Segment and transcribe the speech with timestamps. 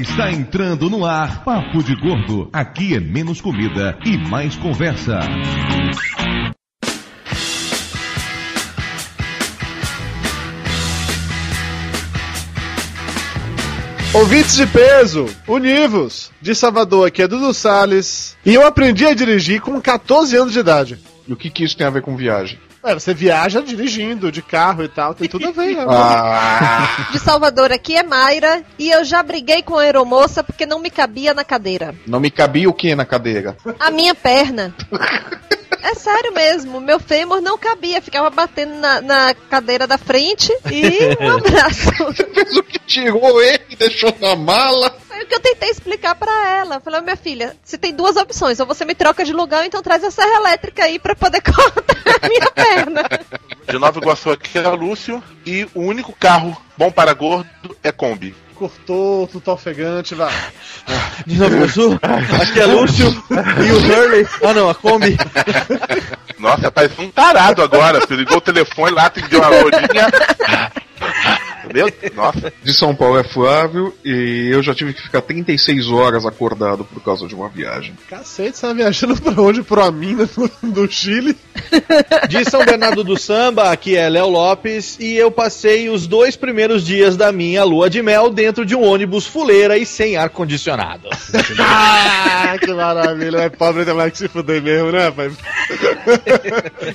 [0.00, 2.48] Está entrando no ar Papo de Gordo.
[2.52, 5.18] Aqui é menos comida e mais conversa.
[14.14, 16.30] Ouvintes de peso, univos!
[16.40, 18.36] De Salvador, aqui é Dudu Salles.
[18.46, 20.98] E eu aprendi a dirigir com 14 anos de idade.
[21.26, 22.56] E o que, que isso tem a ver com viagem?
[22.88, 25.76] É, você viaja dirigindo, de carro e tal, tem tudo a ver.
[25.76, 25.84] Né?
[25.88, 30.78] Ah, De Salvador aqui é Mayra e eu já briguei com a aeromoça porque não
[30.78, 31.94] me cabia na cadeira.
[32.06, 33.56] não me cabia o que na cadeira?
[33.78, 34.74] A minha perna.
[35.82, 41.16] É sério mesmo, meu fêmur não cabia, ficava batendo na, na cadeira da frente e
[41.24, 41.90] um abraço.
[42.04, 44.92] Você fez o que tirou ele e deixou na mala?
[45.18, 46.78] Foi o que eu tentei explicar pra ela.
[46.78, 49.82] Falei, minha filha, você tem duas opções, ou você me troca de lugar, ou então
[49.82, 53.02] traz a serra elétrica aí pra poder cortar a minha perna.
[53.68, 57.48] De Nova Iguaçu aqui é o Lúcio e o único carro bom para gordo
[57.82, 58.32] é Kombi.
[58.54, 60.32] Cortou, tudo ofegante, vai.
[61.26, 61.98] De Nova Iguaçu,
[62.40, 64.28] aqui é Lúcio e o Hurley.
[64.44, 65.16] Ah não, a Kombi.
[66.38, 67.98] Nossa, parece um tarado agora.
[67.98, 70.06] Você ligou o telefone lá, tem que dar uma olhinha.
[71.68, 71.92] Entendeu?
[72.14, 72.52] Nossa.
[72.62, 77.02] De São Paulo é Flávio e eu já tive que ficar 36 horas acordado por
[77.02, 77.94] causa de uma viagem.
[78.08, 79.62] Cacete, você tá viajando pra onde?
[79.62, 80.30] Pro Minas,
[80.62, 81.36] do Chile?
[82.28, 86.84] De São Bernardo do Samba, aqui é Léo Lopes e eu passei os dois primeiros
[86.84, 91.08] dias da minha lua de mel dentro de um ônibus fuleira e sem ar condicionado.
[91.60, 93.38] Ah, que maravilha.
[93.38, 95.30] É pobre tem mais que se fuder mesmo, né, pai?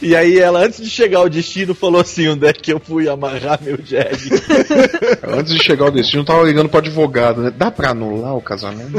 [0.02, 3.08] E aí ela, antes de chegar ao destino, falou assim, onde é que eu fui
[3.08, 4.30] amarrar meu jegue?
[5.28, 7.54] Antes de chegar ao destino, eu tava ligando pro advogado, né?
[7.56, 8.92] Dá pra anular o casamento?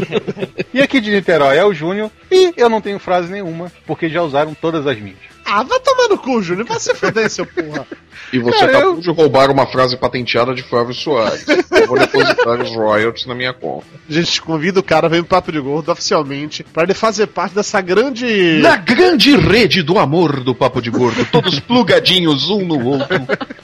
[0.72, 4.22] E aqui de Niterói é o Júnior e eu não tenho frase nenhuma, porque já
[4.22, 5.18] usaram todas as minhas.
[5.46, 6.66] Ah, vai tomar no cu, Júnior.
[6.66, 7.86] Vai se fuder, seu porra.
[8.32, 11.44] E você Cara, acabou eu- de roubar uma frase patenteada de Flávio Soares.
[11.46, 13.84] Eu vou depositar os royalties na minha conta.
[14.08, 17.54] A gente convida o cara, vem pro Papo de Gordo oficialmente, pra ele fazer parte
[17.54, 18.58] dessa grande...
[18.62, 23.08] Na grande rede do amor do Papo de Gordo, todos plugadinhos um no outro.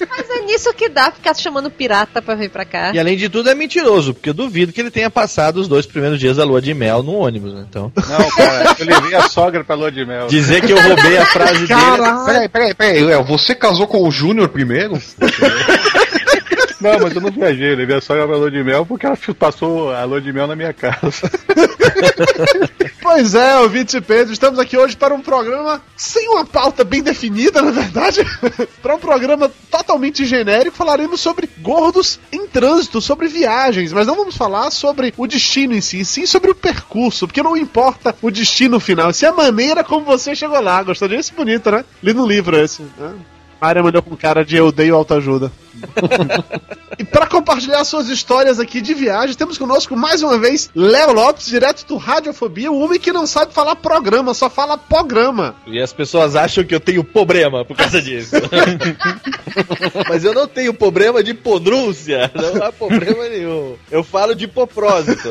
[0.09, 2.93] Mas é nisso que dá ficar se chamando pirata pra vir pra cá.
[2.93, 5.87] E além de tudo é mentiroso, porque eu duvido que ele tenha passado os dois
[5.87, 7.65] primeiros dias da lua de mel no ônibus, né?
[7.69, 10.27] Então, Não, cara, eu levei a sogra pra lua de mel.
[10.27, 11.81] dizer que eu roubei a frase dele...
[12.27, 15.01] Peraí, peraí, peraí, Léo, você casou com o Júnior primeiro?
[16.81, 19.17] Não, mas eu não viajei, eu levei a sogra pra lua de mel porque ela
[19.39, 21.31] passou a lua de mel na minha casa.
[23.13, 27.61] Pois é, ouvinte Pedro, estamos aqui hoje para um programa sem uma pauta bem definida,
[27.61, 28.21] na verdade.
[28.81, 34.37] para um programa totalmente genérico, falaremos sobre gordos em trânsito, sobre viagens, mas não vamos
[34.37, 38.79] falar sobre o destino em si, sim sobre o percurso, porque não importa o destino
[38.79, 40.81] final, se é a maneira como você chegou lá.
[40.81, 41.35] Gostou disso?
[41.35, 41.85] Bonito, né?
[42.01, 42.81] Li no livro esse.
[42.97, 43.13] Né?
[43.61, 45.53] A área mandou com cara de eu odeio autoajuda.
[46.99, 51.47] E para compartilhar suas histórias aqui de viagem, temos conosco mais uma vez Léo Lopes,
[51.47, 55.55] direto do Radiofobia, o homem que não sabe falar programa, só fala programa.
[55.67, 58.37] E as pessoas acham que eu tenho problema por causa disso.
[60.09, 62.31] Mas eu não tenho problema de podrúncia.
[62.35, 63.77] Não há problema nenhum.
[63.91, 65.29] Eu falo de hipoprósito.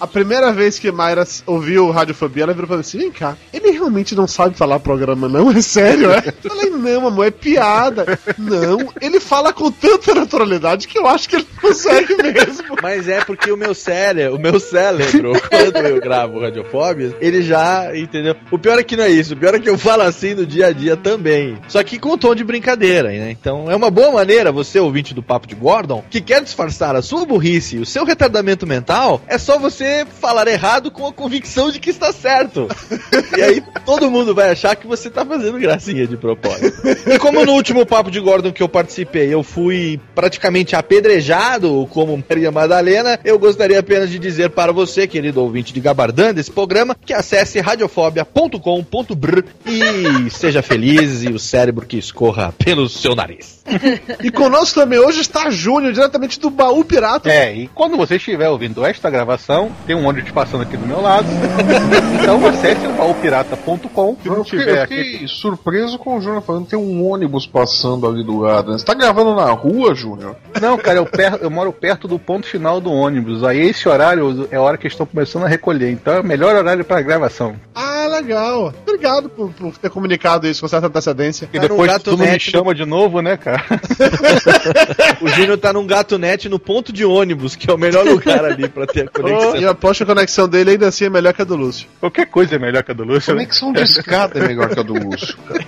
[0.00, 3.70] A primeira vez que Mayra ouviu Radiofobia, ela virou e falou assim: vem cá, ele
[3.70, 5.50] realmente não sabe falar programa, não?
[5.50, 6.22] É sério, é?
[6.44, 8.18] Eu falei, não, amor, é piada.
[8.36, 12.76] Não, ele fala com tanta naturalidade que eu acho que ele consegue mesmo.
[12.82, 17.96] Mas é porque o meu cérebro, o meu cérebro, quando eu gravo radiofóbias, ele já,
[17.96, 18.36] entendeu?
[18.50, 19.34] O pior é que não é isso.
[19.34, 21.58] O pior é que eu falo assim no dia a dia também.
[21.68, 23.30] Só que com um tom de brincadeira, né?
[23.30, 27.02] Então é uma boa maneira, você ouvinte do Papo de Gordon, que quer disfarçar a
[27.02, 31.70] sua burrice e o seu retardamento mental, é só você falar errado com a convicção
[31.70, 32.68] de que está certo.
[33.36, 36.82] E aí todo mundo vai achar que você tá fazendo gracinha de propósito.
[37.06, 42.22] E como no último Papo de Gordon que eu participei, eu fui praticamente apedrejado como
[42.28, 46.94] Maria Madalena, eu gostaria apenas de dizer para você, querido ouvinte de Gabardã desse programa,
[46.94, 53.57] que acesse radiofobia.com.br e seja feliz e o cérebro que escorra pelo seu nariz.
[54.22, 57.30] E conosco também hoje está Júnior, diretamente do Baú Pirata.
[57.30, 61.00] É, e quando você estiver ouvindo esta gravação, tem um ônibus passando aqui do meu
[61.00, 61.26] lado.
[62.20, 64.16] Então acesse o baupirata.com.
[64.22, 64.96] Se não Eu fiquei, tiver eu aqui.
[65.12, 68.72] fiquei surpreso com o Júnior falando que tem um ônibus passando ali do lado.
[68.72, 68.78] né?
[68.78, 70.36] Você tá gravando na rua, Júnior?
[70.60, 73.44] Não, cara, eu, per- eu moro perto do ponto final do ônibus.
[73.44, 75.90] Aí esse horário é a hora que estão começando a recolher.
[75.90, 77.56] Então é o melhor horário para gravação.
[77.74, 78.72] Ah, legal.
[78.86, 81.48] Obrigado por, por ter comunicado isso com certa antecedência.
[81.52, 83.57] E depois tu não me chama de novo, né, cara?
[85.20, 88.44] O Júnior tá num gato net no ponto de ônibus, que é o melhor lugar
[88.44, 89.56] ali pra ter a conexão.
[89.56, 91.88] E eu aposto que a conexão dele ainda assim é melhor que a do Lúcio.
[92.00, 93.34] Qualquer coisa é melhor que a do Lúcio.
[93.34, 93.40] né?
[93.42, 95.64] Conexão de escada é melhor que a do Lúcio, cara.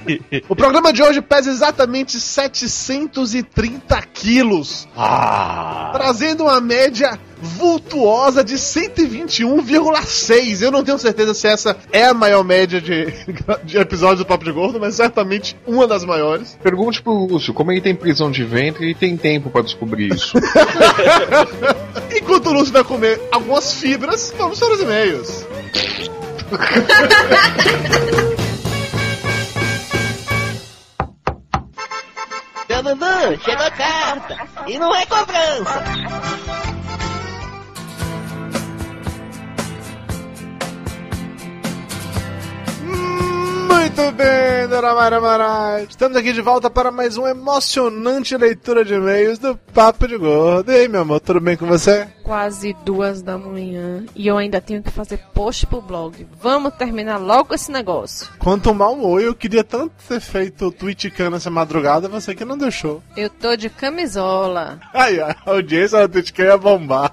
[0.48, 5.90] O programa de hoje pesa exatamente 730 quilos, Ah!
[5.92, 10.62] trazendo uma média vultuosa de 121,6.
[10.62, 13.06] Eu não tenho certeza se essa é a maior média de,
[13.64, 16.58] de episódios do Papo de Gordo, mas certamente uma das maiores.
[16.62, 20.36] Pergunte pro Lúcio como ele tem prisão de ventre e tem tempo pra descobrir isso.
[22.14, 25.46] Enquanto o Lúcio vai comer algumas fibras, vamos para os e-mails.
[32.66, 34.36] Seu Dudu, chegou a carta.
[34.66, 36.69] E não é cobrança.
[43.90, 45.88] Muito bem, Dona Mara Marais.
[45.90, 50.70] Estamos aqui de volta para mais uma emocionante leitura de e-mails do Papo de Gordo.
[50.70, 52.06] E aí, meu amor, tudo bem com você?
[52.30, 56.28] Quase duas da manhã e eu ainda tenho que fazer post pro blog.
[56.40, 58.28] Vamos terminar logo esse negócio.
[58.38, 62.56] Quanto mal humor, eu queria tanto ter feito o Twitchcam essa madrugada, você que não
[62.56, 63.02] deixou.
[63.16, 64.78] Eu tô de camisola.
[64.94, 67.12] Ai, a audiência do Twitchcam ia bombar.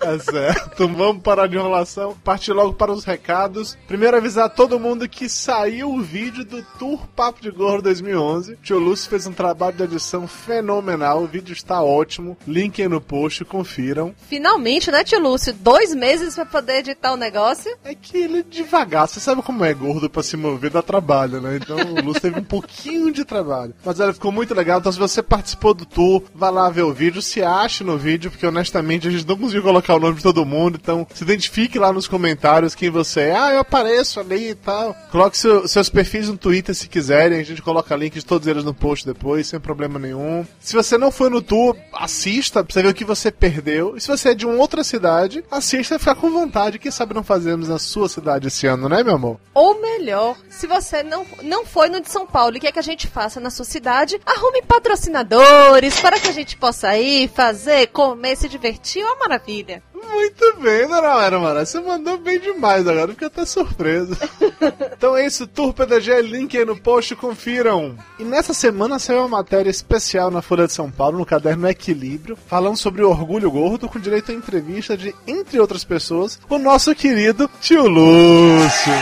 [0.00, 3.76] É certo, vamos parar de enrolação, partir logo para os recados.
[3.86, 8.56] Primeiro avisar todo mundo que saiu o vídeo do Tour Papo de Gordo 2011.
[8.62, 12.38] Tio Lúcio fez um trabalho de edição fenomenal, o vídeo está ótimo.
[12.46, 14.14] Link aí no post, confiram.
[14.28, 15.52] Finalmente, né, tio Lúcio?
[15.52, 17.76] Dois meses pra poder editar o negócio.
[17.84, 21.40] É que ele é devagar, você sabe como é gordo pra se mover, dá trabalho,
[21.40, 21.56] né?
[21.56, 23.74] Então o Lúcio teve um pouquinho de trabalho.
[23.84, 24.78] Mas olha, ficou muito legal.
[24.78, 28.30] Então se você participou do tour, vá lá ver o vídeo, se ache no vídeo,
[28.30, 30.78] porque honestamente a gente não conseguiu colocar o nome de todo mundo.
[30.80, 33.36] Então se identifique lá nos comentários quem você é.
[33.36, 34.94] Ah, eu apareço ali e tal.
[35.10, 38.64] Coloque seu- seus perfis no Twitter se quiserem, a gente coloca link de todos eles
[38.64, 40.46] no post depois, sem problema nenhum.
[40.60, 43.96] Se você não foi no tour, assista pra você ver o que você perdeu.
[43.96, 46.78] E se você é de uma outra cidade, assista e ficar com vontade.
[46.78, 49.40] Quem sabe não fazemos na sua cidade esse ano, né, meu amor?
[49.54, 52.82] Ou melhor, se você não, não foi no de São Paulo e quer que a
[52.82, 58.36] gente faça na sua cidade, arrume patrocinadores para que a gente possa ir, fazer, comer,
[58.36, 59.04] se divertir.
[59.04, 59.82] Uma maravilha.
[60.02, 61.64] Muito bem, dona Mara.
[61.64, 64.16] Você mandou bem demais agora, fiquei até surpreso.
[64.92, 67.96] então é isso, Tour PDG, link aí no post, confiram.
[68.18, 72.36] E nessa semana saiu uma matéria especial na Folha de São Paulo, no caderno Equilíbrio,
[72.46, 76.94] falando sobre o orgulho gordo, com direito a entrevista de, entre outras pessoas, o nosso
[76.94, 78.92] querido tio Lúcio.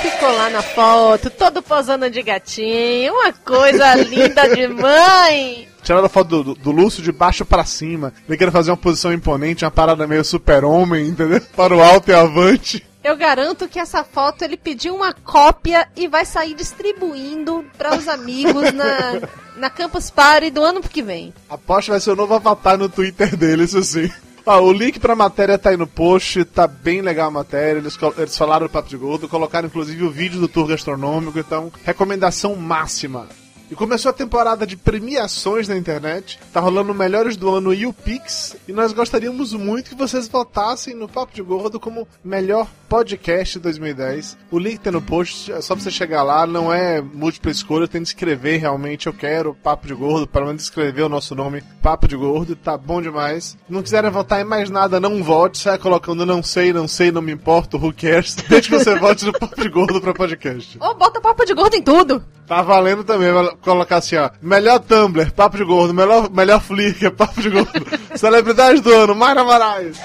[0.00, 5.68] Ficou lá na foto, todo posando de gatinho, uma coisa linda de mãe.
[5.88, 8.12] Tiraram a foto do, do, do Lúcio de baixo pra cima.
[8.28, 11.40] Ele queria fazer uma posição imponente, uma parada meio super-homem, entendeu?
[11.56, 12.86] Para o alto e avante.
[13.02, 18.06] Eu garanto que essa foto ele pediu uma cópia e vai sair distribuindo para os
[18.06, 19.22] amigos na,
[19.56, 21.32] na Campus Party do ano que vem.
[21.48, 24.10] Aposto que vai ser o novo avatar no Twitter dele, isso sim.
[24.44, 27.78] Ó, o link pra matéria tá aí no post, tá bem legal a matéria.
[27.78, 31.72] Eles, eles falaram do Papo de Gordo, colocaram inclusive o vídeo do tour gastronômico, então,
[31.82, 33.26] recomendação máxima.
[33.70, 36.40] E começou a temporada de premiações na internet.
[36.52, 38.56] Tá rolando Melhores do Ano e o Pix.
[38.66, 44.38] E nós gostaríamos muito que vocês votassem no Papo de Gordo como melhor podcast 2010.
[44.50, 46.46] O link tá no post, é só você chegar lá.
[46.46, 49.06] Não é múltipla escolha, tem que escrever realmente.
[49.06, 52.56] Eu quero Papo de Gordo, pelo menos escrever o nosso nome, Papo de Gordo.
[52.56, 53.54] Tá bom demais.
[53.68, 55.58] Não quiserem votar em mais nada, não vote.
[55.58, 58.34] Sai colocando não sei, não sei, não me importo, who cares.
[58.48, 60.78] Desde que você vote no Papo de Gordo pra podcast.
[60.80, 62.24] Ou bota papo de gordo em tudo.
[62.48, 64.30] Tá valendo também, vai colocar assim, ó.
[64.40, 65.92] Melhor Tumblr, papo de gordo.
[65.92, 67.70] Melhor, melhor Flickr, papo de gordo.
[68.16, 69.98] Celebridade do ano, Mayra Moraes.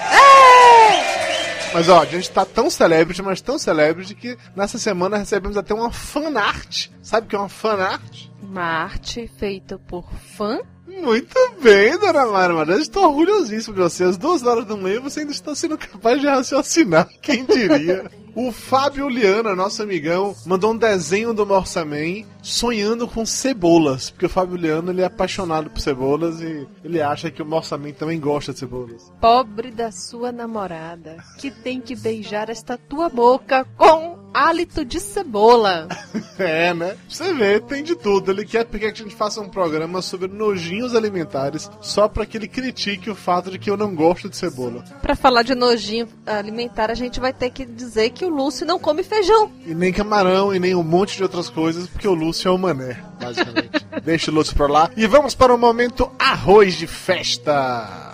[1.72, 5.72] Mas ó, a gente tá tão celebrity, mas tão celebrity que nessa semana recebemos até
[5.72, 6.88] uma fanart.
[7.02, 8.26] Sabe o que é uma fanart?
[8.42, 10.04] Uma arte feita por
[10.36, 10.60] fã.
[10.86, 12.82] Muito bem, dona Mayra Moraes.
[12.82, 14.04] Estou orgulhosíssimo de você.
[14.04, 17.08] Às duas horas da manhã você ainda está sendo capaz de raciocinar.
[17.22, 18.04] Quem diria?
[18.36, 24.10] O Fábio Liana, nosso amigão, mandou um desenho do Morsaman sonhando com cebolas.
[24.10, 27.92] Porque o Fábio Liana ele é apaixonado por cebolas e ele acha que o Morsaman
[27.92, 29.12] também gosta de cebolas.
[29.20, 35.88] Pobre da sua namorada, que tem que beijar esta tua boca com hálito de cebola.
[36.36, 36.96] É, né?
[37.08, 38.32] Você vê, tem de tudo.
[38.32, 42.48] Ele quer porque a gente faça um programa sobre nojinhos alimentares só para que ele
[42.48, 44.82] critique o fato de que eu não gosto de cebola.
[45.00, 48.80] Pra falar de nojinho alimentar, a gente vai ter que dizer que o Lúcio não
[48.80, 49.48] come feijão.
[49.64, 52.58] E nem camarão e nem um monte de outras coisas, porque o Lúcio é o
[52.58, 53.86] mané, basicamente.
[54.04, 54.90] Deixa o Lúcio pra lá.
[54.96, 58.13] E vamos para o momento arroz de festa.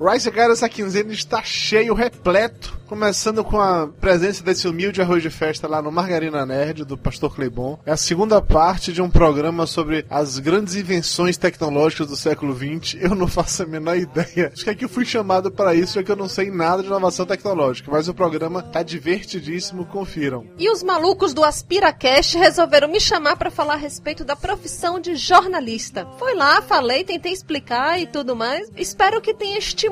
[0.00, 2.82] Rice Guy essa quinzena está cheio, repleto.
[2.86, 7.34] Começando com a presença desse humilde arroz de festa lá no Margarina Nerd, do Pastor
[7.34, 7.78] Cleibon.
[7.86, 12.96] É a segunda parte de um programa sobre as grandes invenções tecnológicas do século XX.
[13.00, 14.50] Eu não faço a menor ideia.
[14.52, 16.88] Acho que aqui eu fui chamado para isso, já que eu não sei nada de
[16.88, 17.90] inovação tecnológica.
[17.90, 20.46] Mas o programa tá divertidíssimo, confiram.
[20.58, 25.14] E os malucos do AspiraCast resolveram me chamar para falar a respeito da profissão de
[25.16, 26.06] jornalista.
[26.18, 28.70] Foi lá, falei, tentei explicar e tudo mais.
[28.76, 29.83] Espero que tenha estimulado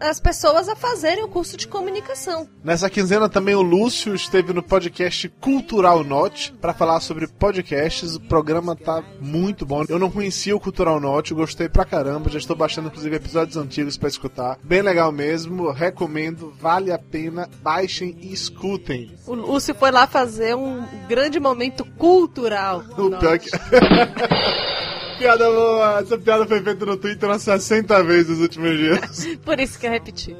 [0.00, 2.48] as pessoas a fazerem o curso de comunicação.
[2.62, 8.16] Nessa quinzena também o Lúcio esteve no podcast Cultural Note para falar sobre podcasts.
[8.16, 9.84] O programa tá muito bom.
[9.88, 12.30] Eu não conhecia o Cultural Note, gostei pra caramba.
[12.30, 14.58] Já estou baixando inclusive episódios antigos para escutar.
[14.62, 17.48] Bem legal mesmo, recomendo, vale a pena.
[17.62, 19.14] Baixem e escutem.
[19.26, 22.82] O Lúcio foi lá fazer um grande momento cultural.
[22.96, 23.50] O pior que...
[25.20, 26.00] piada boa.
[26.00, 29.28] Essa piada foi feita no Twitter umas 60 vezes nos últimos dias.
[29.44, 30.34] Por isso que eu repeti.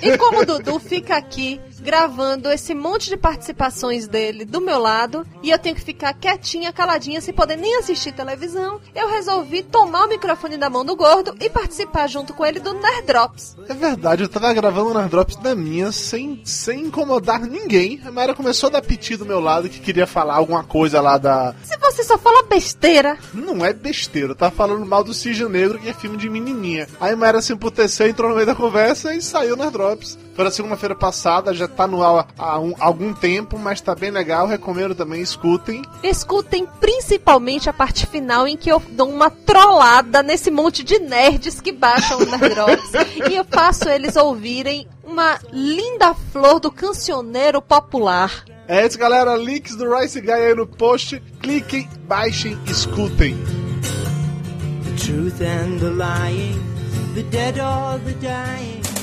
[0.00, 5.24] E como o Dudu fica aqui gravando esse monte de participações dele do meu lado
[5.40, 10.04] e eu tenho que ficar quietinha, caladinha, sem poder nem assistir televisão, eu resolvi tomar
[10.04, 13.56] o microfone da mão do gordo e participar junto com ele do Nerd Drops.
[13.68, 18.02] É verdade, eu tava gravando o Nerd Drops da minha sem, sem incomodar ninguém.
[18.04, 21.16] A Mayra começou a dar piti do meu lado que queria falar alguma coisa lá
[21.18, 21.54] da.
[21.62, 23.16] Se você só fala besteira.
[23.32, 26.88] Não é besteira, eu tava falando mal do Cisne Negro, que é filme de menininha.
[27.00, 30.25] Aí a Mayra se emputeceu, entrou no meio da conversa e saiu Nerd Drops.
[30.36, 34.10] Foi na segunda-feira passada, já tá no ar há um, algum tempo, mas tá bem
[34.10, 34.46] legal.
[34.46, 35.80] Recomendo também, escutem.
[36.02, 41.58] Escutem principalmente a parte final em que eu dou uma trollada nesse monte de nerds
[41.58, 42.90] que baixam o Nerd Drops.
[43.30, 48.44] e eu faço eles ouvirem uma linda flor do cancioneiro popular.
[48.68, 49.36] É isso, galera.
[49.36, 51.18] Links do Rice Guy aí no post.
[51.40, 53.34] Cliquem, baixem, escutem.
[54.84, 56.60] The truth and the lying,
[57.14, 58.95] the dead or the dying.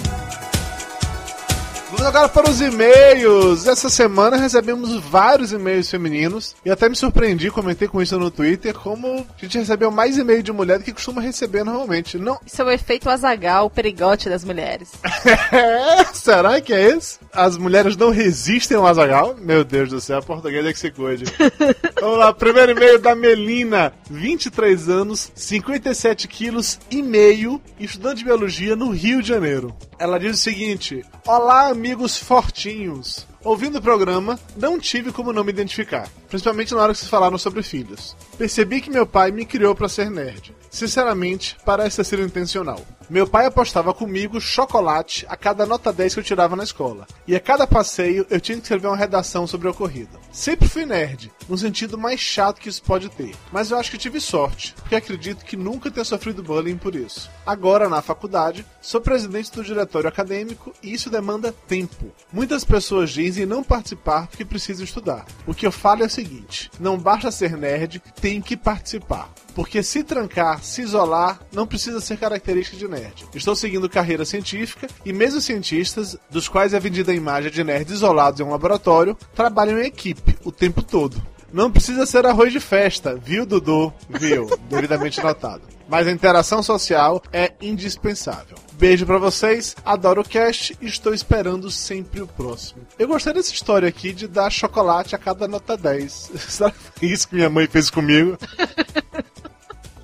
[1.93, 3.67] Vamos agora para os e-mails.
[3.67, 8.73] Essa semana recebemos vários e-mails femininos e até me surpreendi, comentei com isso no Twitter,
[8.73, 12.17] como a gente recebeu mais e-mail de mulher do que costuma receber normalmente.
[12.17, 12.39] Não.
[12.43, 14.91] Isso é o efeito azagal, o perigote das mulheres.
[16.15, 17.19] será que é isso?
[17.31, 19.35] As mulheres não resistem ao azagal?
[19.39, 21.25] Meu Deus do céu, a portuguesa é que se cuide.
[22.01, 28.75] Vamos lá, primeiro e-mail da Melina, 23 anos, 57 quilos e meio, estudante de biologia
[28.75, 29.75] no Rio de Janeiro.
[30.03, 33.25] Ela diz o seguinte: Olá, amigos fortinhos.
[33.43, 37.38] Ouvindo o programa, não tive como não me identificar, principalmente na hora que vocês falaram
[37.38, 38.15] sobre filhos.
[38.38, 40.55] Percebi que meu pai me criou para ser nerd.
[40.69, 42.79] Sinceramente, parece ter sido intencional.
[43.09, 47.05] Meu pai apostava comigo chocolate a cada nota 10 que eu tirava na escola.
[47.27, 50.19] E a cada passeio eu tinha que escrever uma redação sobre a ocorrida.
[50.31, 53.35] Sempre fui nerd, no sentido mais chato que isso pode ter.
[53.51, 57.29] Mas eu acho que tive sorte, porque acredito que nunca tenha sofrido bullying por isso.
[57.45, 62.12] Agora, na faculdade, sou presidente do diretório acadêmico e isso demanda tempo.
[62.31, 65.25] Muitas pessoas dizem não participar porque precisam estudar.
[65.45, 69.29] O que eu falo é o seguinte: não basta ser nerd, tem que participar.
[69.53, 73.25] Porque se trancar, se isolar, não precisa ser característica de nerd.
[73.35, 77.93] Estou seguindo carreira científica e mesmo cientistas, dos quais é vendida a imagem de nerds
[77.93, 81.21] isolados em um laboratório, trabalham em equipe o tempo todo.
[81.51, 83.93] Não precisa ser arroz de festa, viu, Dudu?
[84.09, 85.61] Viu, devidamente notado.
[85.87, 88.57] Mas a interação social é indispensável.
[88.74, 92.86] Beijo pra vocês, adoro o cast e estou esperando sempre o próximo.
[92.98, 96.32] Eu gostei dessa história aqui de dar chocolate a cada nota 10.
[96.50, 98.38] Será que foi isso que minha mãe fez comigo?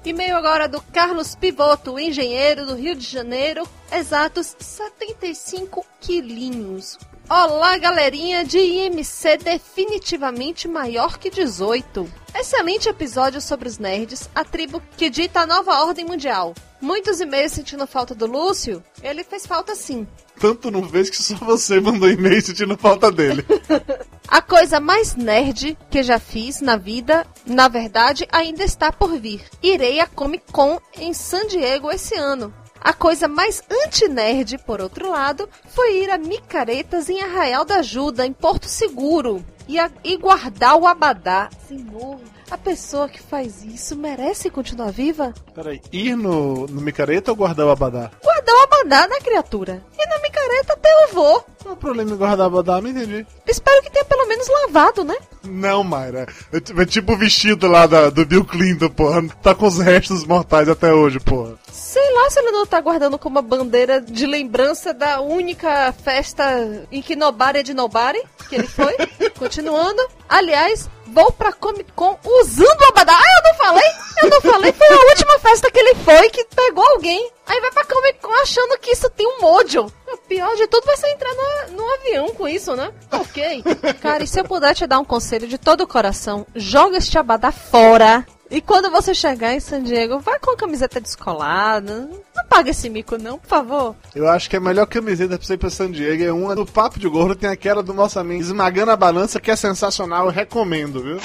[0.06, 6.98] E-mail agora do Carlos Pivoto, engenheiro do Rio de Janeiro, exatos 75 quilinhos.
[7.30, 12.12] Olá, galerinha de IMC definitivamente maior que 18.
[12.34, 16.56] Excelente episódio sobre os nerds, a tribo que dita a nova ordem mundial.
[16.82, 20.08] Muitos e-mails sentindo falta do Lúcio, ele fez falta sim.
[20.40, 23.46] Tanto não fez que só você mandou e-mail sentindo falta dele.
[24.28, 29.44] A coisa mais nerd que já fiz na vida, na verdade, ainda está por vir.
[29.62, 32.54] Irei à Comic Con em San Diego esse ano.
[32.80, 38.26] A coisa mais anti-nerd, por outro lado, foi ir a micaretas em Arraial da Ajuda,
[38.26, 41.50] em Porto Seguro, e, a, e guardar o abadá.
[41.68, 42.20] Senhor,
[42.52, 45.34] a pessoa que faz isso merece continuar viva?
[45.54, 48.10] Peraí, ir no, no micareta ou guardar o abadá?
[48.24, 49.84] Guardar o abadá, né, criatura?
[49.98, 51.46] E na micareta até eu vou.
[51.62, 52.82] Qual é o problema em guardar o abadá?
[52.82, 53.26] Não entendi.
[53.48, 55.16] Espero que tenha pelo menos lavado, né?
[55.44, 56.28] Não, Mayra.
[56.52, 59.22] É, é tipo o vestido lá da- do Bill Clinton, porra.
[59.42, 61.54] Tá com os restos mortais até hoje, porra.
[61.90, 66.88] Sei lá se ele não tá guardando como uma bandeira de lembrança da única festa
[66.92, 68.96] em que Nobody é de Nobody, que ele foi.
[69.40, 70.00] Continuando.
[70.30, 73.18] Aliás, vou pra Comic Con usando o Abadá.
[73.18, 73.90] Ah, eu não falei?
[74.22, 77.32] Eu não falei, foi a última festa que ele foi que pegou alguém.
[77.48, 79.92] Aí vai pra Comic Con, achando que isso tem um mojo.
[80.14, 82.94] O pior de tudo vai ser entrar no, no avião com isso, né?
[83.12, 83.64] Ok.
[84.00, 87.18] Cara, e se eu puder te dar um conselho de todo o coração, joga este
[87.18, 88.24] abadá fora.
[88.52, 92.10] E quando você chegar em San Diego, vai com a camiseta descolada.
[92.36, 93.96] Não paga esse mico, não, por favor.
[94.16, 96.66] Eu acho que a melhor camiseta pra você ir pra San Diego é uma do
[96.66, 100.32] Papo de Gordo, tem aquela do nosso amigo Esmagando a Balança, que é sensacional, eu
[100.32, 101.18] recomendo, viu?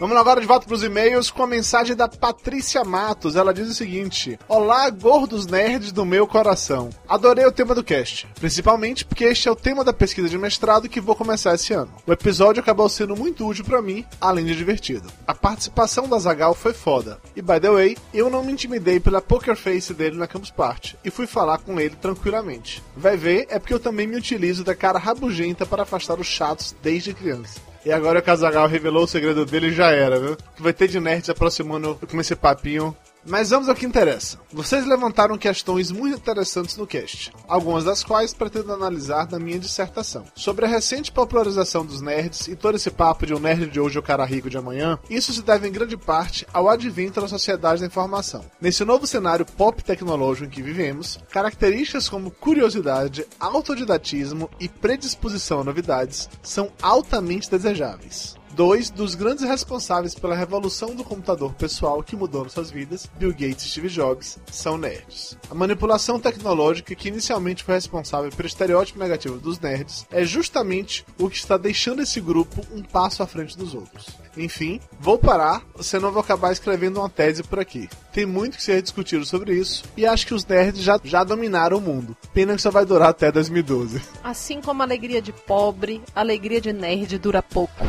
[0.00, 3.36] Vamos agora de volta pros e-mails com a mensagem da Patrícia Matos.
[3.36, 6.90] Ela diz o seguinte: Olá, gordos nerds do meu coração.
[7.08, 10.88] Adorei o tema do cast, principalmente porque este é o tema da pesquisa de mestrado
[10.88, 11.92] que vou começar esse ano.
[12.04, 15.08] O episódio acabou sendo muito útil pra mim, além de divertido.
[15.28, 17.20] A participação da Zagal foi foda.
[17.36, 20.98] E by the way, eu não me intimidei pela poker face dele na Campus Party
[21.04, 22.82] e fui falar com ele tranquilamente.
[22.96, 26.74] Vai ver, é porque eu também me utilizo da cara rabugenta para afastar os chatos
[26.82, 27.73] desde criança.
[27.84, 30.36] E agora o Casagal revelou o segredo dele e já era, viu?
[30.58, 32.96] Vai ter de nerd se aproximando com esse papinho.
[33.26, 34.38] Mas vamos ao que interessa.
[34.52, 40.24] Vocês levantaram questões muito interessantes no cast, algumas das quais pretendo analisar na minha dissertação.
[40.34, 43.96] Sobre a recente popularização dos nerds e todo esse papo de um nerd de hoje
[43.96, 47.28] é o cara rico de amanhã, isso se deve em grande parte ao advento da
[47.28, 48.44] sociedade da informação.
[48.60, 55.64] Nesse novo cenário pop tecnológico em que vivemos, características como curiosidade, autodidatismo e predisposição a
[55.64, 58.36] novidades são altamente desejáveis.
[58.54, 63.64] Dois dos grandes responsáveis pela revolução do computador pessoal que mudou nossas vidas, Bill Gates
[63.64, 65.36] e Steve Jobs, são nerds.
[65.50, 71.28] A manipulação tecnológica que inicialmente foi responsável pelo estereótipo negativo dos nerds é justamente o
[71.28, 74.06] que está deixando esse grupo um passo à frente dos outros.
[74.36, 77.88] Enfim, vou parar, senão vou acabar escrevendo uma tese por aqui.
[78.12, 81.78] Tem muito que ser discutido sobre isso, e acho que os nerds já, já dominaram
[81.78, 82.16] o mundo.
[82.32, 84.00] Pena que só vai durar até 2012.
[84.22, 87.84] Assim como a alegria de pobre, a alegria de nerd dura pouco.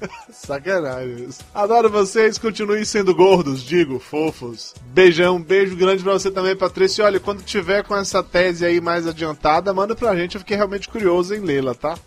[0.30, 1.28] Sacanagem.
[1.54, 4.74] Adoro vocês, continuem sendo gordos, digo, fofos.
[4.88, 7.04] Beijão, beijo grande pra você também, Patrícia.
[7.04, 10.88] Olha, quando tiver com essa tese aí mais adiantada, manda pra gente, eu fiquei realmente
[10.88, 11.98] curioso em lê-la, tá?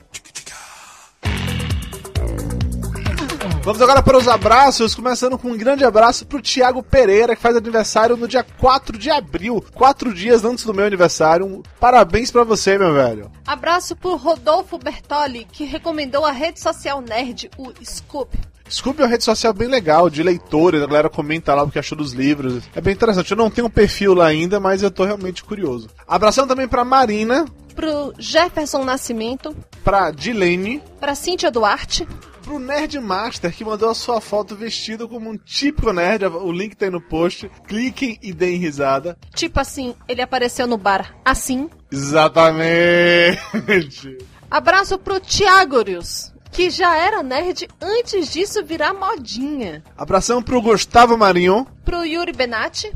[3.70, 7.56] Vamos agora para os abraços, começando com um grande abraço pro Thiago Pereira, que faz
[7.56, 11.46] aniversário no dia 4 de abril, quatro dias antes do meu aniversário.
[11.46, 13.32] Um parabéns pra você, meu velho.
[13.46, 18.36] Abraço por Rodolfo Bertoli, que recomendou a rede social nerd, o Scoop.
[18.68, 21.78] Scoop é uma rede social bem legal, de leitores, a galera comenta lá o que
[21.78, 22.64] achou dos livros.
[22.76, 23.30] É bem interessante.
[23.30, 25.90] Eu não tenho um perfil lá ainda, mas eu tô realmente curioso.
[26.08, 27.46] Abração também pra Marina,
[27.80, 32.08] Pro Jefferson Nascimento, pra Dilene, pra Cíntia Duarte,
[32.44, 36.26] pro Nerd Master, que mandou a sua foto vestido como um típico nerd.
[36.26, 37.50] O link tá aí no post.
[37.68, 39.18] Cliquem e deem risada.
[39.36, 41.70] tipo assim, ele apareceu no bar assim.
[41.92, 44.18] Exatamente.
[44.50, 49.84] Abraço pro Tiagorius, que já era nerd antes disso virar modinha.
[49.98, 51.68] Abração pro Gustavo Marinho.
[51.86, 52.92] Pro Yuri Benatti,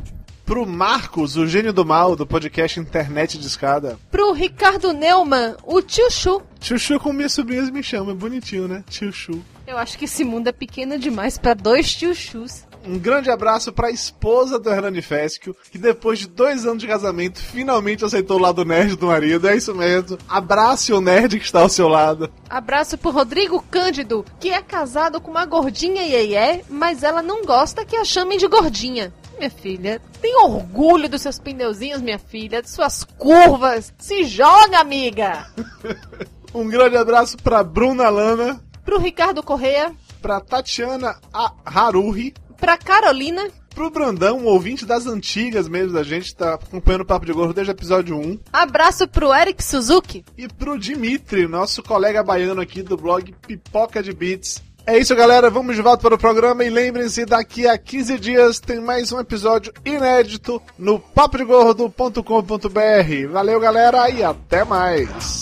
[0.46, 3.98] Pro Marcos, o gênio do mal, do podcast Internet de Escada.
[4.12, 6.42] pro Ricardo Neumann, o tio Chu.
[6.60, 8.84] Chuchu como minhas sobrinhas me chamam, é bonitinho, né?
[8.90, 9.42] Chuchu.
[9.66, 12.66] Eu acho que esse mundo é pequeno demais pra dois tio Chus.
[12.86, 17.40] Um grande abraço pra esposa do Hernani Fesquio, que depois de dois anos de casamento,
[17.40, 19.48] finalmente aceitou o lado nerd do marido.
[19.48, 20.18] É isso mesmo.
[20.28, 22.30] Abrace o nerd que está ao seu lado.
[22.50, 27.86] Abraço pro Rodrigo Cândido, que é casado com uma gordinha iê mas ela não gosta
[27.86, 29.14] que a chamem de gordinha.
[29.38, 33.92] Minha filha, tem orgulho dos seus pneuzinhos, minha filha, de suas curvas.
[33.98, 35.48] Se joga, amiga!
[36.54, 39.92] Um grande abraço pra Bruna Lana, Pro Ricardo Correia,
[40.22, 42.32] pra Tatiana A- Haruhi,
[42.64, 47.26] pra Carolina, pro Brandão, um ouvinte das antigas mesmo da gente, tá acompanhando o Papo
[47.26, 50.24] de Gordo desde o episódio 1, abraço pro Eric Suzuki.
[50.38, 54.64] e pro Dimitri, nosso colega baiano aqui do blog Pipoca de Beats.
[54.86, 55.50] É isso, galera.
[55.50, 59.20] Vamos de volta para o programa e lembrem-se, daqui a 15 dias tem mais um
[59.20, 63.28] episódio inédito no papodegordo.com.br.
[63.30, 65.42] Valeu, galera, e até mais.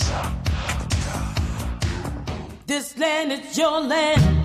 [2.65, 4.41] This land is your land.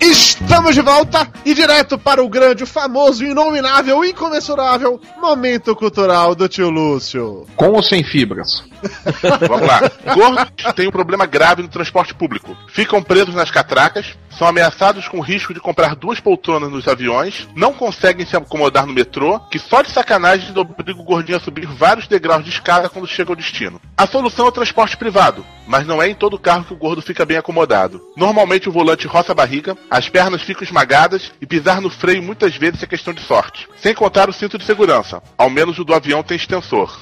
[0.00, 6.48] Estamos de volta e direto para o grande, o famoso, inominável, incomensurável Momento Cultural do
[6.48, 7.46] Tio Lúcio.
[7.56, 8.64] Com ou sem fibras?
[9.46, 9.80] Vamos lá.
[10.14, 12.56] Gordos têm um problema grave no transporte público.
[12.68, 17.48] Ficam presos nas catracas, são ameaçados com o risco de comprar duas poltronas nos aviões,
[17.54, 21.66] não conseguem se acomodar no metrô, que só de sacanagem obriga o gordinho a subir
[21.66, 23.80] vários degraus de escada quando chega ao destino.
[23.96, 27.02] A solução é o transporte privado, mas não é em todo carro que o gordo
[27.02, 28.00] fica bem acomodado.
[28.16, 32.56] Normalmente o volante roça a barriga, as pernas ficam esmagadas e pisar no freio muitas
[32.56, 33.68] vezes é questão de sorte.
[33.76, 36.98] Sem contar o cinto de segurança, ao menos o do avião tem extensor.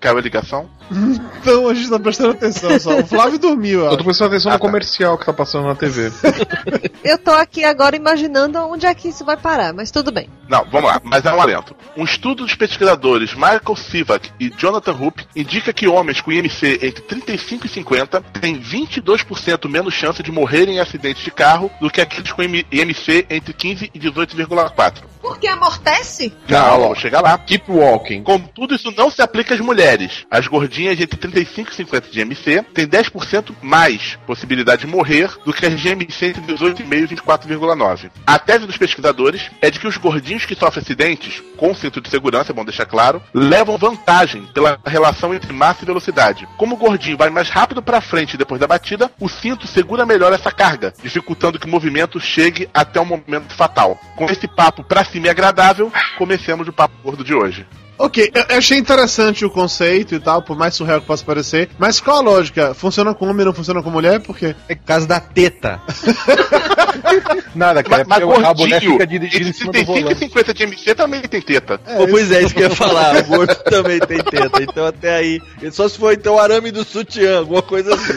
[0.00, 0.68] Caiu a ligação?
[0.90, 2.98] Então a gente tá prestando atenção só.
[2.98, 3.92] O Flávio dormiu, ó.
[3.92, 6.12] Eu tô prestando atenção no comercial que tá passando na TV.
[7.02, 10.28] Eu tô aqui agora imaginando onde é que isso vai parar, mas tudo bem.
[10.48, 11.74] Não, vamos lá, mas é um alento.
[11.96, 17.02] Um estudo dos pesquisadores Michael Sivak e Jonathan Hoop indica que homens com IMC entre
[17.02, 22.00] 35 e 50 têm 22% menos chance de morrerem em acidentes de carro do que
[22.00, 25.02] aqueles com IMC entre 15 e 18,4.
[25.20, 26.32] Porque amortece?
[26.48, 27.38] Não, vamos chegar lá.
[27.38, 28.22] Keep walking.
[28.22, 30.26] Contudo, isso não se aplica às mulheres.
[30.30, 35.52] As gordinhas entre 35 e 50 de MC têm 10% mais possibilidade de morrer do
[35.52, 38.10] que as de MC entre 18,5 e 24,9.
[38.26, 42.08] A tese dos pesquisadores é de que os gordinhos que sofrem acidentes, com cinto de
[42.08, 46.48] segurança, é bom deixar claro, levam vantagem pela relação entre massa e velocidade.
[46.56, 50.32] Como o gordinho vai mais rápido para frente depois da batida, o cinto segura melhor
[50.32, 53.98] essa carga, dificultando que o movimento chegue até o momento fatal.
[54.16, 57.66] Com esse papo pra cima e agradável, comecemos o papo gordo de hoje.
[58.02, 61.70] Ok, eu eu achei interessante o conceito e tal, por mais surreal que possa parecer.
[61.78, 62.74] Mas qual a lógica?
[62.74, 64.18] Funciona com homem e não funciona com mulher?
[64.18, 64.56] Por quê?
[64.68, 65.80] É por causa da teta.
[67.54, 69.98] Nada, cara, Mas, é mas porque a mulher gordinho, fica dirigindo em cima do 35
[69.98, 70.18] e volante.
[70.18, 71.78] 50 de MC também tem teta.
[71.78, 73.16] Pô, pois é, isso que eu ia falar.
[73.18, 74.62] O gordo também tem teta.
[74.62, 75.40] Então até aí.
[75.70, 78.14] Só se for então o arame do sutiã, alguma coisa assim.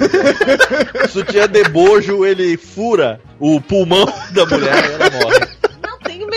[1.04, 5.45] O sutiã de bojo, ele fura o pulmão da mulher e ela morre.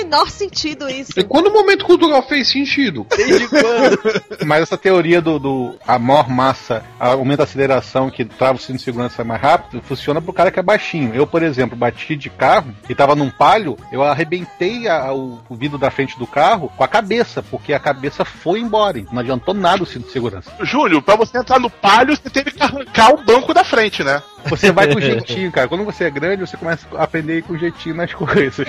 [0.09, 1.13] Menor sentido isso.
[1.19, 3.07] E quando o momento cultural fez sentido?
[3.15, 3.99] Desde quando?
[4.47, 8.79] Mas essa teoria do, do a maior massa aumenta a aceleração que trava o cinto
[8.79, 11.15] de segurança mais rápido funciona pro cara que é baixinho.
[11.15, 15.55] Eu, por exemplo, bati de carro e tava num palio, eu arrebentei a- o, o
[15.55, 18.89] vidro da frente do carro com a cabeça, porque a cabeça foi embora.
[19.13, 20.51] Não adiantou nada o cinto de segurança.
[20.63, 24.23] Júlio, pra você entrar no palio, você teve que arrancar o banco da frente, né?
[24.47, 25.69] Você vai com jeitinho, cara.
[25.69, 28.67] Quando você é grande, você começa a aprender a ir com jeitinho nas coisas.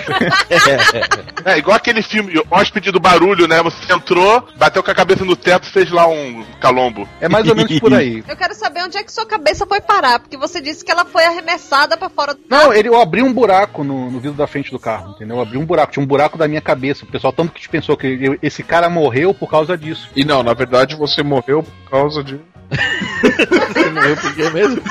[1.44, 3.62] É igual aquele filme Hóspede do Barulho, né?
[3.62, 7.08] Você entrou, bateu com a cabeça no teto, fez lá um calombo.
[7.20, 8.22] É mais ou menos por aí.
[8.28, 11.04] Eu quero saber onde é que sua cabeça foi parar, porque você disse que ela
[11.06, 14.46] foi arremessada pra fora do Não, ele, eu abri um buraco no, no vidro da
[14.46, 15.36] frente do carro, entendeu?
[15.36, 17.04] Eu abri um buraco, tinha um buraco da minha cabeça.
[17.04, 20.08] O pessoal tanto que pensou que eu- esse cara morreu por causa disso.
[20.14, 22.38] E não, na verdade você morreu por causa de.
[22.70, 24.82] Você morreu por quê mesmo?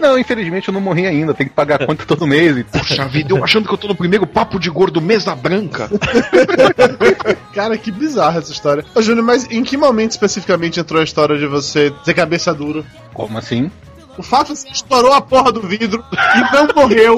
[0.00, 2.56] Não, infelizmente eu não morri ainda, tem que pagar a conta todo mês.
[2.56, 2.64] E...
[2.64, 5.90] Puxa vida, eu achando que eu tô no primeiro papo de gordo mesa branca.
[7.54, 8.84] Cara, que bizarra essa história.
[8.94, 12.84] Ô, Júnior, mas em que momento especificamente entrou a história de você ter cabeça dura?
[13.12, 13.70] Como assim?
[14.18, 17.16] O fato é que estourou a porra do vidro e não morreu.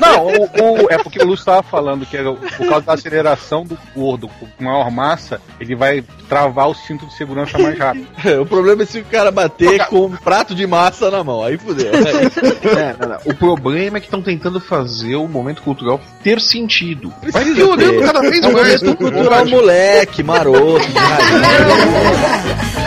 [0.00, 3.64] Não, o, o- é porque o Lúcio estava falando que era por causa da aceleração
[3.64, 8.06] do gordo com maior massa, ele vai travar o cinto de segurança mais rápido.
[8.40, 11.42] O problema é se o cara bater com um prato de massa na mão.
[11.42, 11.92] Aí fudeu.
[11.94, 13.18] É, não, não.
[13.24, 17.12] O problema é que estão tentando fazer o momento cultural ter sentido.
[17.32, 18.82] Vai piorando cada vez É um mais.
[18.82, 22.74] momento cultural moleque, maroto, de raiz.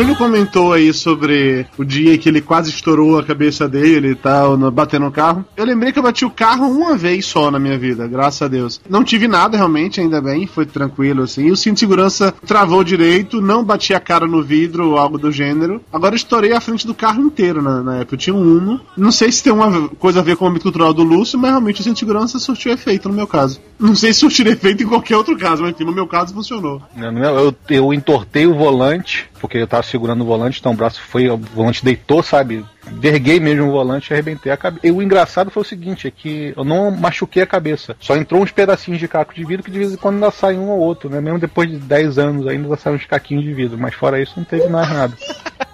[0.00, 4.14] O Júlio comentou aí sobre o dia que ele quase estourou a cabeça dele e
[4.14, 5.44] tal, batendo no carro.
[5.54, 8.48] Eu lembrei que eu bati o carro uma vez só na minha vida, graças a
[8.48, 8.80] Deus.
[8.88, 11.48] Não tive nada realmente, ainda bem, foi tranquilo assim.
[11.48, 15.18] E o cinto de segurança travou direito, não bati a cara no vidro ou algo
[15.18, 15.82] do gênero.
[15.92, 18.14] Agora eu estourei a frente do carro inteiro na, na época.
[18.14, 18.80] Eu tinha um Uno.
[18.96, 21.50] Não sei se tem uma coisa a ver com o âmbito cultural do Lúcio, mas
[21.50, 23.60] realmente o cinto de segurança surtiu efeito no meu caso.
[23.78, 26.80] Não sei se surtiu efeito em qualquer outro caso, mas enfim, no meu caso funcionou.
[26.96, 31.00] Não, Eu, eu entortei o volante, porque eu tava segurando o volante, então o braço
[31.00, 32.64] foi, o volante deitou, sabe?
[32.82, 34.86] Verguei mesmo o volante e arrebentei a cabeça.
[34.86, 37.96] E o engraçado foi o seguinte, é que eu não machuquei a cabeça.
[38.00, 40.56] Só entrou uns pedacinhos de caco de vidro que de vez em quando ainda sai
[40.56, 41.20] um ou outro, né?
[41.20, 43.78] Mesmo depois de 10 anos ainda saem uns caquinhos de vidro.
[43.78, 45.16] Mas fora isso não teve mais nada.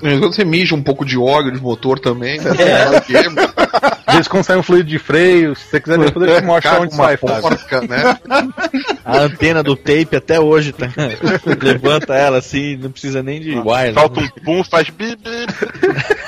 [0.00, 2.50] Quando você mija um pouco de óleo de motor também, né?
[4.06, 6.82] Às vezes quando sai um fluido de freio, se você quiser depois eu te mostro
[6.82, 8.18] onde sai, porca, né?
[9.04, 10.88] A antena do tape até hoje, tá?
[11.62, 13.94] Levanta ela assim, não precisa nem de wire.
[13.94, 15.46] Solta um pum, faz bi, bi.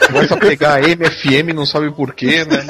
[0.07, 2.65] Começa a pegar MFM, não sabe porquê, né?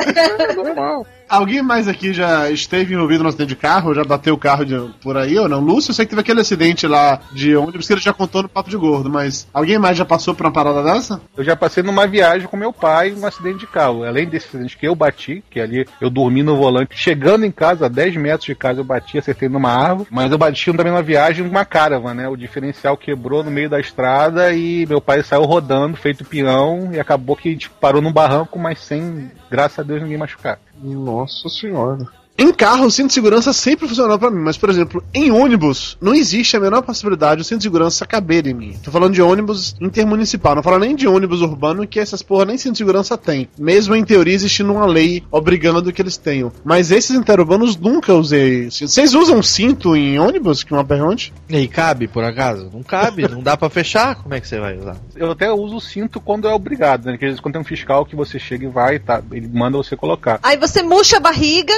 [0.48, 1.06] É normal.
[1.28, 3.94] Alguém mais aqui já esteve envolvido no acidente de carro?
[3.94, 5.60] Já bateu o carro de- por aí ou não?
[5.60, 8.48] Lúcio, eu sei que teve aquele acidente lá de ônibus que ele já contou no
[8.48, 11.20] Papo de Gordo, mas alguém mais já passou por uma parada dessa?
[11.36, 14.04] Eu já passei numa viagem com meu pai num acidente de carro.
[14.04, 17.86] Além desse acidente que eu bati, que ali eu dormi no volante, chegando em casa,
[17.86, 21.02] a 10 metros de casa, eu bati, acertei numa árvore, mas eu bati também numa
[21.02, 22.28] viagem numa caravan, né?
[22.28, 26.98] O diferencial quebrou no meio da estrada e meu pai saiu rodando, feito peão, e
[26.98, 30.58] acabou que a gente parou num barranco, mas sem, graças a Deus, ninguém machucar.
[30.82, 32.04] Nossa senhora.
[32.40, 35.98] Em carro, o cinto de segurança sempre funcionou pra mim, mas, por exemplo, em ônibus,
[36.00, 38.76] não existe a menor possibilidade do cinto de segurança caber em mim.
[38.80, 42.56] Tô falando de ônibus intermunicipal, não falo nem de ônibus urbano, que essas porra nem
[42.56, 43.48] cinto de segurança tem.
[43.58, 46.52] Mesmo em teoria existindo uma lei obrigando que eles tenham.
[46.64, 48.70] Mas esses interurbanos nunca usei.
[48.70, 50.62] Vocês usam cinto em ônibus?
[50.62, 51.34] Que uma pergunte?
[51.48, 52.70] E aí, cabe, por acaso?
[52.72, 54.14] Não cabe, não dá pra fechar?
[54.14, 54.96] Como é que você vai usar?
[55.16, 57.12] Eu até uso o cinto quando é obrigado, né?
[57.14, 59.76] Porque às vezes quando tem um fiscal que você chega e vai, tá, ele manda
[59.76, 60.38] você colocar.
[60.40, 61.74] Aí você murcha a barriga,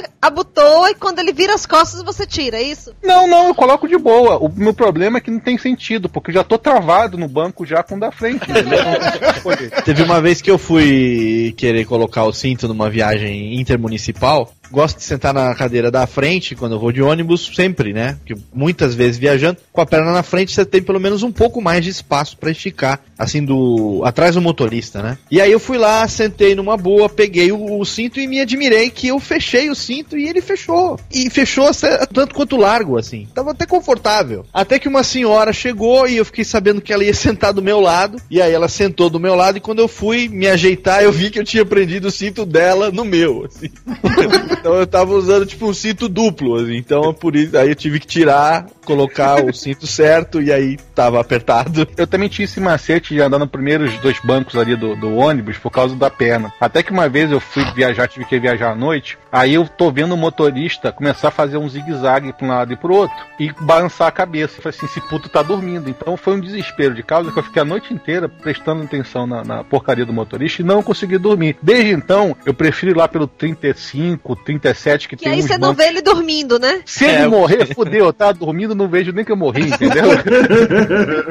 [0.50, 2.94] abotoa e quando ele vira as costas você tira, é isso?
[3.02, 4.36] Não, não, eu coloco de boa.
[4.38, 7.64] O meu problema é que não tem sentido, porque eu já tô travado no banco
[7.64, 8.46] já com o da frente,
[9.42, 9.70] poder.
[9.82, 14.52] Teve uma vez que eu fui querer colocar o cinto numa viagem intermunicipal.
[14.70, 18.16] Gosto de sentar na cadeira da frente quando eu vou de ônibus, sempre, né?
[18.18, 21.60] Porque muitas vezes viajando, com a perna na frente você tem pelo menos um pouco
[21.60, 24.02] mais de espaço pra esticar, assim, do.
[24.04, 25.18] atrás do motorista, né?
[25.30, 28.90] E aí eu fui lá, sentei numa boa, peguei o, o cinto e me admirei
[28.90, 30.98] que eu fechei o cinto e ele fechou.
[31.10, 31.70] E fechou
[32.12, 33.26] tanto quanto largo, assim.
[33.34, 34.44] Tava até confortável.
[34.52, 37.80] Até que uma senhora chegou e eu fiquei sabendo que ela ia sentar do meu
[37.80, 38.20] lado.
[38.30, 41.30] E aí ela sentou do meu lado e quando eu fui me ajeitar, eu vi
[41.30, 43.70] que eu tinha prendido o cinto dela no meu, assim.
[44.60, 46.76] Então eu tava usando tipo um cinto duplo, assim.
[46.76, 51.20] Então por isso aí eu tive que tirar, colocar o cinto certo e aí tava
[51.20, 51.86] apertado.
[51.96, 55.56] Eu também tinha esse macete de andar nos primeiros dois bancos ali do, do ônibus
[55.58, 56.52] por causa da perna.
[56.60, 59.16] Até que uma vez eu fui viajar, tive que viajar à noite.
[59.30, 62.76] Aí eu tô vendo o motorista começar a fazer um zigue-zague pra um lado e
[62.76, 64.58] pro outro e balançar a cabeça.
[64.58, 65.88] Eu falei assim: esse puto tá dormindo.
[65.88, 69.44] Então foi um desespero de causa que eu fiquei a noite inteira prestando atenção na,
[69.44, 71.56] na porcaria do motorista e não consegui dormir.
[71.62, 75.58] Desde então, eu prefiro ir lá pelo 35, 37, que, Que tem aí uns você
[75.58, 75.84] não bancos.
[75.84, 76.80] vê ele dormindo, né?
[76.84, 80.10] Se ele É, morrer, fudeu, eu tava dormindo, não vejo nem que eu morri, entendeu?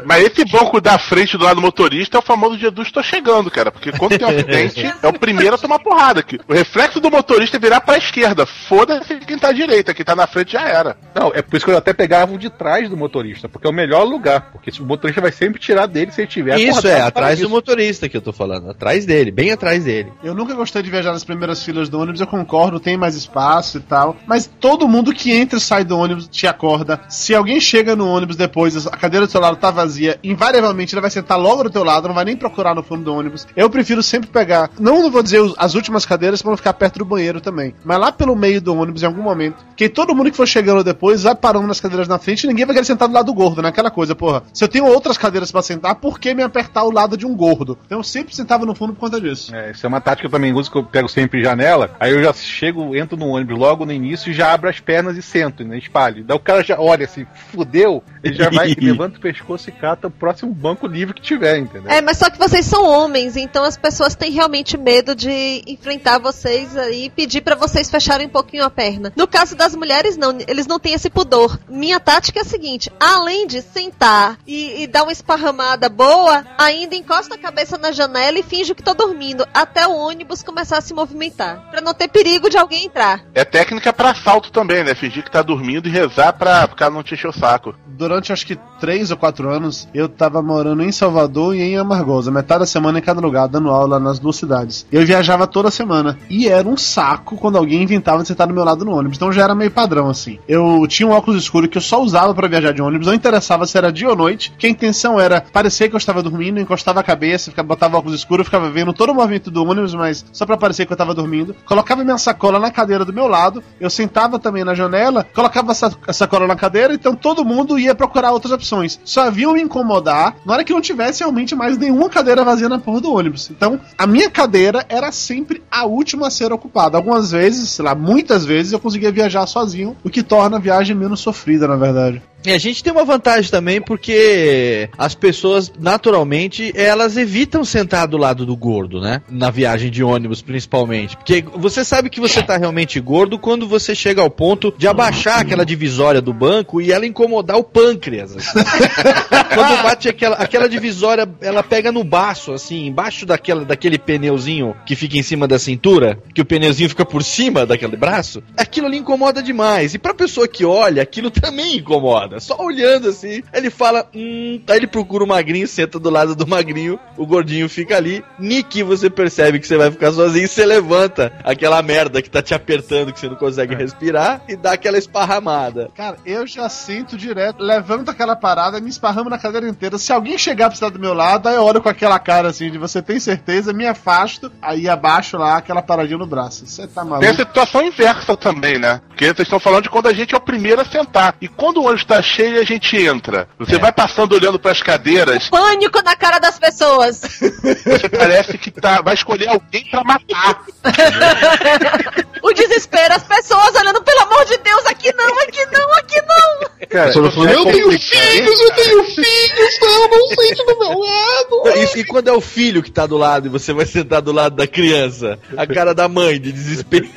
[0.05, 3.49] Mas esse banco da frente do lado do motorista é o famoso Jesus estou chegando,
[3.49, 3.71] cara.
[3.71, 6.39] Porque quando tem um acidente, é o primeiro a tomar porrada aqui.
[6.47, 8.45] O reflexo do motorista é virar pra esquerda.
[8.45, 10.97] Foda-se quem tá à direita, quem tá na frente já era.
[11.13, 13.69] Não, é por isso que eu até pegava o de trás do motorista, porque é
[13.69, 14.51] o melhor lugar.
[14.51, 17.49] Porque o motorista vai sempre tirar dele se ele tiver Isso é, atrás do isso.
[17.49, 18.69] motorista que eu tô falando.
[18.69, 20.11] Atrás dele, bem atrás dele.
[20.23, 23.77] Eu nunca gostei de viajar nas primeiras filas do ônibus, eu concordo, tem mais espaço
[23.77, 24.15] e tal.
[24.27, 26.99] Mas todo mundo que entra e sai do ônibus te acorda.
[27.09, 31.01] Se alguém chega no ônibus depois, a cadeira do seu lado tá vazia, invariavelmente ele
[31.01, 33.47] vai sentar logo do teu lado, não vai nem procurar no fundo do ônibus.
[33.55, 37.05] Eu prefiro sempre pegar, não, vou dizer as últimas cadeiras pra não ficar perto do
[37.05, 40.37] banheiro também, mas lá pelo meio do ônibus em algum momento, que todo mundo que
[40.37, 43.13] for chegando depois vai parando nas cadeiras na frente e ninguém vai querer sentar do
[43.13, 43.69] lado do gordo, né?
[43.69, 44.43] Aquela coisa, porra.
[44.53, 47.35] Se eu tenho outras cadeiras pra sentar, por que me apertar o lado de um
[47.35, 47.77] gordo?
[47.85, 49.55] Então eu sempre sentava no fundo por conta disso.
[49.55, 52.33] É, isso é uma tática também uso, que eu pego sempre janela, aí eu já
[52.33, 55.77] chego, entro no ônibus logo no início e já abro as pernas e sento, né?
[55.77, 56.23] Espalho.
[56.23, 57.18] Daí o cara já olha assim,
[57.51, 61.57] fudeu, ele já vai, levanta o pescoço e cata o próximo banco livre que tiver,
[61.57, 61.91] entendeu?
[61.91, 66.19] É, mas só que vocês são homens, então as pessoas têm realmente medo de enfrentar
[66.19, 69.13] vocês aí e pedir pra vocês fecharem um pouquinho a perna.
[69.15, 71.59] No caso das mulheres, não, eles não têm esse pudor.
[71.69, 76.95] Minha tática é a seguinte: além de sentar e, e dar uma esparramada boa, ainda
[76.95, 80.81] encosta a cabeça na janela e finge que tô dormindo, até o ônibus começar a
[80.81, 81.69] se movimentar.
[81.69, 83.23] Pra não ter perigo de alguém entrar.
[83.33, 84.95] É técnica pra assalto também, né?
[84.95, 87.73] Fingir que tá dormindo e rezar pra cara não te encher o saco.
[87.85, 92.31] durante acho que três ou quatro anos, eu tava morando em Salvador e em Amargosa,
[92.31, 94.85] metade da semana em cada lugar, dando aula nas duas cidades.
[94.91, 96.17] Eu viajava toda semana.
[96.29, 99.17] E era um saco quando alguém inventava de sentar do meu lado no ônibus.
[99.17, 100.39] Então já era meio padrão, assim.
[100.47, 103.65] Eu tinha um óculos escuro que eu só usava pra viajar de ônibus, não interessava
[103.65, 106.99] se era dia ou noite, que a intenção era parecer que eu estava dormindo, encostava
[106.99, 110.45] a cabeça, ficava, botava óculos escuro, ficava vendo todo o movimento do ônibus, mas só
[110.45, 111.55] pra parecer que eu tava dormindo.
[111.65, 116.13] Colocava minha sacola na cadeira do meu lado, eu sentava também na janela, colocava a
[116.13, 118.99] sacola na cadeira, então todo mundo ia procurar outras opções.
[119.03, 122.79] Só vinham me incomodar na hora que não tivesse realmente mais nenhuma cadeira vazia na
[122.79, 123.49] porra do ônibus.
[123.49, 126.97] Então, a minha cadeira era sempre a última a ser ocupada.
[126.97, 130.95] Algumas vezes, sei lá, muitas vezes eu conseguia viajar sozinho, o que torna a viagem
[130.95, 132.21] menos sofrida, na verdade.
[132.45, 138.17] E a gente tem uma vantagem também porque as pessoas, naturalmente, elas evitam sentar do
[138.17, 139.21] lado do gordo, né?
[139.29, 141.17] Na viagem de ônibus, principalmente.
[141.17, 145.39] Porque você sabe que você tá realmente gordo quando você chega ao ponto de abaixar
[145.39, 148.35] aquela divisória do banco e ela incomodar o pâncreas.
[148.35, 148.59] assim.
[149.53, 154.95] quando bate aquela, aquela divisória, ela pega no baço, assim, embaixo daquela, daquele pneuzinho que
[154.95, 158.97] fica em cima da cintura, que o pneuzinho fica por cima daquele braço, aquilo ali
[158.97, 159.93] incomoda demais.
[159.93, 162.28] E pra pessoa que olha, aquilo também incomoda.
[162.29, 162.39] Foda.
[162.39, 166.47] Só olhando assim, ele fala, hum, aí ele procura o magrinho, senta do lado do
[166.47, 168.23] magrinho, o gordinho fica ali.
[168.37, 172.53] Niki, você percebe que você vai ficar sozinho, você levanta aquela merda que tá te
[172.53, 175.89] apertando, que você não consegue respirar, e dá aquela esparramada.
[175.95, 179.97] Cara, eu já sinto direto, levanto aquela parada, me esparramo na cadeira inteira.
[179.97, 182.69] Se alguém chegar pra estar do meu lado, aí eu olho com aquela cara assim
[182.69, 186.65] de você tem certeza, me afasto, aí abaixo lá aquela paradinha no braço.
[186.65, 187.21] Você tá maluco?
[187.21, 189.01] Tem a situação inversa também, né?
[189.07, 191.35] Porque vocês estão falando de quando a gente é o primeiro a sentar.
[191.41, 193.47] E quando o ônibus tá cheio, a gente entra.
[193.57, 197.21] Você vai passando olhando pras cadeiras, Pânico na cara das pessoas.
[197.21, 200.63] você parece que tá, vai escolher alguém pra matar.
[202.43, 206.69] o desespero, as pessoas olhando, pelo amor de Deus, aqui não, aqui não, aqui não.
[206.89, 211.63] Cara, falando, é eu tenho filhos, eu tenho filhos, não, não sente do meu lado.
[211.95, 214.31] E, e quando é o filho que tá do lado e você vai sentar do
[214.31, 215.37] lado da criança?
[215.55, 217.07] A cara da mãe de desespero.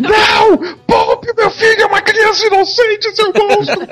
[0.00, 0.76] Não!
[0.86, 3.86] Poupe, meu filho é uma criança inocente, seu monstro!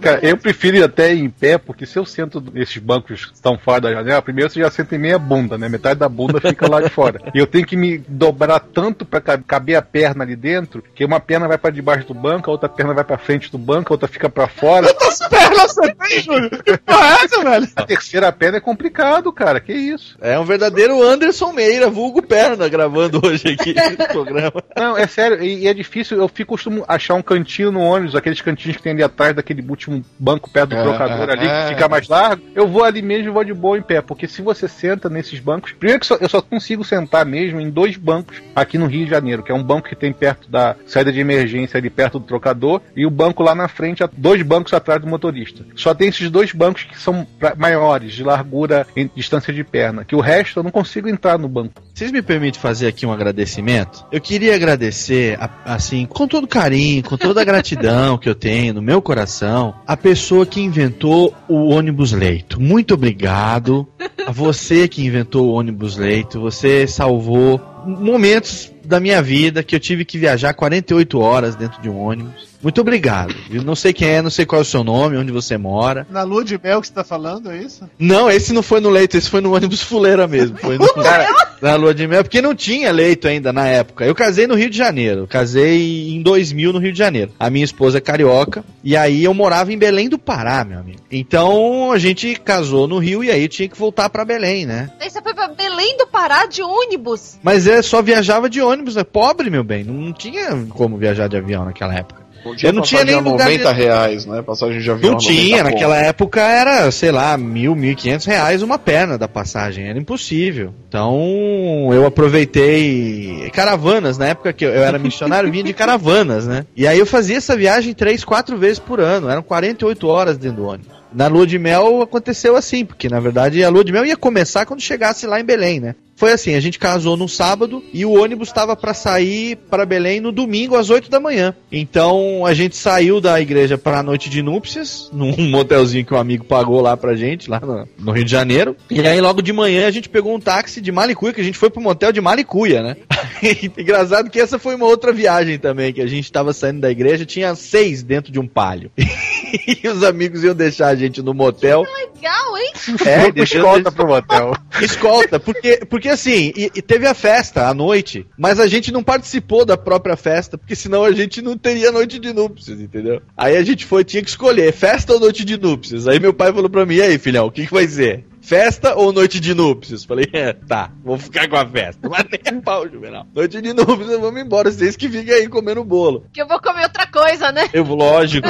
[0.00, 3.58] Cara, eu prefiro ir até em pé, porque se eu sento nesses bancos que estão
[3.58, 5.68] fora da janela, primeiro você já senta em meia bunda, né?
[5.68, 7.20] Metade da bunda fica lá de fora.
[7.34, 11.04] E eu tenho que me dobrar tanto pra ca- caber a perna ali dentro, que
[11.04, 13.92] uma perna vai pra debaixo do banco, a outra perna vai pra frente do banco,
[13.92, 14.86] a outra fica pra fora.
[14.94, 16.50] Quantas pernas você tem, Júlio?
[16.50, 17.68] Que porra é essa, velho?
[17.76, 19.60] A terceira perna é complicado, cara.
[19.60, 20.16] Que isso?
[20.20, 24.62] É um verdadeiro Anderson Meira, vulgo perna, gravando hoje aqui no programa.
[24.76, 26.16] Não, é sério, e, e é difícil.
[26.18, 29.62] Eu fico costumo achar um cantinho no ônibus, aqueles cantinhos que tem ali atrás daquele
[29.68, 31.62] último banco perto do É, trocador ali, é.
[31.64, 32.42] que fica mais largo.
[32.54, 35.38] Eu vou ali mesmo e vou de boa em pé, porque se você senta nesses
[35.40, 35.72] bancos.
[35.72, 39.10] Primeiro que só- eu só consigo sentar mesmo em dois bancos aqui no Rio de
[39.10, 42.24] Janeiro, que é um banco que tem perto da saída de emergência ali perto do
[42.24, 45.66] trocador, e o banco lá na frente, dois bancos atrás do motorista.
[45.74, 47.26] Só tem esses dois bancos que são
[47.56, 51.48] maiores, de largura em distância de perna, que o resto eu não consigo entrar no
[51.48, 51.82] banco.
[51.92, 54.06] Vocês me permitem fazer aqui um agradecimento?
[54.10, 58.82] Eu queria agradecer, assim, com todo carinho, com toda a gratidão que eu tenho no
[58.82, 62.60] meu coração, a pessoa que inventou o ônibus leito.
[62.60, 63.86] Muito obrigado
[64.26, 66.40] a você que inventou o ônibus leito.
[66.40, 71.88] Você salvou momentos da minha vida que eu tive que viajar 48 horas dentro de
[71.88, 72.49] um ônibus.
[72.62, 73.34] Muito obrigado.
[73.50, 76.06] Eu não sei quem é, não sei qual é o seu nome, onde você mora.
[76.10, 77.88] Na lua de mel que você tá falando, é isso?
[77.98, 80.58] Não, esse não foi no leito, esse foi no ônibus fuleira mesmo.
[80.58, 80.86] Foi no,
[81.60, 84.04] na lua de mel, porque não tinha leito ainda na época.
[84.04, 87.32] Eu casei no Rio de Janeiro, casei em 2000 no Rio de Janeiro.
[87.38, 91.00] A minha esposa é carioca, e aí eu morava em Belém do Pará, meu amigo.
[91.10, 94.90] Então a gente casou no Rio e aí eu tinha que voltar pra Belém, né?
[94.98, 97.38] Daí você foi pra Belém do Pará de ônibus.
[97.42, 99.84] Mas é só viajava de ônibus, é pobre, meu bem.
[99.84, 102.29] Não tinha como viajar de avião naquela época.
[102.62, 104.42] Eu não tinha nem lugar de- 90 reais, né?
[104.42, 105.12] Passagem de avião.
[105.12, 109.16] Não tinha, 90 naquela época era, sei lá, mil, mil e quinhentos reais uma perna
[109.18, 110.72] da passagem, era impossível.
[110.88, 116.46] Então eu aproveitei caravanas, na época que eu eu era missionário, eu vinha de caravanas,
[116.46, 116.64] né?
[116.76, 120.58] E aí eu fazia essa viagem três, quatro vezes por ano, eram 48 horas dentro
[120.58, 120.99] do ônibus.
[121.12, 124.66] Na lua de mel aconteceu assim, porque na verdade a lua de mel ia começar
[124.66, 125.94] quando chegasse lá em Belém, né?
[126.20, 130.20] Foi assim, a gente casou no sábado e o ônibus estava para sair para Belém
[130.20, 131.54] no domingo às 8 da manhã.
[131.72, 136.18] Então a gente saiu da igreja para a noite de núpcias, num motelzinho que um
[136.18, 138.76] amigo pagou lá pra gente, lá no, no Rio de Janeiro.
[138.90, 141.56] E aí logo de manhã a gente pegou um táxi de Malicuia, que a gente
[141.56, 142.96] foi pro motel de Malicuia, né?
[143.78, 147.24] Engraçado que essa foi uma outra viagem também, que a gente tava saindo da igreja,
[147.24, 148.90] tinha seis dentro de um palio.
[149.66, 151.82] e os amigos iam deixar a gente no motel.
[151.82, 152.72] Legal, hein?
[153.06, 154.52] É, escolta pro motel.
[154.80, 159.02] Escolta, porque, porque assim, e, e teve a festa à noite, mas a gente não
[159.02, 163.20] participou da própria festa, porque senão a gente não teria noite de núpcias, entendeu?
[163.36, 166.08] Aí a gente foi, tinha que escolher, festa ou noite de núpcias.
[166.08, 168.24] Aí meu pai falou pra mim, e aí, filhão, o que, que vai ser?
[168.40, 170.04] Festa ou noite de núpcias?
[170.04, 172.08] Falei, é, tá, vou ficar com a festa.
[172.08, 173.26] Mas nem a pau, Juvenal.
[173.34, 174.70] Noite de núpcias, vamos embora.
[174.70, 176.24] Vocês que fiquem aí comendo bolo.
[176.32, 177.68] Que eu vou comer outra coisa, né?
[177.72, 178.48] Eu, lógico.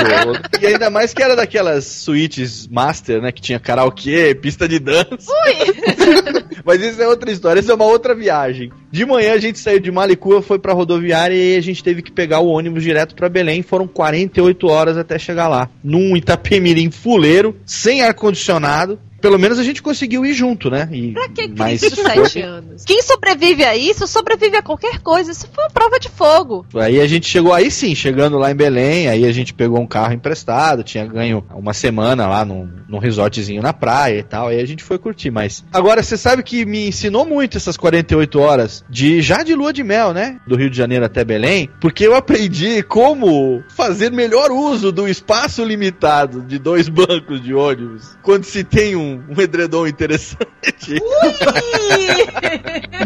[0.61, 3.33] e ainda mais que era daquelas suítes master, né?
[3.33, 5.09] Que tinha karaokê, pista de dança.
[6.65, 8.71] Mas isso é outra história, isso é uma outra viagem.
[8.91, 12.13] De manhã a gente saiu de Malicua, foi pra rodoviária e a gente teve que
[12.13, 13.63] pegar o ônibus direto pra Belém.
[13.63, 15.69] Foram 48 horas até chegar lá.
[15.83, 18.99] Num Itapemirim fuleiro, sem ar-condicionado.
[19.21, 20.89] Pelo menos a gente conseguiu ir junto, né?
[20.91, 22.85] E, Pra que mas sete anos?
[22.85, 25.31] Quem sobrevive a isso, sobrevive a qualquer coisa.
[25.31, 26.67] Isso foi uma prova de fogo.
[26.75, 29.87] Aí a gente chegou, aí sim, chegando lá em Belém, aí a gente pegou um
[29.87, 34.61] carro emprestado, tinha ganho uma semana lá num, num resortzinho na praia e tal, aí
[34.61, 35.65] a gente foi curtir, mas...
[35.73, 39.83] Agora, você sabe que me ensinou muito essas 48 horas, de já de lua de
[39.83, 40.39] mel, né?
[40.47, 45.65] Do Rio de Janeiro até Belém, porque eu aprendi como fazer melhor uso do espaço
[45.65, 51.01] limitado de dois bancos de ônibus, quando se tem um um, um edredom interessante.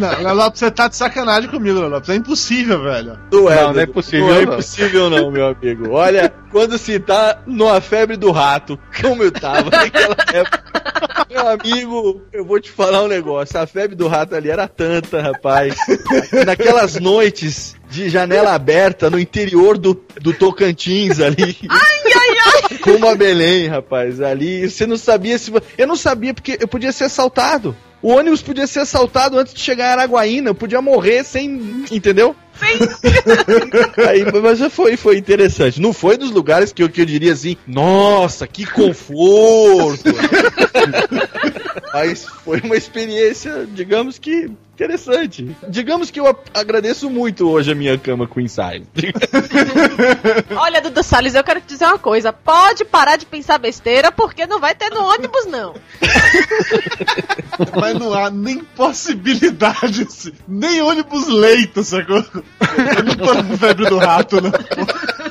[0.01, 2.09] Não, Lelopes, você tá de sacanagem comigo, Lelopes.
[2.11, 3.19] É impossível, velho.
[3.33, 4.53] Não é, Não, não é possível, Não é não.
[4.55, 5.91] impossível, não, meu amigo.
[5.93, 10.65] Olha, quando se tá numa febre do rato, como eu tava naquela época.
[11.31, 13.59] Meu amigo, eu vou te falar um negócio.
[13.59, 15.75] A febre do rato ali era tanta, rapaz.
[16.47, 21.57] Naquelas noites de janela aberta no interior do, do Tocantins ali.
[21.69, 21.94] Ai,
[22.85, 24.21] Como a Belém, rapaz.
[24.21, 25.51] Ali, você não sabia se.
[25.79, 27.75] Eu não sabia porque eu podia ser assaltado.
[28.03, 30.51] O ônibus podia ser assaltado antes de chegar em Araguaína.
[30.51, 31.87] Eu podia morrer sem.
[31.91, 32.37] Entendeu?
[34.07, 35.81] Aí, mas foi, foi interessante.
[35.81, 40.11] Não foi dos lugares que eu, que eu diria assim, nossa, que conforto!
[41.93, 45.57] mas foi uma experiência, digamos que interessante.
[45.69, 48.87] Digamos que eu agradeço muito hoje a minha cama Queen Size.
[50.57, 52.33] Olha, Dudu Salles, eu quero te dizer uma coisa.
[52.33, 55.75] Pode parar de pensar besteira, porque não vai ter no ônibus, não.
[57.81, 62.17] Mas não há nem possibilidade, assim, nem ônibus leito, sacou?
[62.17, 64.51] Eu não tô na febre do rato, não.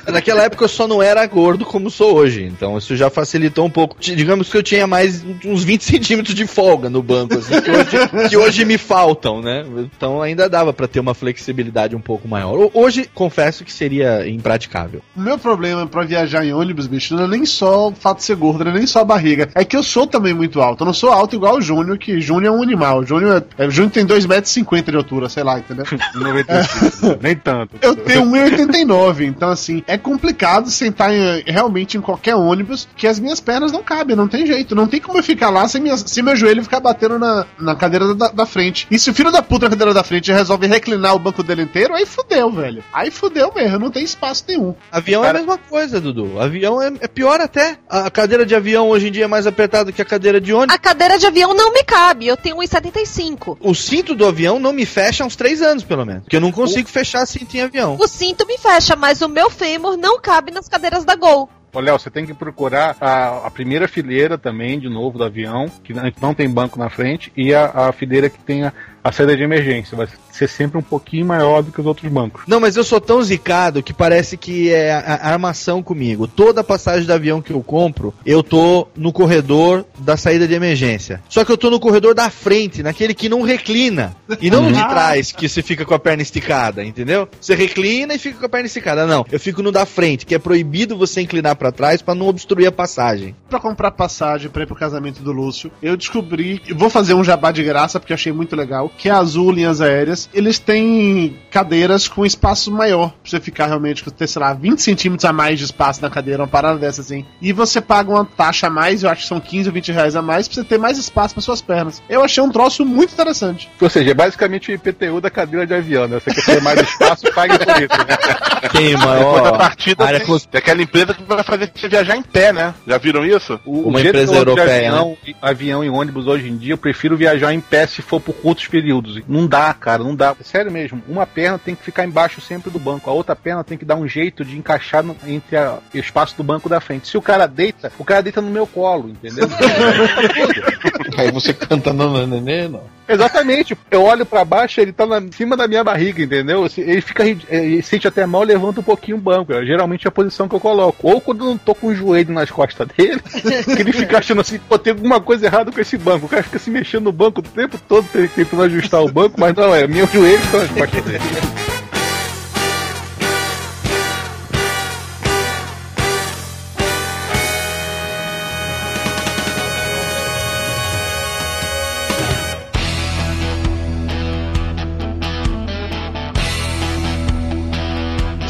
[0.08, 3.70] Naquela época eu só não era gordo como sou hoje, então isso já facilitou um
[3.70, 3.96] pouco.
[4.00, 8.30] Digamos que eu tinha mais uns 20 centímetros de folga no banco, assim, que, hoje,
[8.30, 9.66] que hoje me faltam, né?
[9.96, 12.58] Então ainda dava pra ter uma flexibilidade um pouco maior.
[12.58, 15.02] Ho- Hoje, confesso que seria impraticável.
[15.16, 18.24] O meu problema pra viajar em ônibus, bicho, não é nem só o fato de
[18.26, 19.50] ser gordo, não é nem só a barriga.
[19.56, 20.82] É que eu sou também muito alto.
[20.84, 23.00] Eu não sou alto igual o Júnior, que Júnior é um animal.
[23.00, 25.86] O Júnior, é, é, Júnior tem 2,50m de altura, sei lá, entendeu?
[26.16, 27.76] 95, nem tanto.
[27.82, 33.20] Eu tenho 1,89, então assim, é complicado sentar em- realmente em qualquer ônibus que as
[33.20, 34.76] minhas pernas não cabem, não tem jeito.
[34.76, 37.76] Não tem como eu ficar lá sem, minhas, sem meu joelho ficar batendo na, na
[37.76, 38.88] cadeira da, da frente.
[38.90, 41.64] E se o filho da puta na cadeira da frente resolve reclinar o banco dele
[41.64, 42.84] inteiro, aí fudeu, velho.
[42.94, 44.74] Aí fudeu mesmo, não tem espaço nenhum.
[44.92, 46.40] Avião Cara- é a mesma coisa, Dudu.
[46.40, 47.78] Avião é, é pior até.
[47.90, 50.76] A cadeira de avião hoje em dia é mais apertada que a cadeira de ônibus.
[50.76, 53.58] A cadeira de avião não me cabe, eu tenho 1,75.
[53.60, 56.24] O cinto do avião não me fecha há uns três anos, pelo menos.
[56.24, 57.98] Porque eu não consigo fechar cinto em avião.
[58.00, 61.50] O cinto me fecha, mas o meu fêmur não cabe nas cadeiras da Gol.
[61.76, 65.94] Léo, você tem que procurar a, a primeira fileira também, de novo, do avião, que
[66.22, 68.74] não tem banco na frente, e a, a fileira que tem a,
[69.04, 69.98] a saída de emergência.
[69.98, 72.44] Vai ser sempre um pouquinho maior do que os outros bancos.
[72.48, 76.28] Não, mas eu sou tão zicado que parece que é a, a armação comigo.
[76.28, 81.22] Toda passagem de avião que eu compro, eu tô no corredor da saída de emergência.
[81.30, 84.16] Só que eu tô no corredor da frente, naquele que não reclina.
[84.42, 87.28] E não no de trás, que você fica com a perna esticada, entendeu?
[87.40, 89.06] Você reclina e fica com a perna esticada.
[89.06, 92.28] Não, eu fico no da frente, que é proibido você inclinar pra trás pra não
[92.28, 93.36] obstruir a passagem.
[93.50, 97.24] Pra comprar passagem pra ir pro casamento do Lúcio, eu descobri, eu vou fazer um
[97.24, 101.38] jabá de graça porque eu achei muito legal, que a Azul Linhas Aéreas, eles têm
[101.50, 105.34] cadeiras com espaço maior, pra você ficar realmente com, ter, sei lá, 20 centímetros a
[105.34, 107.26] mais de espaço na cadeira, uma parada dessa assim.
[107.42, 110.16] E você paga uma taxa a mais, eu acho que são 15 ou 20 reais
[110.16, 112.02] a mais, pra você ter mais espaço para suas pernas.
[112.10, 113.70] Eu achei um troço muito interessante.
[113.80, 116.20] Ou seja, é basicamente o IPTU da cadeira de avião, né?
[116.20, 117.78] Você quer ter mais espaço, pague por isso.
[118.08, 118.70] Né?
[118.72, 121.88] Tem Depois maior da partida área tem, cons- tem aquela empresa que vai fazer você
[121.88, 122.74] viajar em pé, né?
[122.88, 123.60] Já viram isso?
[123.66, 124.88] O, Uma o jeito empresa europeia, né?
[124.98, 128.34] avião, avião e ônibus hoje em dia, eu prefiro viajar em pé se for por
[128.34, 129.22] curtos períodos.
[129.28, 130.36] Não dá, cara, não dá.
[130.44, 133.78] Sério mesmo, uma perna tem que ficar embaixo sempre do banco, a outra perna tem
[133.78, 137.08] que dar um jeito de encaixar no- entre a- o espaço do banco da frente.
[137.08, 139.48] Se o cara deita, o cara deita no meu colo, entendeu?
[141.18, 142.84] Aí você canta no nenê, não.
[143.08, 143.78] Exatamente.
[143.92, 146.68] Eu olho pra baixo, ele tá na, em cima da minha barriga, entendeu?
[146.70, 149.54] Se- Ele fica rid- ele sente até mal, levanta um pouquinho o banco.
[149.54, 151.08] É geralmente a posição que eu coloco.
[151.08, 153.20] Ou quando eu não tô com o joelho nas costas dele,
[153.76, 156.26] que ele fica achando assim, pô, tem alguma coisa errada com esse banco.
[156.26, 159.40] O cara fica se mexendo no banco o tempo todo, te- tentando ajustar o banco,
[159.40, 161.73] mas não, é meu joelho que tá nas costas dele.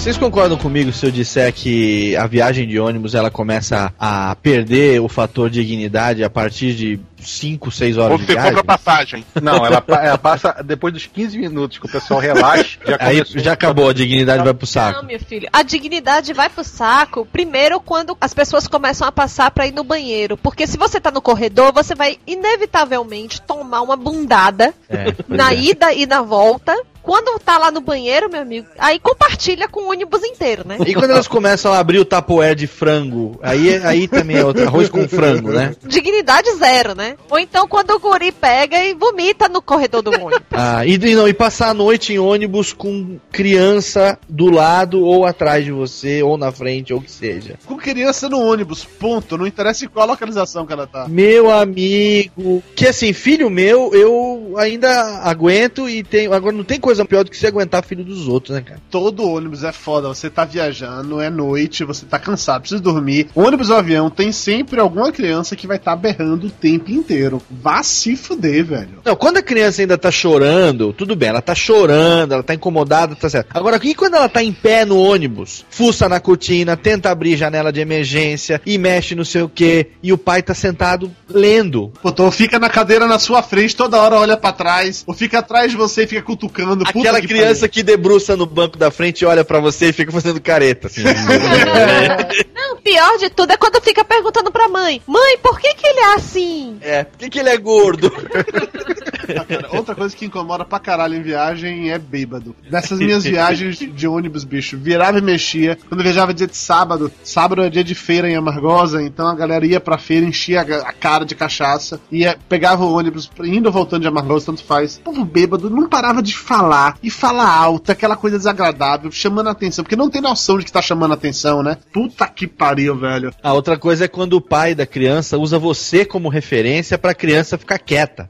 [0.04, 4.99] Vocês concordam comigo se eu disser que a viagem de ônibus ela começa a perder
[4.99, 8.51] o fator dignidade a partir de 5, 6 horas Ou de você viagem?
[8.56, 9.26] compra passagem.
[9.41, 13.41] Não, ela, ela passa depois dos 15 minutos que o pessoal relaxa, já Aí começou.
[13.41, 15.06] já acabou, a dignidade vai pro Não, saco.
[15.06, 15.47] meu filho.
[15.54, 19.86] A dignidade vai pro saco primeiro quando as pessoas começam a passar pra ir no
[19.86, 20.36] banheiro.
[20.36, 25.62] Porque se você tá no corredor, você vai inevitavelmente tomar uma bundada É, na é.
[25.62, 26.76] ida e na volta.
[27.04, 30.78] Quando tá lá no banheiro, meu amigo, aí compartilha com o ônibus inteiro, né?
[30.88, 34.66] E quando elas começam a abrir o tapoé de frango, aí, aí também é outro
[34.66, 35.76] arroz com frango, né?
[35.86, 37.18] Dignidade zero, né?
[37.30, 40.34] Ou então quando o guri pega e vomita no corredor do ônibus.
[40.56, 45.26] Ah, e, e não, e passar a noite em ônibus com criança do lado ou
[45.26, 47.56] atrás de você, ou na frente, ou o que seja.
[47.66, 49.38] Com criança no ônibus, ponto.
[49.38, 51.08] Não interessa em qual localização que ela tá.
[51.10, 56.34] Meu amigo, que assim, filho meu, eu ainda aguento e tenho.
[56.34, 58.79] Agora não tem coisa pior do que você aguentar filho dos outros, né, cara?
[58.89, 60.07] Todo ônibus é foda.
[60.07, 63.27] Você tá viajando, é noite, você tá cansado, precisa dormir.
[63.35, 67.41] Ônibus ou avião tem sempre alguma criança que vai estar tá berrando o tempo inteiro.
[67.49, 68.99] Vá se fuder, velho.
[69.03, 73.15] Não, quando a criança ainda tá chorando, tudo bem, ela tá chorando, ela tá incomodada,
[73.15, 73.47] tá certo.
[73.53, 77.71] Agora, e quando ela tá em pé no ônibus, fuça na cortina, tenta abrir janela
[77.71, 81.91] de emergência e mexe no sei o que, e o pai tá sentado lendo.
[82.01, 85.39] Pô, então fica na cadeira na sua frente, toda hora olha para trás, ou fica
[85.39, 86.82] atrás de você e fica cutucando.
[86.86, 87.69] Aquela que criança pariu.
[87.69, 91.03] que debruça no banco da frente e olha para você e fica fazendo careta, assim.
[92.53, 95.99] Não, pior de tudo é quando fica perguntando pra mãe: Mãe, por que, que ele
[95.99, 96.77] é assim?
[96.81, 98.11] É, por que, que ele é gordo?
[99.38, 102.53] Ah, cara, outra coisa que incomoda pra caralho em viagem é bêbado.
[102.69, 105.77] Nessas minhas viagens de ônibus, bicho, virava e mexia.
[105.88, 109.34] Quando eu viajava dia de sábado, sábado é dia de feira em Amargosa, então a
[109.36, 113.71] galera ia pra feira, enchia a cara de cachaça, ia, pegava o ônibus, indo ou
[113.71, 114.97] voltando de Amargosa, tanto faz.
[114.97, 119.51] O povo bêbado não parava de falar, e fala alto, aquela coisa desagradável, chamando a
[119.51, 121.78] atenção, porque não tem noção de que tá chamando a atenção, né?
[121.91, 123.34] Puta que pariu, velho.
[123.41, 127.57] A outra coisa é quando o pai da criança usa você como referência pra criança
[127.57, 128.30] ficar quieta.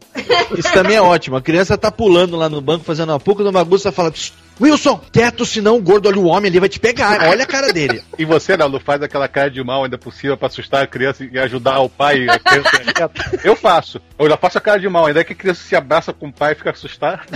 [0.58, 1.36] Isso também é ótimo.
[1.36, 4.12] A criança tá pulando lá no banco, fazendo uma pouco de uma bagunça, fala,
[4.60, 7.30] Wilson, quieto, senão o gordo olha o homem ali vai te pegar.
[7.30, 8.04] Olha a cara dele.
[8.18, 11.38] E você, Naldo, faz aquela cara de mal ainda possível pra assustar a criança e
[11.40, 12.28] ajudar o pai.
[12.30, 13.12] A criança...
[13.44, 14.00] Eu faço.
[14.20, 16.34] Eu já faço a cara de mal, ainda que a criança se abraça com o
[16.34, 17.22] pai e fica assustada.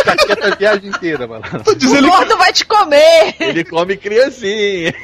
[0.00, 1.44] Fica quieta a viagem inteira, mano.
[1.66, 3.34] O gordo vai te comer.
[3.38, 4.94] Ele come criancinha.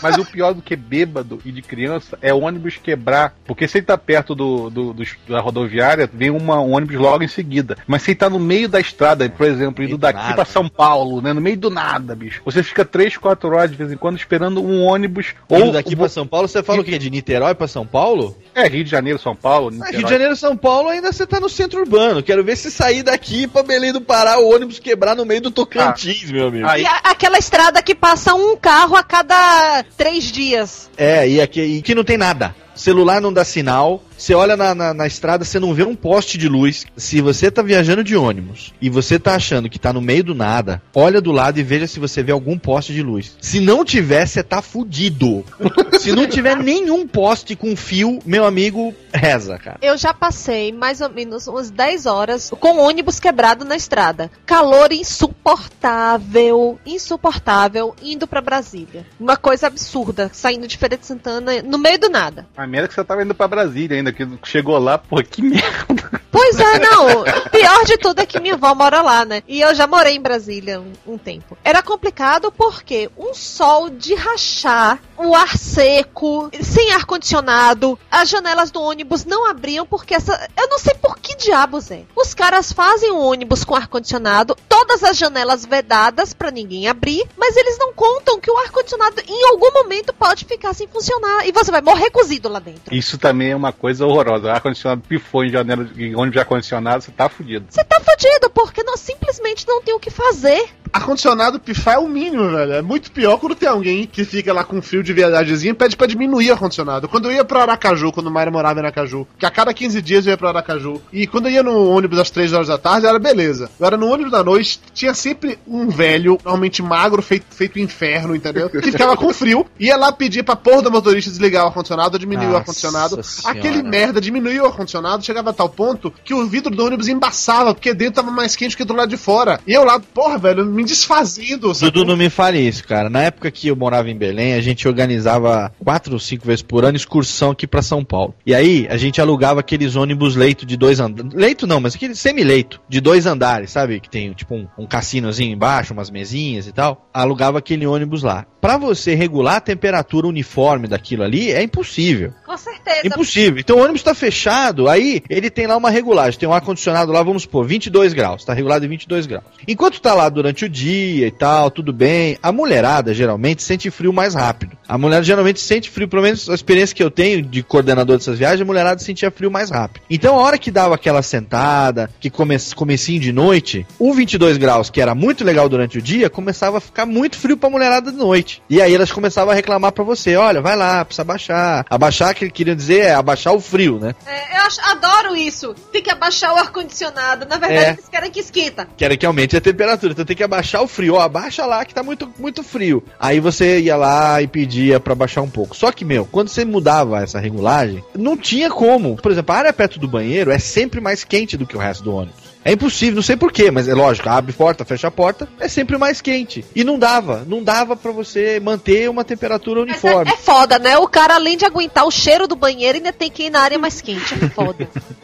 [0.00, 3.34] Mas o pior do que bêbado e de criança é o ônibus quebrar.
[3.44, 7.24] Porque se ele tá perto do, do, do da rodoviária, vem uma, um ônibus logo
[7.24, 7.76] em seguida.
[7.86, 10.34] Mas se ele tá no meio da estrada, por exemplo, indo daqui nada.
[10.34, 11.32] pra São Paulo, né?
[11.32, 12.40] No meio do nada, bicho.
[12.44, 15.34] Você fica 3, 4 horas de vez em quando esperando um ônibus.
[15.50, 16.82] Indo ou daqui pra São Paulo, você fala e...
[16.82, 16.98] o quê?
[16.98, 18.36] De Niterói pra São Paulo?
[18.54, 19.72] É, Rio de Janeiro, São Paulo.
[19.82, 22.22] Ah, Rio de Janeiro, São Paulo, ainda você tá no centro urbano.
[22.22, 25.50] Quero ver se sair daqui pra Belém do Pará, o ônibus quebrar no meio do
[25.50, 26.32] Tocantins, ah.
[26.32, 26.66] meu amigo.
[26.66, 26.82] Aí...
[26.82, 30.90] E a, aquela estrada que passa um carro a cada três dias.
[30.96, 34.74] É, e aqui e que não tem nada celular não dá sinal, você olha na,
[34.74, 36.84] na, na, estrada, você não vê um poste de luz.
[36.94, 40.34] Se você tá viajando de ônibus e você tá achando que tá no meio do
[40.34, 43.34] nada, olha do lado e veja se você vê algum poste de luz.
[43.40, 45.42] Se não tiver, você tá fudido.
[45.98, 49.78] se não tiver nenhum poste com fio, meu amigo, reza, cara.
[49.80, 54.30] Eu já passei mais ou menos umas 10 horas com o ônibus quebrado na estrada.
[54.44, 59.06] Calor insuportável, insuportável, indo para Brasília.
[59.18, 62.46] Uma coisa absurda, saindo de Feira de Santana no meio do nada.
[62.60, 65.40] A merda é que você tava indo pra Brasília ainda, que chegou lá, pô, que
[65.40, 66.19] merda.
[66.30, 67.24] Pois é, não.
[67.50, 69.42] Pior de tudo é que minha avó mora lá, né?
[69.48, 71.58] E eu já morei em Brasília um, um tempo.
[71.64, 78.80] Era complicado porque um sol de rachar, o ar seco, sem ar-condicionado, as janelas do
[78.80, 80.48] ônibus não abriam porque essa.
[80.56, 82.02] Eu não sei por que diabos é.
[82.14, 87.56] Os caras fazem o ônibus com ar-condicionado, todas as janelas vedadas para ninguém abrir, mas
[87.56, 91.70] eles não contam que o ar-condicionado em algum momento pode ficar sem funcionar e você
[91.70, 92.94] vai morrer cozido lá dentro.
[92.94, 94.48] Isso também é uma coisa horrorosa.
[94.48, 97.66] O ar-condicionado pifou em janela em ônibus ar-condicionado, você tá fudido.
[97.68, 100.68] Você tá fudido, porque nós simplesmente não tem o que fazer.
[100.92, 102.72] Ar-condicionado pifar é o mínimo, velho.
[102.72, 105.96] É muito pior quando tem alguém que fica lá com fio de viadagemzinho e pede
[105.96, 107.08] pra diminuir o ar-condicionado.
[107.08, 110.02] Quando eu ia pro Aracaju, quando o Mário morava em Aracaju, que a cada 15
[110.02, 112.78] dias eu ia pro Aracaju, e quando eu ia no ônibus às 3 horas da
[112.78, 113.70] tarde, era beleza.
[113.78, 118.70] Agora no ônibus da noite, tinha sempre um velho, normalmente magro, feito, feito inferno, entendeu?
[118.80, 122.46] Que ficava com frio, ia lá pedir pra porra do motorista desligar o ar-condicionado, diminuir
[122.46, 123.20] Nossa o ar-condicionado.
[123.44, 127.74] Aquele merda diminuiu o ar-condicionado, chegava a tal ponto que o vidro do ônibus embaçava,
[127.74, 129.60] porque dentro tava mais quente que do lado de fora.
[129.66, 131.74] E eu lá, porra, velho, me desfazendo.
[131.74, 131.92] Sabe?
[131.92, 133.08] Dudu, não me fale isso, cara.
[133.08, 136.84] Na época que eu morava em Belém, a gente organizava quatro ou cinco vezes por
[136.84, 138.34] ano excursão aqui para São Paulo.
[138.44, 141.32] E aí, a gente alugava aqueles ônibus leito de dois andares.
[141.32, 144.00] Leito não, mas aquele semi-leito, de dois andares, sabe?
[144.00, 147.08] Que tem tipo um, um cassinozinho embaixo, umas mesinhas e tal.
[147.12, 148.46] Alugava aquele ônibus lá.
[148.60, 152.32] Para você regular a temperatura uniforme daquilo ali, é impossível.
[152.44, 153.06] Com certeza.
[153.06, 153.58] Impossível.
[153.58, 156.38] Então o ônibus tá fechado, aí ele tem lá uma regulagem.
[156.38, 158.44] Tem um ar-condicionado lá, vamos supor, 22 graus.
[158.44, 159.44] Tá regulado em 22 graus.
[159.66, 162.38] Enquanto tá lá durante o dia e tal, tudo bem.
[162.42, 164.76] A mulherada geralmente sente frio mais rápido.
[164.88, 168.38] A mulher geralmente sente frio, pelo menos a experiência que eu tenho de coordenador dessas
[168.38, 170.02] viagens, a mulherada sentia frio mais rápido.
[170.08, 174.90] Então a hora que dava aquela sentada, que come, comecinho de noite, o 22 graus,
[174.90, 178.16] que era muito legal durante o dia, começava a ficar muito frio pra mulherada de
[178.18, 178.62] noite.
[178.70, 181.84] E aí elas começavam a reclamar pra você, olha, vai lá, precisa abaixar.
[181.90, 184.14] Abaixar, que queriam dizer é abaixar o frio, né?
[184.26, 185.74] É, eu acho- adoro isso.
[185.92, 187.46] Tem que abaixar o ar-condicionado.
[187.48, 187.90] Na verdade, É.
[187.90, 188.88] eles querem que esquenta.
[188.96, 191.14] Querem que aumente a temperatura, então tem que abaixar o frio.
[191.14, 193.02] Ó, abaixa lá que tá muito, muito frio.
[193.18, 195.76] Aí você ia lá e pedia pra baixar um pouco.
[195.76, 199.16] Só que, meu, quando você mudava essa regulagem, não tinha como.
[199.16, 202.04] Por exemplo, a área perto do banheiro é sempre mais quente do que o resto
[202.04, 202.50] do ônibus.
[202.62, 205.96] É impossível, não sei porquê, mas é lógico, abre porta, fecha a porta, é sempre
[205.96, 206.62] mais quente.
[206.76, 210.30] E não dava, não dava pra você manter uma temperatura Mas uniforme.
[210.30, 210.98] é, é foda, né?
[210.98, 213.78] O cara, além de aguentar o cheiro do banheiro, ainda tem que ir na área
[213.78, 214.34] mais quente.
[214.34, 214.86] É foda.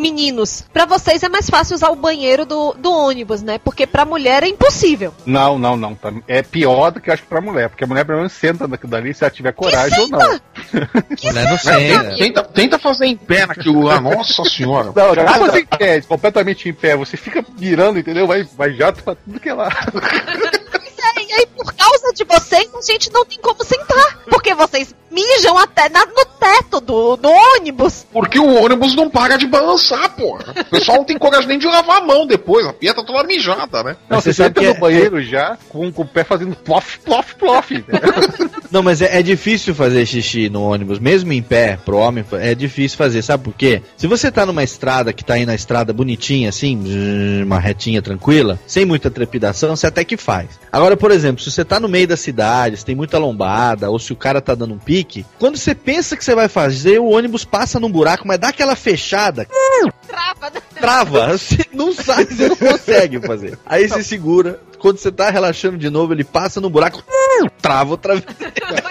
[0.00, 3.58] Meninos, pra vocês é mais fácil usar o banheiro do, do ônibus, né?
[3.58, 5.14] Porque pra mulher é impossível.
[5.26, 5.96] Não, não, não.
[6.26, 7.68] É pior do que eu acho que pra mulher.
[7.68, 10.18] Porque a mulher pelo menos senta naquilo dali se ela tiver coragem ou não.
[11.22, 12.16] Mulher não senta.
[12.16, 14.92] Tenta, tenta fazer em pé naquilo lá, nossa senhora.
[14.94, 16.96] Não, não você em pé, completamente em pé.
[16.96, 18.26] Você fica virando, entendeu?
[18.26, 19.68] Vai, vai jato pra tudo que é lá.
[21.16, 24.18] É, e aí, por causa de vocês, a gente não tem como sentar.
[24.28, 28.06] Porque vocês mijam até na- no teto do, do ônibus.
[28.12, 30.54] Porque o ônibus não para de balançar, porra.
[30.58, 33.24] O pessoal não tem coragem nem de lavar a mão depois, a pia tá toda
[33.24, 33.96] mijada, né?
[34.08, 37.34] Não, você senta que no é- banheiro já com, com o pé fazendo plof, plof,
[37.34, 37.70] plof.
[37.74, 38.10] entendeu?
[38.70, 42.54] Não, mas é, é difícil fazer xixi no ônibus, mesmo em pé, pro homem, é
[42.54, 43.82] difícil fazer, sabe por quê?
[43.96, 46.80] Se você tá numa estrada que tá aí na estrada bonitinha, assim,
[47.42, 50.50] uma retinha tranquila, sem muita trepidação, você até que faz.
[50.70, 53.98] Agora, por exemplo, se você tá no meio da cidade, se tem muita lombada, ou
[53.98, 54.99] se o cara tá dando um pique,
[55.38, 58.76] quando você pensa que você vai fazer, o ônibus passa num buraco, mas dá aquela
[58.76, 59.46] fechada,
[60.06, 60.60] Trava, né?
[60.74, 63.58] trava, você não sai, você não consegue fazer.
[63.64, 67.04] Aí você segura, quando você tá relaxando de novo, ele passa no buraco,
[67.60, 68.26] trava outra vez.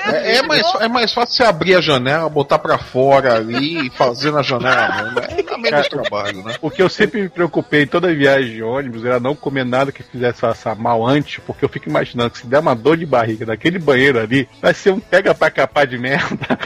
[0.05, 3.89] É, é mais, é mais fácil você abrir a janela, botar pra fora ali e
[3.89, 5.11] fazer na janela.
[5.11, 5.43] Né?
[5.47, 6.55] É menos trabalho, né?
[6.61, 9.91] O que eu sempre me preocupei em toda viagem de ônibus era não comer nada
[9.91, 13.05] que fizesse passar mal antes, porque eu fico imaginando que se der uma dor de
[13.05, 16.57] barriga naquele banheiro ali, vai ser um pega pra capar de merda.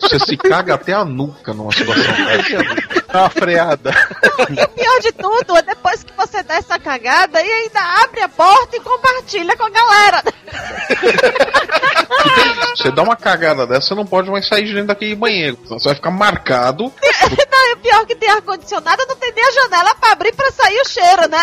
[0.00, 3.05] Você se caga até a nuca numa situação dessa.
[3.18, 3.90] Uma freada.
[4.50, 8.20] E o pior de tudo é depois que você dá essa cagada e ainda abre
[8.20, 10.22] a porta e compartilha com a galera.
[12.76, 15.58] Você dá uma cagada dessa, você não pode mais sair de dentro daquele banheiro.
[15.64, 16.92] Senão Você vai ficar marcado.
[17.50, 20.50] Não, e o pior que tem ar-condicionado, não tem nem a janela pra abrir pra
[20.52, 21.38] sair o cheiro, né?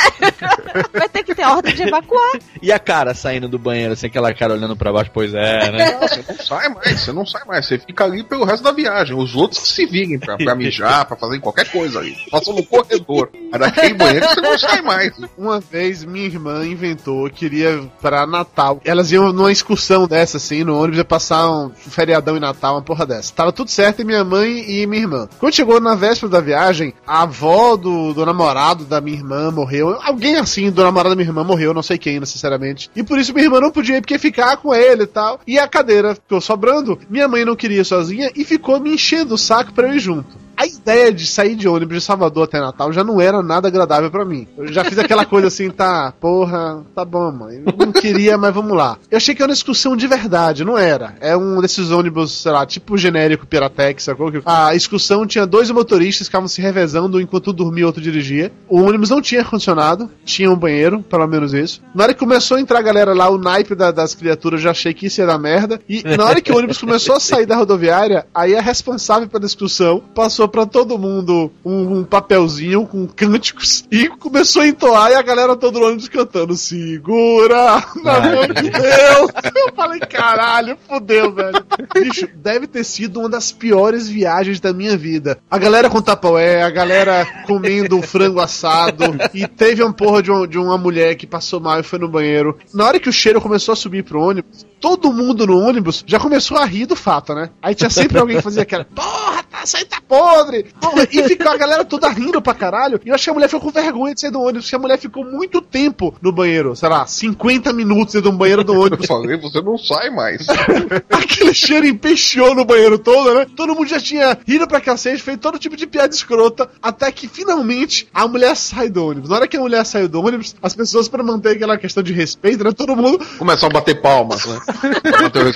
[0.93, 2.39] Vai ter que ter ordem de evacuar.
[2.61, 5.91] E a cara saindo do banheiro, assim, aquela cara olhando pra baixo, pois é, né?
[5.91, 7.65] Não, você não sai mais, você não sai mais.
[7.65, 9.17] Você fica ali pelo resto da viagem.
[9.17, 12.15] Os outros que se virem pra, pra mijar, pra fazer qualquer coisa aí.
[12.29, 13.29] Passam no corredor.
[13.51, 15.13] Mas daquele banheiro você não sai mais.
[15.37, 18.81] Uma vez minha irmã inventou, queria pra Natal.
[18.83, 22.81] Elas iam numa excursão dessa, assim, no ônibus, ia passar um feriadão em Natal, uma
[22.81, 23.33] porra dessa.
[23.33, 25.29] Tava tudo certo e minha mãe e minha irmã.
[25.39, 29.97] Quando chegou na véspera da viagem, a avó do, do namorado da minha irmã morreu.
[30.01, 32.89] Alguém assim, do namorado da minha irmã morreu, não sei quem, necessariamente.
[32.95, 35.39] E por isso minha irmã não podia ir, porque ficar com ele e tal.
[35.45, 36.99] E a cadeira ficou sobrando.
[37.09, 39.99] Minha mãe não queria ir sozinha e ficou me enchendo o saco pra eu ir
[39.99, 40.43] junto.
[40.55, 44.09] A ideia de sair de ônibus de Salvador até Natal já não era nada agradável
[44.11, 44.47] pra mim.
[44.57, 47.63] Eu já fiz aquela coisa assim, tá, porra, tá bom, mãe.
[47.77, 48.97] Não queria, mas vamos lá.
[49.09, 51.15] Eu achei que era uma excursão de verdade, não era.
[51.19, 54.31] É um desses ônibus, sei lá, tipo genérico Piratex, sacou?
[54.45, 58.51] A excursão tinha dois motoristas que ficavam se revezando enquanto um dormia e outro dirigia.
[58.69, 61.81] O ônibus não tinha ar-condicionado, tinha um banheiro, pelo menos isso.
[61.93, 64.71] Na hora que começou a entrar a galera lá, o naipe da- das criaturas, já
[64.71, 65.79] achei que isso ia dar merda.
[65.89, 69.45] E na hora que o ônibus começou a sair da rodoviária, aí a responsável pela
[69.45, 75.15] excursão passou pra todo mundo um, um papelzinho com cânticos e começou a entoar e
[75.15, 79.31] a galera todo no ônibus cantando Segura na mão de Deus.
[79.55, 81.63] Eu falei, caralho, fudeu, velho.
[81.93, 85.37] Bicho, deve ter sido uma das piores viagens da minha vida.
[85.49, 90.47] A galera com tapaué, a galera comendo frango assado e teve uma porra de, um-
[90.47, 92.57] de uma mulher que passou mal e foi no banheiro.
[92.73, 96.19] Na hora que o cheiro começou a subir pro ônibus, todo mundo no ônibus já
[96.19, 97.49] começou a rir do fato, né?
[97.61, 99.97] Aí tinha sempre alguém que fazia aquela, porra, tá, isso aí tá
[100.33, 100.65] podre!
[101.11, 102.99] E ficou a galera toda rindo pra caralho.
[103.05, 104.79] E eu achei que a mulher ficou com vergonha de sair do ônibus, porque a
[104.79, 108.73] mulher ficou muito tempo no banheiro, sei lá, 50 minutos dentro de um banheiro do
[108.73, 109.05] Eu ônibus.
[109.05, 110.45] falei, você não sai mais.
[111.09, 113.45] Aquele cheiro empesteou no banheiro todo, né?
[113.55, 117.27] Todo mundo já tinha rido pra cacete, feito todo tipo de piada escrota, até que
[117.27, 119.29] finalmente a mulher sai do ônibus.
[119.29, 122.13] Na hora que a mulher saiu do ônibus, as pessoas, pra manter aquela questão de
[122.13, 122.71] respeito, né?
[122.71, 124.59] Todo mundo Começam a bater palmas, né?
[125.01, 125.53] Pra manter o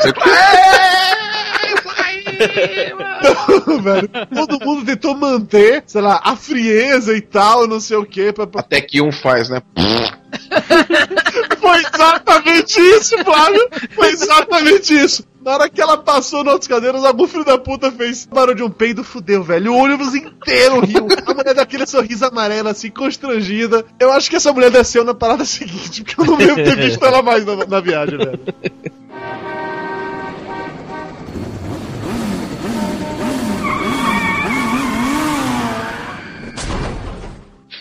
[3.77, 4.09] Não, velho.
[4.33, 8.33] Todo mundo tentou manter, sei lá, a frieza e tal, não sei o quê.
[8.33, 8.47] Pra.
[8.55, 9.61] Até que um faz, né?
[11.59, 13.69] Foi exatamente isso, Flávio.
[13.91, 15.25] Foi exatamente isso.
[15.47, 18.63] Na hora que ela passou nas outras cadeiras, algum filho da puta fez barulho de
[18.63, 19.71] um peido, fudeu, velho.
[19.71, 21.07] O ônibus inteiro riu.
[21.25, 23.85] A mulher daquele sorriso amarelo, assim, constrangida.
[23.97, 27.05] Eu acho que essa mulher desceu na parada seguinte, porque eu não lembro ter visto
[27.05, 28.39] ela mais na, na viagem, velho.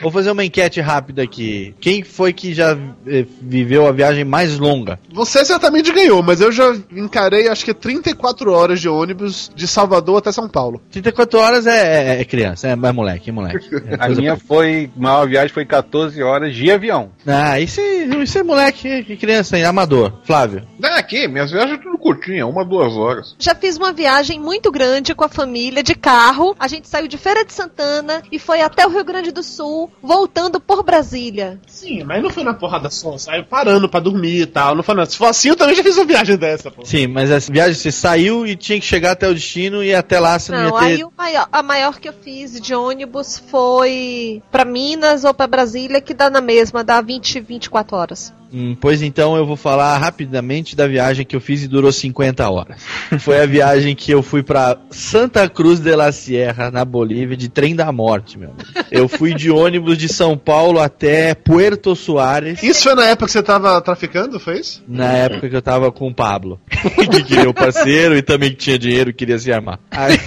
[0.06, 1.74] Vou fazer uma enquete rápida aqui.
[1.80, 2.78] Quem foi que já
[3.08, 5.00] eh, viveu a viagem mais longa?
[5.12, 10.18] Você certamente ganhou, mas eu já encarei acho que 34 horas de ônibus de Salvador
[10.18, 10.80] até São Paulo.
[10.92, 13.66] 34 horas é, é- é criança, é, é moleque, é moleque.
[13.84, 14.88] É A minha foi.
[14.96, 17.10] A maior viagem foi 14 horas de avião.
[17.26, 20.20] Ah, isso é, isso é moleque, criança, é amador.
[20.22, 20.62] Flávio.
[20.78, 23.34] Não, aqui, minhas viagens tudo curtinha, uma, duas horas.
[23.38, 26.54] Já fiz uma viagem muito grande com a família de carro.
[26.58, 29.90] A gente saiu de Feira de Santana e foi até o Rio Grande do Sul,
[30.02, 31.60] voltando por Brasília.
[31.66, 34.74] Sim, mas não foi na porrada só, saiu parando pra dormir e tal.
[34.76, 35.10] Não foi nada.
[35.10, 36.84] Se for assim, eu também já fiz uma viagem dessa, pô.
[36.84, 40.20] Sim, mas essa viagem você saiu e tinha que chegar até o destino e até
[40.20, 40.84] lá você não, Não, ia ter.
[40.94, 45.46] aí o maior- a maior que eu fiz de ônibus foi pra Minas ou pra
[45.46, 48.32] Brasília, que dá na mesma, dá 20, 24 horas.
[48.52, 52.48] Hum, pois então eu vou falar rapidamente da viagem que eu fiz e durou 50
[52.48, 52.82] horas.
[53.20, 57.48] Foi a viagem que eu fui pra Santa Cruz de la Sierra, na Bolívia, de
[57.48, 58.50] trem da morte, meu.
[58.50, 58.86] amigo.
[58.90, 62.62] Eu fui de ônibus de São Paulo até Puerto Suárez.
[62.62, 64.82] Isso foi na época que você tava traficando, foi isso?
[64.86, 68.56] Na época que eu tava com o Pablo, que queria o parceiro e também que
[68.56, 69.78] tinha dinheiro e queria se armar.
[69.90, 70.18] Aí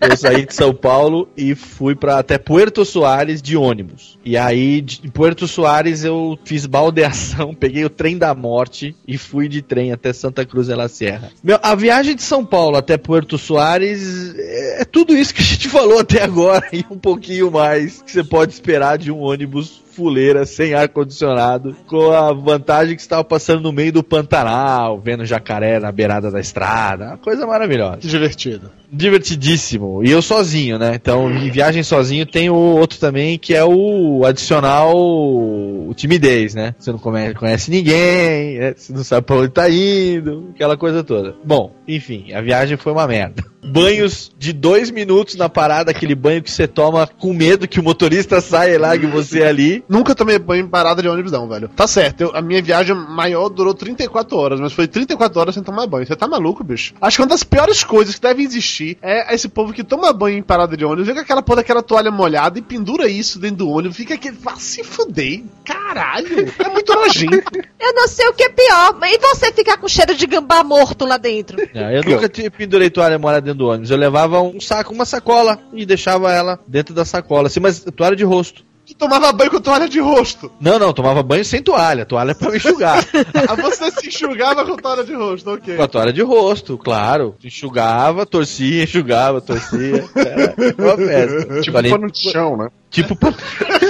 [0.00, 4.18] eu saí de São Paulo e fui para até Puerto Soares de ônibus.
[4.24, 9.48] E aí de Puerto Soares eu fiz baldeação, peguei o trem da morte e fui
[9.48, 11.30] de trem até Santa Cruz de la Sierra.
[11.42, 15.44] Meu, a viagem de São Paulo até Puerto Soares é, é tudo isso que a
[15.44, 19.82] gente falou até agora e um pouquinho mais que você pode esperar de um ônibus
[19.92, 25.78] fuleira, sem ar-condicionado, com a vantagem que estava passando no meio do Pantanal, vendo jacaré
[25.78, 27.98] na beirada da estrada, uma coisa maravilhosa.
[28.00, 28.70] Divertido.
[28.92, 30.04] Divertidíssimo.
[30.04, 30.92] E eu sozinho, né?
[30.94, 36.74] Então, em viagem sozinho tem o outro também, que é o adicional o timidez, né?
[36.78, 38.74] Você não come- conhece ninguém, né?
[38.76, 41.34] você não sabe pra onde tá indo, aquela coisa toda.
[41.44, 43.44] Bom, enfim, a viagem foi uma merda.
[43.64, 47.82] Banhos de dois minutos na parada, aquele banho que você toma com medo que o
[47.82, 49.84] motorista saia e largue você ali.
[49.88, 51.68] Nunca tomei banho em parada de ônibus, não, velho.
[51.68, 55.62] Tá certo, eu- a minha viagem maior durou 34 horas, mas foi 34 horas sem
[55.62, 56.04] tomar banho.
[56.06, 56.92] Você tá maluco, bicho?
[57.00, 60.38] Acho que uma das piores coisas que devem existir é esse povo que toma banho
[60.38, 63.58] em parada de ônibus, vê com aquela porra daquela toalha molhada e pendura isso dentro
[63.58, 64.36] do ônibus, fica aquele.
[64.36, 66.52] Vá se fuder, caralho.
[66.58, 67.50] É muito nojento.
[67.78, 71.04] Eu não sei o que é pior, e você ficar com cheiro de gambá morto
[71.04, 71.56] lá dentro?
[71.74, 73.90] Não, eu nunca pendurei toalha molhada dentro do ônibus.
[73.90, 78.14] Eu levava um saco, uma sacola e deixava ela dentro da sacola, assim, mas toalha
[78.14, 78.64] de rosto.
[78.86, 80.50] Tu tomava banho com toalha de rosto.
[80.60, 82.04] Não, não, tomava banho sem toalha.
[82.04, 83.04] Toalha é pra me enxugar.
[83.48, 85.76] Ah, você se enxugava com toalha de rosto, ok.
[85.76, 87.34] Com a toalha de rosto, claro.
[87.44, 90.04] Enxugava, torcia, enxugava, torcia.
[90.14, 91.60] Era uma festa.
[91.60, 92.68] Tipo Falei- pano de chão, né?
[92.90, 93.14] Tipo.
[93.16, 93.32] pa-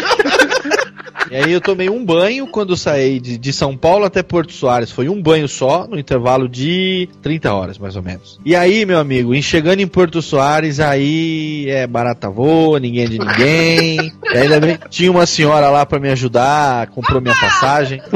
[1.32, 4.90] E aí eu tomei um banho quando saí de, de São Paulo até Porto Soares.
[4.90, 8.38] Foi um banho só, no intervalo de 30 horas, mais ou menos.
[8.44, 13.08] E aí, meu amigo, em chegando em Porto Soares, aí é barata voa, ninguém é
[13.08, 14.12] de ninguém.
[14.30, 18.02] E ainda bem tinha uma senhora lá pra me ajudar, comprou minha passagem.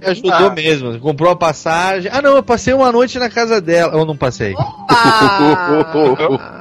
[0.00, 2.10] Me ajudou mesmo, comprou a passagem.
[2.12, 3.96] Ah, não, eu passei uma noite na casa dela.
[3.96, 4.54] Ou não passei?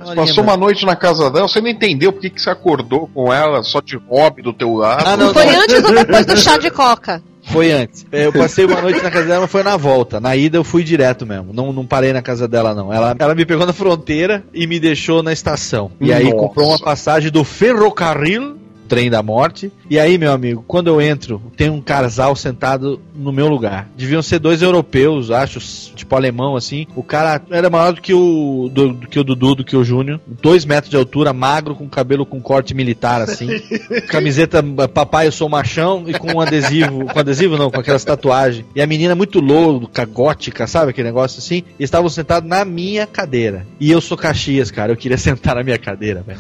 [0.04, 3.10] Você Passou uma noite na casa dela, você não entendeu por que que você acordou
[3.14, 5.04] com ela só de hobby do teu lado.
[5.06, 5.61] Ah, não, Foi não.
[5.64, 7.22] Antes ou depois do chá de coca?
[7.44, 8.06] Foi antes.
[8.12, 10.20] É, Eu passei uma noite na casa dela, mas foi na volta.
[10.20, 11.52] Na ida eu fui direto mesmo.
[11.52, 12.94] Não, não parei na casa dela, não.
[12.94, 15.92] Ela, ela me pegou na fronteira e me deixou na estação.
[16.00, 16.36] E aí Nossa.
[16.38, 18.58] comprou uma passagem do ferrocarril,
[18.92, 19.72] trem da morte.
[19.90, 23.88] E aí, meu amigo, quando eu entro, tem um casal sentado no meu lugar.
[23.96, 25.62] Deviam ser dois europeus, acho,
[25.96, 26.86] tipo alemão, assim.
[26.94, 29.84] O cara era maior do que o, do, do que o Dudu, do que o
[29.86, 30.20] Júnior.
[30.28, 33.48] Dois metros de altura, magro, com cabelo com corte militar, assim.
[34.10, 34.62] Camiseta
[34.94, 37.06] papai, eu sou machão, e com um adesivo.
[37.06, 38.66] Com adesivo não, com aquelas tatuagens.
[38.76, 41.64] E a menina muito louca, gótica, sabe aquele negócio assim?
[41.80, 43.66] E estavam sentados na minha cadeira.
[43.80, 44.92] E eu sou Caxias, cara.
[44.92, 46.40] Eu queria sentar na minha cadeira, velho.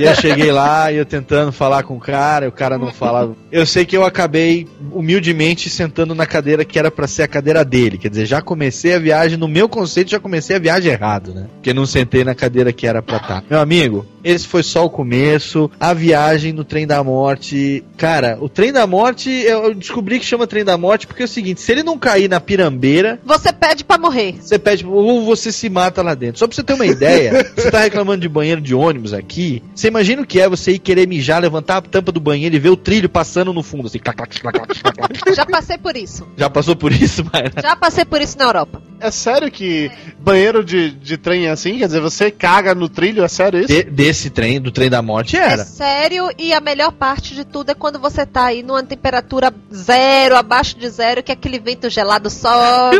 [0.00, 2.92] E eu cheguei lá e eu tentando falar falar com o cara, o cara não
[2.92, 3.34] falava.
[3.50, 7.64] Eu sei que eu acabei humildemente sentando na cadeira que era pra ser a cadeira
[7.64, 7.98] dele.
[7.98, 11.46] Quer dizer, já comecei a viagem, no meu conceito, já comecei a viagem errado, né?
[11.54, 13.44] Porque não sentei na cadeira que era pra estar.
[13.50, 15.68] Meu amigo, esse foi só o começo.
[15.80, 17.82] A viagem no trem da morte.
[17.96, 21.28] Cara, o trem da morte, eu descobri que chama trem da morte porque é o
[21.28, 24.36] seguinte: se ele não cair na pirambeira, Você pede pra morrer.
[24.40, 26.38] você pede, ou você se mata lá dentro.
[26.38, 29.62] Só pra você ter uma ideia, você tá reclamando de banheiro de ônibus aqui.
[29.74, 32.58] Você imagina o que é você ir querer mijar, levantar a tampa do banheiro e
[32.58, 35.34] ver o trilho passando no fundo, assim, clac, clac, clac, clac, clac, clac.
[35.34, 36.28] Já passei por isso.
[36.36, 37.52] Já passou por isso, Mayra?
[37.62, 38.82] Já passei por isso na Europa.
[38.98, 41.78] É sério que banheiro de, de trem é assim?
[41.78, 43.22] Quer dizer, você caga no trilho?
[43.24, 43.68] É sério isso?
[43.68, 45.64] De- desse trem, do trem da morte, É era.
[45.64, 50.36] sério, e a melhor parte de tudo é quando você tá aí numa temperatura zero,
[50.36, 52.98] abaixo de zero, que aquele vento gelado sobe.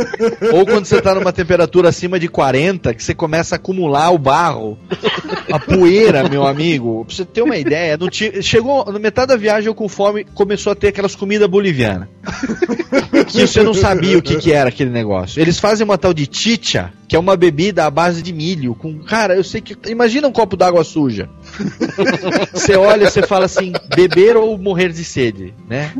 [0.52, 4.18] Ou quando você tá numa temperatura acima de 40, que você começa a acumular o
[4.18, 4.78] barro,
[5.52, 7.04] a poeira, meu amigo.
[7.04, 10.24] Pra você ter uma ideia, não tinha- chegou na metade da viagem eu com fome,
[10.34, 12.08] começou a ter aquelas comidas bolivianas.
[13.28, 15.40] que você não sabia o que, que era aquele negócio.
[15.40, 18.74] Eles fazem uma tal de chicha, que é uma bebida à base de milho.
[18.74, 19.76] Com, cara, eu sei que.
[19.90, 21.28] Imagina um copo d'água suja.
[22.52, 25.92] Você olha, você fala assim, beber ou morrer de sede, né?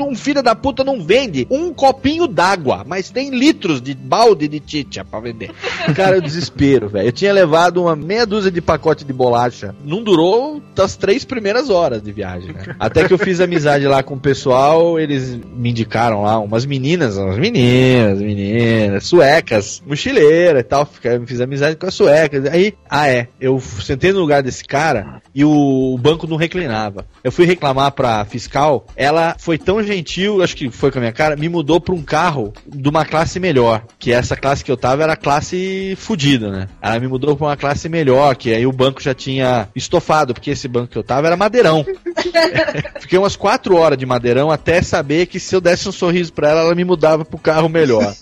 [0.00, 4.62] Um filho da puta não vende um copinho d'água, mas tem litros de balde de
[4.64, 5.50] chicha pra vender.
[5.94, 7.08] Cara, o desespero, velho.
[7.08, 9.74] Eu tinha levado uma meia dúzia de pacote de bolacha.
[9.84, 12.74] Não durou das três primeiras horas de viagem, né?
[12.78, 17.16] Até que eu fiz amizade lá com o pessoal, eles me indicaram lá umas meninas,
[17.16, 20.88] umas meninas, meninas, suecas, mochileira e tal.
[21.26, 22.46] Fiz amizade com as suecas.
[22.46, 27.06] Aí, ah é, eu sentei no lugar desse cara e o banco não reclinava.
[27.24, 31.12] Eu fui reclamar pra fiscal, ela foi tão gentil, acho que foi com a minha
[31.12, 33.84] cara, me mudou pra um carro de uma classe melhor.
[33.98, 36.68] Que essa classe que eu tava era classe fudida, né?
[36.80, 40.50] Ela me mudou pra uma classe melhor, que aí o banco já tinha estofado, porque
[40.50, 41.84] esse banco que eu tava era madeirão.
[43.00, 46.50] Fiquei umas quatro horas de madeirão até saber que se eu desse um sorriso pra
[46.50, 48.14] ela, ela me mudava pro carro melhor.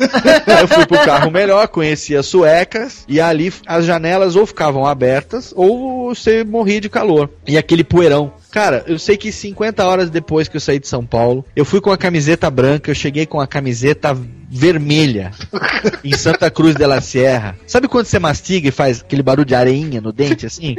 [0.47, 4.87] Aí eu fui pro carro melhor, conheci as suecas, e ali as janelas ou ficavam
[4.87, 7.31] abertas ou você morria de calor.
[7.47, 8.33] E aquele poeirão.
[8.51, 11.81] Cara, eu sei que 50 horas depois que eu saí de São Paulo, eu fui
[11.81, 14.17] com a camiseta branca, eu cheguei com a camiseta
[14.51, 15.31] vermelha
[16.05, 17.57] em Santa Cruz de la Sierra.
[17.67, 20.75] Sabe quando você mastiga e faz aquele barulho de areinha no dente, assim?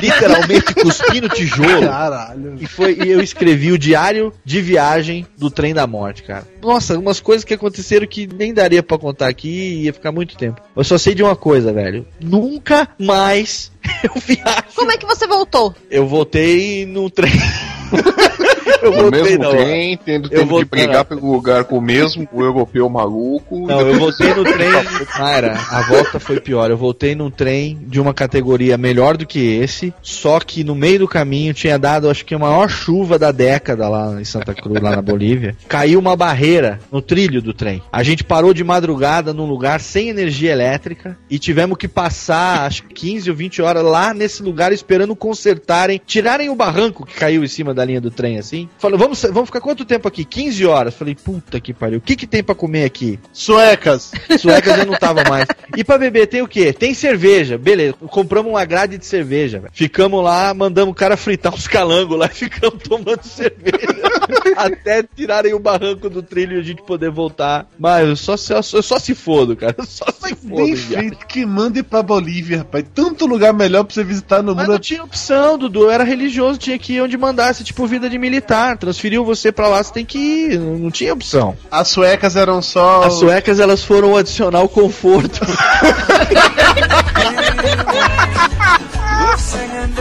[0.00, 1.86] Literalmente cuspindo tijolo.
[1.86, 2.56] Caralho.
[2.58, 6.46] E foi e eu escrevi o diário de viagem do trem da morte, cara.
[6.62, 10.36] Nossa, umas coisas que aconteceram que nem daria pra contar aqui e ia ficar muito
[10.36, 10.60] tempo.
[10.74, 12.06] Eu só sei de uma coisa, velho.
[12.20, 13.70] Nunca mais
[14.02, 14.64] eu viajo.
[14.74, 15.74] Como é que você voltou?
[15.90, 17.32] Eu voltei no trem.
[18.82, 22.28] eu No mesmo trem, tendo Eu tempo vou- de brigar pelo lugar com o mesmo,
[22.32, 23.66] o europeu maluco.
[23.66, 24.70] Não, eu voltei no trem.
[25.16, 26.70] Cara, a volta foi pior.
[26.70, 31.00] Eu voltei num trem de uma categoria melhor do que esse, só que no meio
[31.00, 34.80] do caminho tinha dado, acho que a maior chuva da década lá em Santa Cruz,
[34.80, 35.56] lá na Bolívia.
[35.68, 37.82] Caiu uma barreira no trilho do trem.
[37.92, 42.84] A gente parou de madrugada num lugar sem energia elétrica e tivemos que passar, acho
[42.84, 47.42] que 15 ou 20 horas lá nesse lugar esperando consertarem, tirarem o barranco que caiu
[47.44, 48.59] em cima da linha do trem assim.
[48.78, 50.24] Falou, vamos, vamos ficar quanto tempo aqui?
[50.24, 50.94] 15 horas.
[50.94, 51.98] Falei, puta que pariu.
[51.98, 53.18] O que que tem pra comer aqui?
[53.32, 54.12] Suecas.
[54.38, 55.46] Suecas eu não tava mais.
[55.76, 56.72] E pra beber tem o quê?
[56.72, 57.56] Tem cerveja.
[57.58, 59.58] Beleza, compramos uma grade de cerveja.
[59.60, 59.72] velho.
[59.74, 64.00] Ficamos lá, mandamos o cara fritar uns calangos lá e ficamos tomando cerveja.
[64.56, 67.66] Até tirarem o barranco do trilho e a gente poder voltar.
[67.78, 69.74] Mas eu só, se- eu só, eu só se fodo, cara.
[69.78, 70.56] Eu só se fodo.
[70.56, 72.84] Bem feito que mande pra Bolívia, rapaz.
[72.94, 74.72] Tanto lugar melhor pra você visitar no Mas mundo.
[74.74, 75.84] não tinha opção, Dudu.
[75.84, 78.39] Eu era religioso, tinha que ir onde mandasse, tipo vida de militar.
[78.76, 80.58] Transferiu você pra lá, você tem que ir.
[80.58, 81.56] Não, não tinha opção.
[81.70, 83.02] As suecas eram só.
[83.02, 85.40] As suecas, elas foram adicionar o conforto.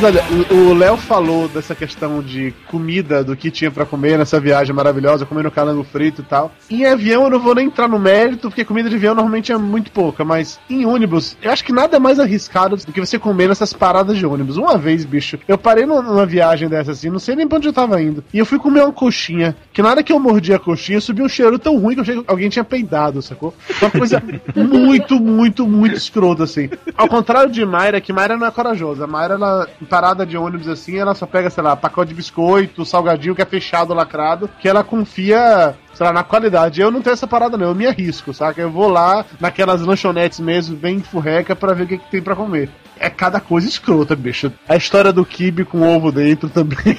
[0.00, 0.22] Mas olha,
[0.52, 5.26] o- Léo falou dessa questão de comida, do que tinha pra comer nessa viagem maravilhosa,
[5.26, 6.52] comendo calango frito e tal.
[6.70, 9.56] Em avião eu não vou nem entrar no mérito, porque comida de avião normalmente é
[9.56, 13.18] muito pouca, mas em ônibus, eu acho que nada é mais arriscado do que você
[13.18, 14.56] comer nessas paradas de ônibus.
[14.56, 17.72] Uma vez, bicho, eu parei numa- viagem dessa assim, não sei nem pra onde eu
[17.72, 20.58] tava indo, e eu fui comer uma coxinha, que na hora que eu mordi a
[20.58, 23.52] coxinha, subiu um cheiro tão ruim que eu achei que alguém tinha peidado, sacou?
[23.80, 24.22] Uma coisa
[24.54, 26.68] muito, muito, muito escrota, assim.
[26.96, 29.06] Ao contrário de Mayra, que Mayra não é corajosa.
[29.06, 33.34] Mayra, ela, parada de ônibus assim, ela só pega, sei lá, pacote de biscoito, salgadinho
[33.34, 36.80] que é fechado, lacrado, que ela confia sei lá, na qualidade.
[36.80, 37.66] Eu não tenho essa parada, não.
[37.66, 38.60] Eu me arrisco, saca?
[38.60, 42.36] Eu vou lá naquelas lanchonetes mesmo, bem furreca, pra ver o que, que tem pra
[42.36, 42.70] comer.
[43.00, 44.52] É cada coisa escrota, bicho.
[44.68, 46.98] A história do kibe com ovo dentro também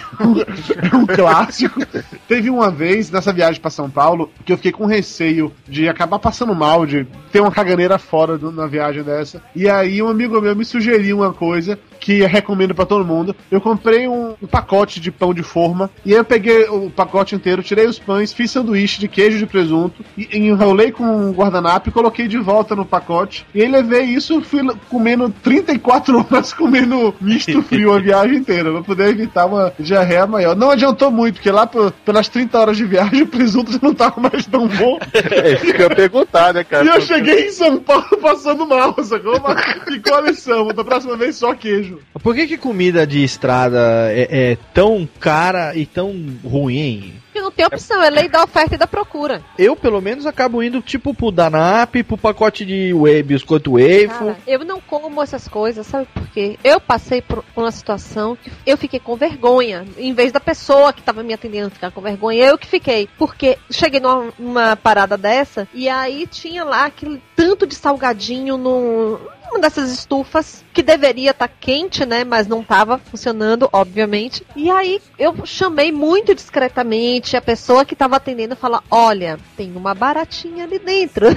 [0.91, 1.81] é um clássico.
[2.27, 6.17] Teve uma vez, nessa viagem pra São Paulo, que eu fiquei com receio de acabar
[6.19, 9.41] passando mal, de ter uma caganeira fora do- na viagem dessa.
[9.55, 13.35] E aí um amigo meu me sugeriu uma coisa que recomendo pra todo mundo.
[13.51, 17.35] Eu comprei um, um pacote de pão de forma e aí eu peguei o pacote
[17.35, 21.89] inteiro, tirei os pães, fiz sanduíche de queijo de presunto e enrolei com um guardanapo
[21.89, 23.45] e coloquei de volta no pacote.
[23.53, 28.81] E aí levei isso, fui comendo 34 horas comendo misto frio a viagem inteira, pra
[28.81, 30.55] poder evitar uma diarreia maior.
[30.55, 33.93] Não adiantou muito, porque lá por- pelas 30 horas de viagem o presunto já não
[33.93, 34.97] tava mais tão bom.
[35.13, 36.85] É, fica a perguntar, né, cara?
[36.85, 39.39] E eu cheguei em São Paulo passando mal, sacou?
[39.41, 41.99] Mas ficou a lição, da próxima vez só queijo.
[42.21, 43.79] Por que, que comida de estrada
[44.11, 46.13] é, é tão cara e tão
[46.43, 47.13] ruim?
[47.29, 49.43] Porque não tem opção, é lei da oferta e da procura.
[49.57, 54.35] Eu, pelo menos, acabo indo tipo pro Danap, pro pacote de whey, biscoito waffle.
[54.47, 56.57] Eu não como essas coisas, sabe por quê?
[56.63, 59.85] Eu passei por uma situação que eu fiquei com vergonha.
[59.97, 63.07] Em vez da pessoa que tava me atendendo ficar com vergonha, eu que fiquei.
[63.17, 69.19] Porque cheguei numa, numa parada dessa e aí tinha lá aquele tanto de salgadinho no.
[69.49, 72.23] Uma dessas estufas que deveria estar quente, né?
[72.23, 74.45] Mas não tava funcionando, obviamente.
[74.55, 79.93] E aí eu chamei muito discretamente a pessoa que tava atendendo fala: Olha, tem uma
[79.93, 81.27] baratinha ali dentro.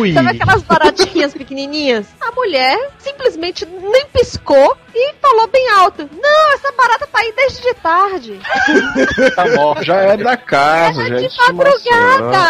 [0.00, 0.12] Ui.
[0.14, 2.06] Sabe aquelas baratinhas pequenininhas?
[2.20, 7.62] A mulher simplesmente nem piscou e falou bem alto: Não, essa barata tá aí desde
[7.62, 8.40] de tarde.
[9.34, 9.84] Tá morto.
[9.84, 12.44] Já é da casa, já é de madrugada.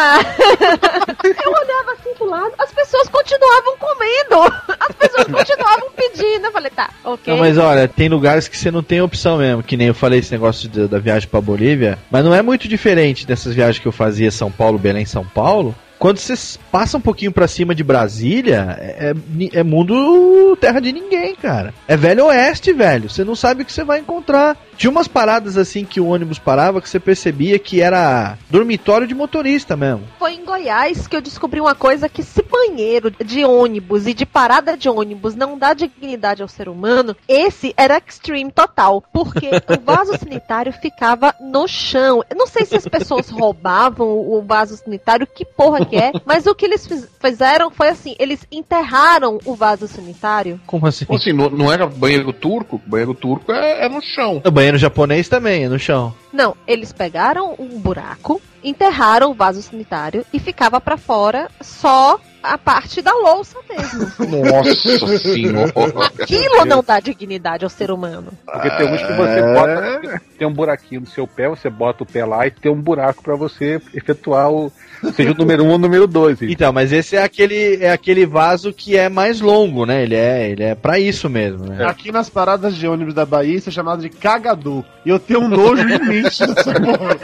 [1.44, 4.64] Eu olhava assim pro lado, as pessoas continuavam comendo.
[4.78, 6.46] As pessoas continuavam pedindo.
[6.46, 7.32] Eu falei: Tá, ok.
[7.32, 10.18] Não, mas olha, tem lugares que você não tem opção mesmo, que nem eu falei
[10.18, 13.86] esse negócio de- da viagem pra Bolívia, mas não é muito diferente dessas viagens que
[13.86, 15.74] eu fazia São Paulo, Belém, São Paulo.
[16.04, 16.34] Quando você
[16.70, 21.72] passa um pouquinho pra cima de Brasília, é, é é mundo terra de ninguém, cara.
[21.88, 23.08] É velho oeste, velho.
[23.08, 24.54] Você não sabe o que você vai encontrar.
[24.76, 29.14] Tinha umas paradas assim que o ônibus parava que você percebia que era dormitório de
[29.14, 30.02] motorista mesmo.
[30.18, 34.26] Foi em Goiás que eu descobri uma coisa que se banheiro de ônibus e de
[34.26, 39.80] parada de ônibus não dá dignidade ao ser humano, esse era extreme total, porque o
[39.80, 42.22] vaso sanitário ficava no chão.
[42.28, 46.46] Eu não sei se as pessoas roubavam o vaso sanitário, que porra que é, mas
[46.46, 50.60] o que eles fiz- fizeram foi assim, eles enterraram o vaso sanitário.
[50.66, 51.04] Como assim?
[51.04, 52.80] Como assim, não, não era banheiro turco?
[52.86, 54.40] Banheiro turco é, é no chão.
[54.44, 56.14] O banheiro japonês também, é no chão.
[56.32, 62.58] Não, eles pegaram um buraco, enterraram o vaso sanitário e ficava pra fora só a
[62.58, 64.06] parte da louça mesmo.
[64.44, 64.74] Nossa
[65.18, 65.72] senhora.
[66.20, 68.32] Aquilo não dá dignidade ao ser humano.
[68.44, 70.22] Porque tem uns que você bota.
[70.38, 73.22] Tem um buraquinho no seu pé, você bota o pé lá e tem um buraco
[73.22, 74.70] pra você efetuar o.
[75.14, 76.42] Seja o número 1 um ou o número 2.
[76.42, 80.02] Então, mas esse é aquele é aquele vaso que é mais longo, né?
[80.02, 81.84] Ele é, ele é para isso mesmo, né?
[81.86, 84.84] Aqui nas paradas de ônibus da Bahia, isso é chamado de cagador.
[85.04, 87.18] E eu tenho um nojo imenso dessa porra.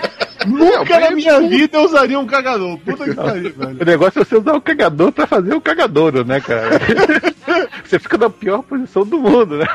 [0.47, 2.79] Nunca na minha vida eu usaria um cagador.
[2.79, 3.79] Puta que pariu, velho.
[3.81, 6.81] O negócio é você usar o cagador pra fazer o cagadouro, né, cara?
[7.85, 9.67] você fica na pior posição do mundo, né?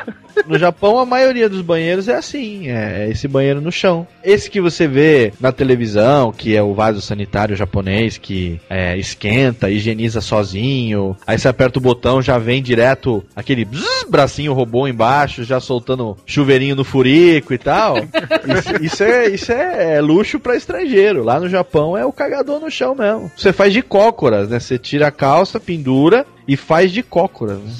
[0.46, 4.06] No Japão, a maioria dos banheiros é assim, é, esse banheiro no chão.
[4.22, 9.70] Esse que você vê na televisão, que é o vaso sanitário japonês, que é, esquenta,
[9.70, 15.44] higieniza sozinho, aí você aperta o botão, já vem direto aquele bzz, bracinho robô embaixo,
[15.44, 17.96] já soltando chuveirinho no furico e tal.
[17.98, 21.24] Isso, isso é, isso é luxo pra estrangeiro.
[21.24, 23.30] Lá no Japão é o cagador no chão mesmo.
[23.36, 24.60] Você faz de cócoras, né?
[24.60, 27.58] Você tira a calça, pendura e faz de cócoras.
[27.58, 27.70] Né?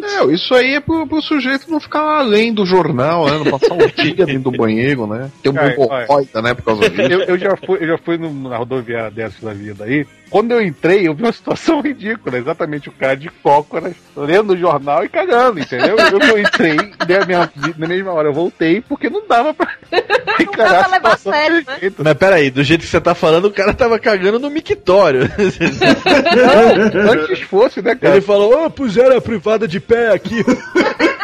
[0.00, 3.38] Gente, É, isso aí é pro, pro sujeito não ficar além do jornal, né?
[3.44, 5.30] Não passar um dia dentro do banheiro, né?
[5.42, 6.54] Ter Olha, hemorroida, né?
[6.54, 7.02] Por causa disso.
[7.02, 10.06] Eu, eu já fui, eu já fui no- na rodoviária dessa da vida aí.
[10.30, 12.36] Quando eu entrei, eu vi uma situação ridícula.
[12.38, 15.96] Exatamente o cara de cócoras, lendo o jornal e cagando, entendeu?
[15.96, 19.68] Eu, eu entrei, na, minha, na mesma hora eu voltei, porque não dava pra
[20.40, 21.92] encarar dá pra levar a sério, né?
[21.98, 25.30] Mas peraí, do jeito que você tá falando, o cara tava cagando no mictório.
[26.34, 28.14] Não, antes fosse, né, cara?
[28.16, 30.44] Ele falou, ô, puseram a privada de pé aqui.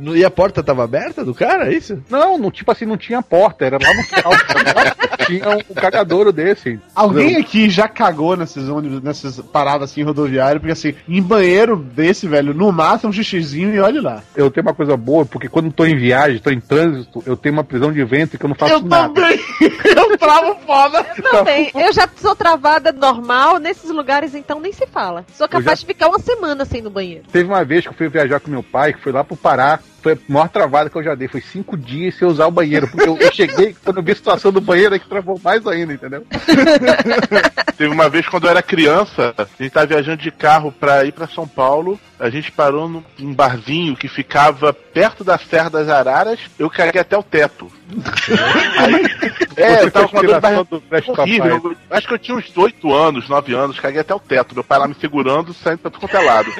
[0.00, 2.02] Não, e a porta tava aberta do cara, é isso?
[2.10, 4.32] Não, não, tipo assim, não tinha porta, era lá no final.
[5.26, 6.78] tinha um cagadouro desse.
[6.94, 12.26] Alguém aqui já cagou nesses ônibus, nessas paradas assim rodoviárias, porque assim, em banheiro desse,
[12.28, 14.22] velho, no máximo um xixizinho e olhe lá.
[14.34, 17.36] Eu tenho uma coisa boa, porque quando eu tô em viagem, tô em trânsito, eu
[17.36, 19.12] tenho uma prisão de ventre que eu não faço eu nada.
[19.12, 19.38] também!
[19.96, 21.04] eu travo foda!
[21.30, 21.70] também.
[21.74, 25.24] Eu já sou travada normal, nesses lugares então nem se fala.
[25.34, 27.24] Sou capaz já- de ficar uma semana sem ir no banheiro.
[27.30, 29.78] Teve uma vez que eu fui viajar com meu pai, que foi lá pro Pará,
[30.06, 31.26] foi a maior travada que eu já dei.
[31.26, 32.86] Foi cinco dias sem usar o banheiro.
[32.86, 35.66] Porque eu, eu cheguei, quando eu vi a situação do banheiro, é que travou mais
[35.66, 36.24] ainda, entendeu?
[37.76, 41.12] Teve uma vez quando eu era criança, a gente tava viajando de carro pra ir
[41.12, 41.98] pra São Paulo.
[42.18, 46.38] A gente parou num barzinho que ficava perto da Serra das Araras.
[46.58, 47.70] Eu caguei até o teto.
[48.78, 51.76] Aí- é, eu tava com uma dor de barriga horrível.
[51.90, 54.54] Acho que eu tinha uns 8 anos, 9 anos, caguei até o teto.
[54.54, 56.52] Meu pai lá me segurando, saindo pra tudo quanto é lado.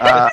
[0.00, 0.30] Ah,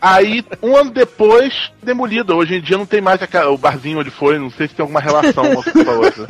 [0.00, 1.43] aí, um ano depois,
[1.82, 2.34] demolida.
[2.34, 4.82] Hoje em dia não tem mais aquela- o barzinho onde foi, não sei se tem
[4.82, 6.26] alguma relação uma com a outra.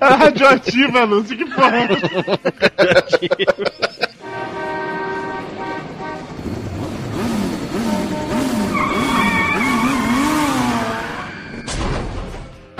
[0.00, 1.88] A radioativa, Lúcio, que porra.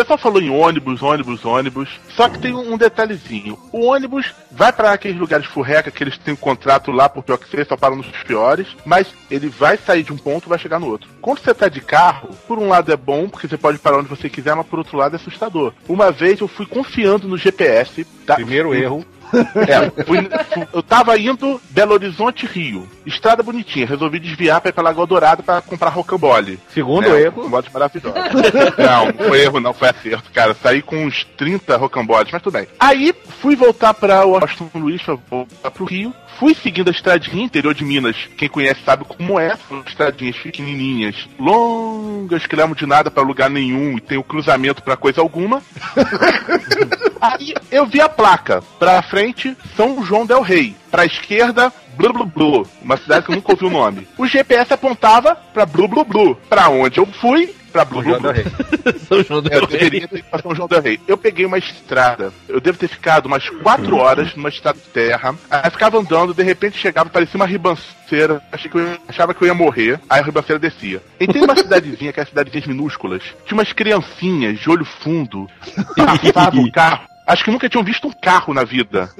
[0.08, 2.00] Pessoal falou em ônibus, ônibus, ônibus.
[2.16, 3.58] Só que tem um detalhezinho.
[3.70, 7.36] O ônibus vai para aqueles lugares furreca que eles têm um contrato lá, por pior
[7.36, 8.68] que seja, só param nos piores.
[8.86, 11.10] Mas ele vai sair de um ponto e vai chegar no outro.
[11.20, 14.08] Quando você tá de carro, por um lado é bom, porque você pode parar onde
[14.08, 15.74] você quiser, mas por outro lado é assustador.
[15.86, 18.06] Uma vez eu fui confiando no GPS.
[18.24, 18.36] tá?
[18.36, 19.04] Primeiro erro.
[19.66, 22.88] É, fui- fu- eu tava indo Belo Horizonte, Rio.
[23.06, 23.86] Estrada bonitinha.
[23.86, 26.58] Resolvi desviar pra ir pra Lagoa Dourada pra comprar rocambole.
[26.72, 27.36] Segundo É, erro.
[27.36, 28.20] Rocamboles maravilhosos.
[28.78, 30.54] não, não foi erro, não, foi acerto, cara.
[30.62, 32.66] Saí com uns 30 rocamboles, mas tudo bem.
[32.78, 36.12] Aí fui voltar pra Washington Luiz, pra voltar pro Rio.
[36.38, 38.16] Fui seguindo a estradinha interior de Minas.
[38.36, 39.56] Quem conhece sabe como é.
[39.68, 44.80] São estradinhas pequenininhas, longas, que levam de nada pra lugar nenhum e tem o cruzamento
[44.82, 45.60] pra coisa alguma.
[47.20, 48.62] Aí eu vi a placa.
[48.78, 50.74] Pra frente, São João Del Rei.
[50.90, 52.66] Pra esquerda, Blu Blu Blu.
[52.82, 54.08] Uma cidade que eu nunca ouvi o nome.
[54.16, 56.36] O GPS apontava pra Blu Blu Blu.
[56.48, 57.54] Pra onde eu fui?
[57.78, 58.32] Pra Blu Blu Blu.
[59.06, 61.00] São João É, eu deveria ter ido pra São João del Rei.
[61.06, 62.32] Eu peguei uma estrada.
[62.48, 65.34] Eu devo ter ficado umas quatro horas numa estrada de terra.
[65.48, 68.42] Aí ficava andando, de repente chegava, parecia uma ribanceira.
[68.50, 70.00] Achei que eu achava que eu ia morrer.
[70.10, 71.00] Aí a ribanceira descia.
[71.20, 73.22] Entrei numa cidadezinha, que é cidadezinhas minúsculas.
[73.46, 75.48] Tinha umas criancinhas de olho fundo.
[75.96, 77.06] Passava o carro.
[77.28, 79.10] Acho que nunca tinham visto um carro na vida.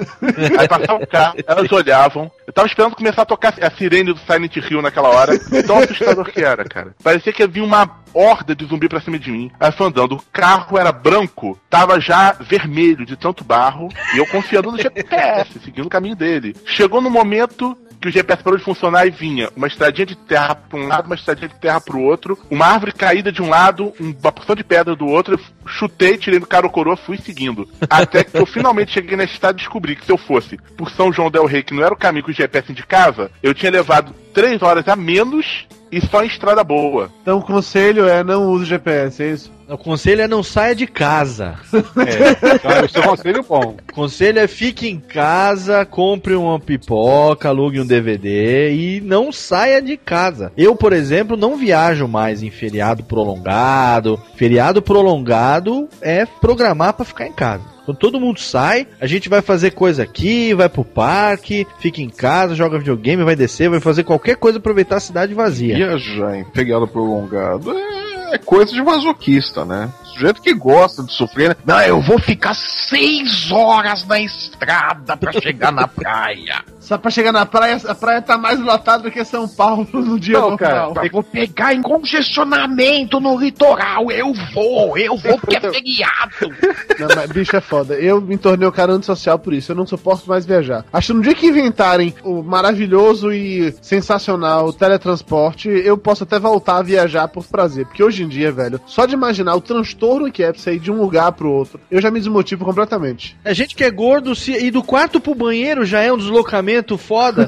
[0.59, 2.33] Aí passava o carro, elas olhavam.
[2.47, 5.39] Eu tava esperando começar a tocar a sirene do Silent Hill naquela hora.
[5.67, 6.95] Tão assustador que era, cara.
[7.05, 9.53] Parecia que havia uma horda de zumbi pra cima de mim.
[9.61, 10.13] Aí fui andando.
[10.13, 13.91] O carro era branco, tava já vermelho de tanto barro.
[14.15, 16.57] E eu confiando no GPS, seguindo o caminho dele.
[16.65, 20.55] Chegou no momento que o GPS parou de funcionar e vinha uma estradinha de terra
[20.55, 23.93] pra um lado, uma estradinha de terra pro outro, uma árvore caída de um lado,
[23.99, 27.69] uma porção de pedra do outro, eu chutei, tirei do cara o coroa, fui seguindo.
[27.89, 31.13] Até que eu finalmente cheguei na estrada e descobri que se eu fosse por São
[31.13, 34.15] João Del Rei, que não era o caminho que o GPS indicava, eu tinha levado
[34.33, 37.11] três horas a menos e só em estrada boa.
[37.23, 39.58] Então o conselho é não use GPS, é isso?
[39.69, 41.57] O conselho é não saia de casa.
[41.99, 43.77] É, é um conselho bom.
[43.91, 49.83] O conselho é fique em casa, compre uma pipoca, alugue um DVD e não saia
[49.83, 50.53] de casa.
[50.57, 54.21] Eu, por exemplo, não viajo mais em feriado prolongado.
[54.37, 57.65] Feriado prolongado é programar pra ficar em casa.
[57.89, 62.11] Quando todo mundo sai, a gente vai fazer coisa aqui, vai pro parque, fica em
[62.11, 65.75] casa, joga videogame, vai descer, vai fazer qualquer coisa aproveitar a cidade vazia.
[65.75, 69.93] Viajar em pegada prolongado é, é coisa de masoquista, né?
[70.05, 71.57] Sujeito que gosta de sofrer, né?
[71.65, 76.65] Não, eu vou ficar seis horas na estrada pra chegar na praia.
[76.89, 80.19] Só pra chegar na praia, a praia tá mais lotada do que São Paulo no
[80.19, 81.05] dia Não, cara, normal.
[81.05, 84.11] Eu vou pegar em congestionamento no litoral.
[84.11, 86.57] Eu vou, eu vou porque é feriado.
[86.99, 87.93] Não, mas, bicho, é foda.
[87.93, 89.73] Eu me tornei um cara antissocial por isso.
[89.73, 90.87] Eu não suporto mais viajar.
[90.91, 96.79] Acho que no dia que inventarem o maravilhoso e sensacional teletransporte, eu posso até voltar
[96.79, 97.85] a viajar por prazer.
[97.85, 100.81] Porque hoje em dia, velho, só de imaginar o transtorno que é pra você ir
[100.81, 103.37] de um lugar pro outro, eu já me desmotivo completamente.
[103.45, 106.78] A gente que é gordo se, e do quarto pro banheiro já é um deslocamento
[106.99, 107.47] foda.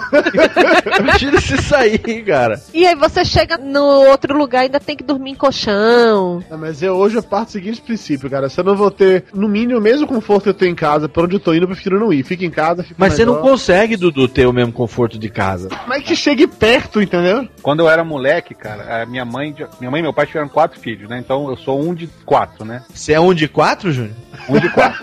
[0.98, 2.60] Imagina se sair, cara.
[2.72, 6.42] E aí você chega no outro lugar e ainda tem que dormir em colchão.
[6.50, 8.48] É, mas eu hoje eu parto do seguinte princípio, cara.
[8.48, 11.08] Se eu não vou ter, no mínimo, o mesmo conforto que eu tenho em casa,
[11.08, 12.24] pra onde eu tô indo, eu prefiro não ir.
[12.24, 15.68] Fica em casa, fica Mas você não consegue, Dudu, ter o mesmo conforto de casa.
[15.86, 17.48] Mas que chegue perto, entendeu?
[17.62, 20.80] Quando eu era moleque, cara, a minha mãe, minha mãe e meu pai tiveram quatro
[20.80, 21.18] filhos, né?
[21.18, 22.82] Então eu sou um de quatro, né?
[22.92, 24.14] Você é um de quatro, Júnior?
[24.48, 24.98] Um de quatro.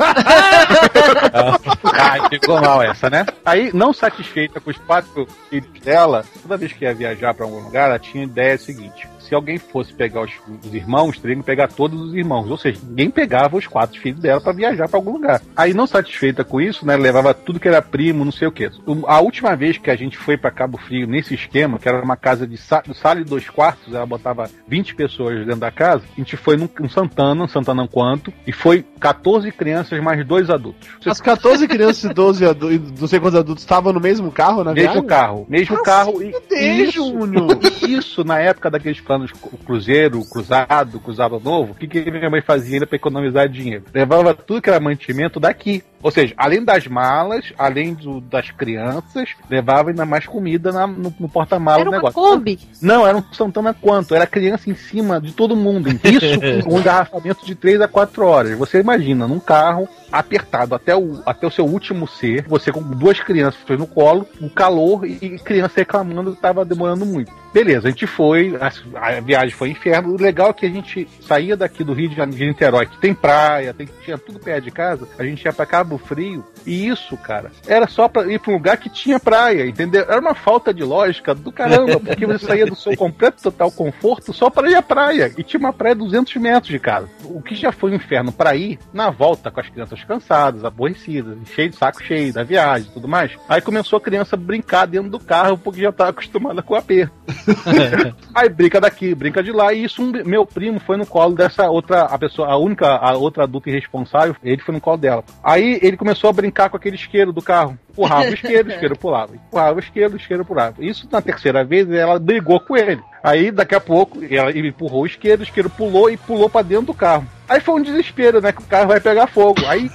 [1.93, 3.25] Ai, ficou mal essa, né?
[3.45, 7.59] Aí, não satisfeita com os quatro filhos dela, toda vez que ia viajar pra algum
[7.59, 9.07] lugar, ela tinha a ideia seguinte.
[9.28, 10.32] Se alguém fosse pegar os,
[10.65, 12.49] os irmãos, teria que pegar todos os irmãos.
[12.49, 15.41] Ou seja, ninguém pegava os quatro filhos dela pra viajar pra algum lugar.
[15.55, 18.69] Aí, não satisfeita com isso, né, levava tudo que era primo, não sei o quê.
[19.05, 22.15] A última vez que a gente foi pra Cabo Frio nesse esquema, que era uma
[22.15, 26.19] casa de sa sala de dois quartos, ela botava 20 pessoas dentro da casa, a
[26.19, 30.88] gente foi num, num Santana, um Santana quanto, e foi 14 crianças mais dois adultos.
[31.05, 34.73] As 14 crianças e 12 adultos, não sei quantos adultos estavam no mesmo carro na
[34.73, 35.07] Mesmo viagem?
[35.07, 36.21] carro, mesmo Nossa, carro.
[36.21, 37.59] E, Deus, isso, Júnior.
[37.88, 42.09] isso na época daqueles anos o cruzeiro, o cruzado, o cruzado novo, o que, que
[42.09, 43.84] minha mãe fazia ainda pra economizar dinheiro?
[43.93, 45.84] Levava tudo que era mantimento daqui.
[46.01, 51.13] Ou seja, além das malas, além do- das crianças, levava ainda mais comida na- no,
[51.20, 52.22] no porta-malas Era do uma negócio.
[52.22, 52.59] Kombi.
[52.82, 54.13] Não, era um Santana quanto?
[54.13, 55.89] Era criança em cima de todo mundo.
[55.89, 55.99] Isso
[56.63, 58.57] com um engarrafamento de 3 a 4 horas.
[58.59, 63.20] Você imagina, num carro apertado até o, até o seu último ser, você com duas
[63.20, 67.32] crianças no colo, o calor e, e criança reclamando que estava demorando muito.
[67.57, 70.13] Beleza, a gente foi, a, a viagem foi um inferno.
[70.13, 72.99] O legal é que a gente saía daqui do Rio de Janeiro, de Niterói, que
[72.99, 76.87] tem praia, tem, tinha tudo perto de casa, a gente ia pra Cabo Frio, e
[76.87, 80.05] isso, cara, era só pra ir pra um lugar que tinha praia, entendeu?
[80.07, 84.31] Era uma falta de lógica do caramba, porque você saía do seu completo total conforto
[84.33, 87.09] só para ir à praia, e tinha uma praia a 200 metros de casa.
[87.23, 91.35] O que já foi um inferno pra ir, na volta com as crianças cansadas, aborrecidas,
[91.55, 94.85] cheio de saco cheio da viagem e tudo mais, aí começou a criança a brincar
[94.85, 97.17] dentro do carro, porque já estava acostumada com o aperto.
[98.34, 101.69] Aí brinca daqui, brinca de lá, e isso um, meu primo foi no colo dessa
[101.69, 105.24] outra, a pessoa, a única, a outra adulta irresponsável, ele foi no colo dela.
[105.44, 107.78] Aí ele começou a brincar com aquele isqueiro do carro.
[107.98, 109.36] Empurrava o isqueiro, o isqueiro pulava.
[109.36, 110.76] Empurrava o isqueiro, o isqueiro pulava.
[110.80, 113.02] Isso na terceira vez ela brigou com ele.
[113.24, 116.61] Aí daqui a pouco ela, ele empurrou o isqueiro, o isqueiro pulou e pulou pra
[116.61, 117.28] dentro do carro.
[117.49, 118.52] Aí foi um desespero, né?
[118.52, 119.65] Que o carro vai pegar fogo.
[119.65, 119.90] Aí,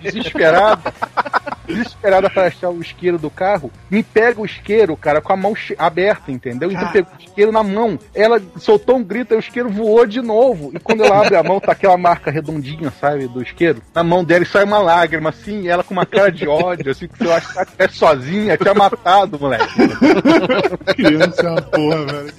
[0.00, 0.82] desesperado,
[1.66, 5.54] desesperada para achar o isqueiro do carro, me pega o isqueiro, cara, com a mão
[5.76, 6.72] aberta, entendeu?
[6.72, 7.98] Então pegou o isqueiro na mão.
[8.14, 10.70] Ela soltou um grito, aí o isqueiro voou de novo.
[10.74, 13.82] E quando ela abre a mão, tá aquela marca redondinha, sabe, do isqueiro.
[13.94, 16.87] Na mão dela e sai uma lágrima, assim, e ela com uma cara de ódio,
[16.90, 19.74] assim, que se eu acho que ela tivesse sozinha, tinha matado, moleque.
[20.96, 22.34] Criança é uma porra, velho.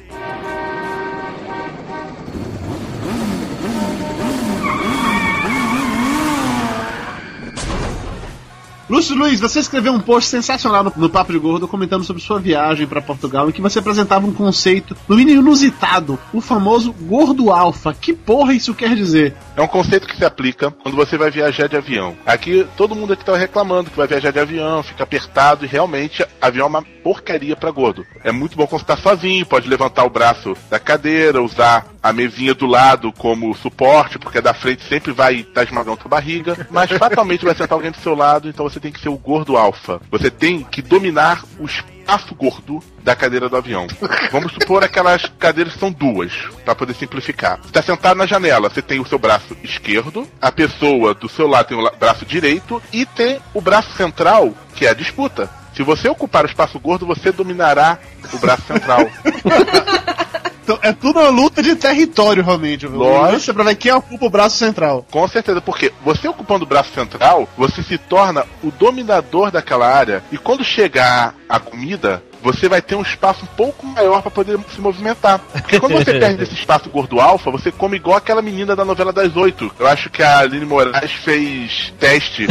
[8.90, 12.40] Lúcio Luiz, você escreveu um post sensacional no, no Papo de Gordo comentando sobre sua
[12.40, 17.52] viagem para Portugal em que você apresentava um conceito, no mínimo inusitado, o famoso gordo
[17.52, 17.94] alfa.
[17.94, 19.36] Que porra isso quer dizer?
[19.56, 22.18] É um conceito que se aplica quando você vai viajar de avião.
[22.26, 26.26] Aqui todo mundo aqui tá reclamando que vai viajar de avião, fica apertado e realmente
[26.42, 28.04] avião é uma porcaria pra gordo.
[28.24, 32.54] É muito bom você tá sozinho, pode levantar o braço da cadeira, usar a mesinha
[32.54, 37.46] do lado como suporte, porque da frente sempre vai estar esmagando tua barriga, mas fatalmente
[37.46, 40.02] vai sentar alguém do seu lado, então você tem que ser o gordo alfa.
[40.10, 43.88] Você tem que dominar o espaço gordo da cadeira do avião.
[44.32, 46.32] Vamos supor aquelas cadeiras são duas,
[46.64, 47.60] para poder simplificar.
[47.62, 51.48] Você tá sentado na janela, você tem o seu braço esquerdo, a pessoa do seu
[51.48, 55.50] lado tem o braço direito e tem o braço central, que é a disputa.
[55.76, 58.00] Se você ocupar o espaço gordo, você dominará
[58.34, 59.00] o braço central.
[60.70, 62.86] Então, é tudo uma luta de território, realmente.
[62.86, 63.56] Lógico.
[63.56, 65.04] Pra ver quem ocupa o braço central.
[65.10, 70.24] Com certeza, porque você ocupando o braço central, você se torna o dominador daquela área.
[70.32, 74.60] E quando chegar a comida, você vai ter um espaço um pouco maior para poder
[74.74, 75.40] se movimentar.
[75.40, 79.12] Porque quando você perde esse espaço gordo alfa, você come igual aquela menina da novela
[79.14, 79.72] das oito.
[79.80, 82.48] Eu acho que a Aline Moraes fez teste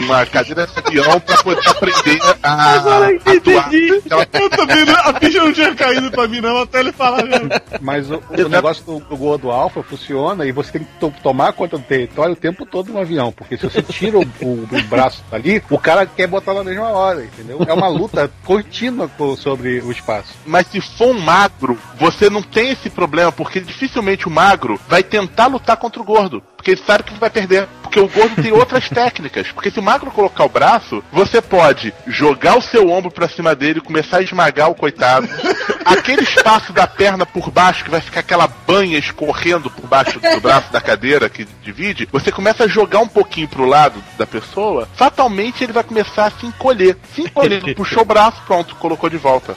[0.00, 2.74] numa cadeira de avião para poder aprender a
[3.26, 3.70] atuar.
[4.10, 7.24] Ela Eu também, não- a bicha não tinha caído pra mim, não, até ele falar.
[7.24, 7.48] mesmo.
[7.80, 11.52] Mas o, o negócio do, do gordo alfa funciona e você tem que to- tomar
[11.52, 14.82] conta do território o tempo todo no avião, porque se você tira o, o- o
[14.88, 17.64] braço dali, o cara quer botar na mesma hora, entendeu?
[17.66, 20.32] É uma luta contínua co- sobre o espaço.
[20.46, 25.02] Mas se for um magro, você não tem esse problema, porque dificilmente o magro vai
[25.02, 26.42] tentar lutar contra o gordo.
[26.56, 27.68] Porque ele sabe que vai perder.
[27.82, 29.48] Porque o gordo tem outras técnicas.
[29.52, 33.54] Porque se o magro colocar o braço, você pode jogar o seu ombro pra cima
[33.54, 35.28] dele começar a esmagar o coitado.
[35.84, 40.40] Aquele espaço da perna por baixo, que vai ficar aquela banha escorrendo por baixo do
[40.40, 44.88] braço da cadeira que divide, você começa a jogar um pouquinho pro lado da pessoa,
[44.94, 46.96] fatalmente ele vai começar a se encolher.
[47.14, 49.56] Se encolher, puxou o braço, pronto, colocou de volta.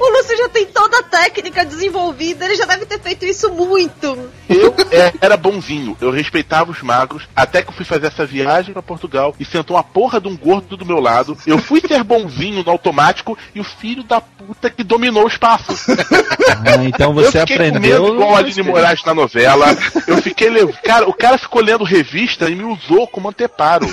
[0.00, 4.30] O Lúcio já tem toda a técnica desenvolvida, ele já deve ter feito isso muito.
[4.48, 8.72] Eu é, era bonzinho, eu respeitava os magros, até que eu fui fazer essa viagem
[8.72, 11.36] pra Portugal e sentou uma porra de um gordo do meu lado.
[11.46, 15.74] Eu fui ser bonzinho no automático e o filho da puta que dominou o espaço.
[16.66, 18.00] Ah, então você eu aprendeu.
[18.02, 19.66] comendo igual a Aline Moraes na novela.
[20.06, 20.66] Eu fiquei le...
[20.84, 23.86] Cara, o cara ficou lendo revista e me usou como anteparo.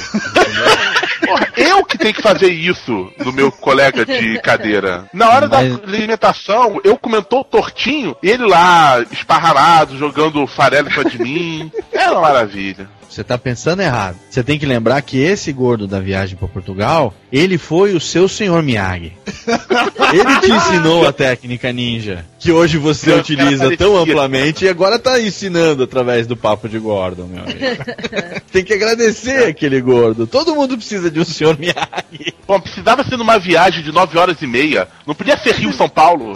[1.26, 5.06] Porra, eu que tenho que fazer isso no meu colega de cadeira.
[5.14, 11.20] Na hora Mas- da alimentação, eu comentou tortinho ele lá, esparramado, jogando farelo pra de
[11.22, 11.72] mim.
[11.92, 12.90] Era uma maravilha.
[13.12, 14.16] Você tá pensando errado.
[14.30, 18.30] Você tem que lembrar que esse gordo da viagem pra Portugal, ele foi o seu
[18.30, 19.12] senhor Miyagi.
[20.14, 25.22] Ele te ensinou a técnica ninja, que hoje você utiliza tão amplamente e agora tá
[25.22, 27.60] ensinando através do papo de Gordon, meu amigo.
[28.52, 30.28] tem que agradecer aquele gordo.
[30.28, 32.34] Todo mundo precisa de um senhor Miyagi.
[32.46, 34.88] Bom, precisava ser numa viagem de 9 horas e meia.
[35.08, 36.34] Não podia ser Rio São Paulo.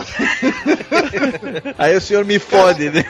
[1.77, 3.03] Aí o senhor me fode, né?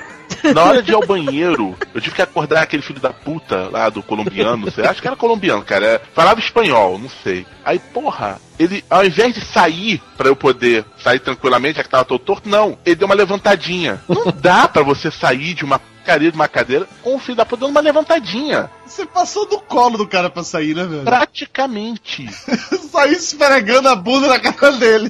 [0.53, 3.89] Na hora de ir ao banheiro, eu tive que acordar aquele filho da puta lá
[3.89, 4.69] do colombiano.
[4.71, 5.85] Sei, acho que era colombiano, cara.
[5.85, 7.45] é, Falava espanhol, não sei.
[7.63, 12.05] Aí, porra, ele, ao invés de sair pra eu poder sair tranquilamente, já que tava
[12.05, 12.77] todo torto, não.
[12.85, 14.01] Ele deu uma levantadinha.
[14.07, 17.43] Não dá pra você sair de uma cadeira de uma cadeira com o filho da
[17.43, 18.69] puta dando uma levantadinha.
[18.85, 21.01] Você passou do colo do cara pra sair, né, velho?
[21.03, 22.29] Praticamente.
[22.91, 25.09] Saiu esfregando a bunda na cara dele.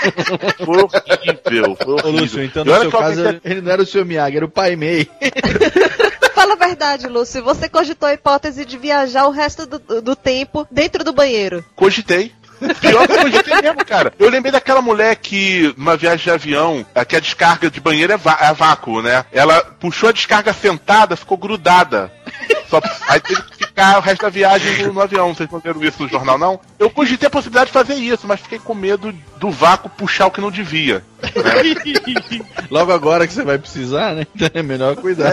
[0.64, 2.10] Foi horrível, foi Ô, horrível.
[2.22, 4.74] Lúcio, então no seu caso, pensei- ele não era o seu Miyagi, era o Pai
[4.76, 5.06] Mei.
[6.34, 7.42] Fala a verdade, Lúcio.
[7.44, 11.62] Você cogitou a hipótese de viajar o resto do, do tempo dentro do banheiro.
[11.76, 12.32] Cogitei.
[12.80, 14.12] Pior que eu cogitei mesmo, cara.
[14.18, 18.12] Eu lembrei daquela mulher que, numa viagem de avião, é que a descarga de banheiro
[18.12, 19.24] é, é vácuo, né?
[19.32, 22.12] Ela puxou a descarga sentada, ficou grudada.
[22.68, 25.34] Só, aí teve que ficar o resto da viagem no, no avião.
[25.34, 26.60] Vocês não viram isso no jornal, não?
[26.78, 30.30] Eu cogitei a possibilidade de fazer isso, mas fiquei com medo do vácuo puxar o
[30.30, 31.02] que não devia.
[32.70, 34.26] Logo agora que você vai precisar, né?
[34.34, 35.32] Então é melhor cuidar.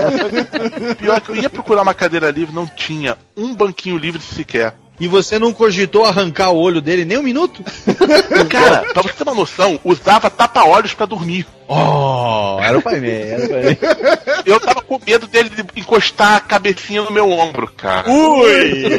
[0.98, 4.74] Pior que eu ia procurar uma cadeira livre, não tinha um banquinho livre sequer.
[5.00, 7.64] E você não cogitou arrancar o olho dele nem um minuto?
[8.50, 11.46] Cara, pra você ter uma noção, usava tapa-olhos pra dormir.
[11.70, 13.78] Oh, era o Pai era o Pai.
[14.46, 18.10] Eu tava com medo dele encostar a cabecinha no meu ombro, cara.
[18.10, 18.90] Ui!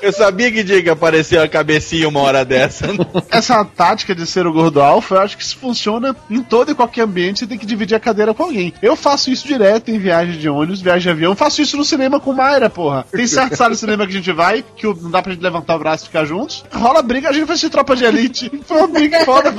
[0.00, 2.86] Eu sabia que tinha que aparecer a cabecinha uma hora dessa.
[3.28, 6.74] Essa tática de ser o gordo alfa, eu acho que isso funciona em todo e
[6.76, 8.72] qualquer ambiente, você tem que dividir a cadeira com alguém.
[8.80, 12.20] Eu faço isso direto em viagem de ônibus, viagem de avião, faço isso no cinema
[12.20, 13.04] com Mayra, porra.
[13.10, 15.42] Tem certas salas de cinema que a gente vai, que o- não dá pra gente
[15.42, 16.64] levantar o braço e ficar juntos.
[16.72, 18.50] Rola briga, a gente faz de tropa de elite.
[18.64, 19.52] Foi uma briga foda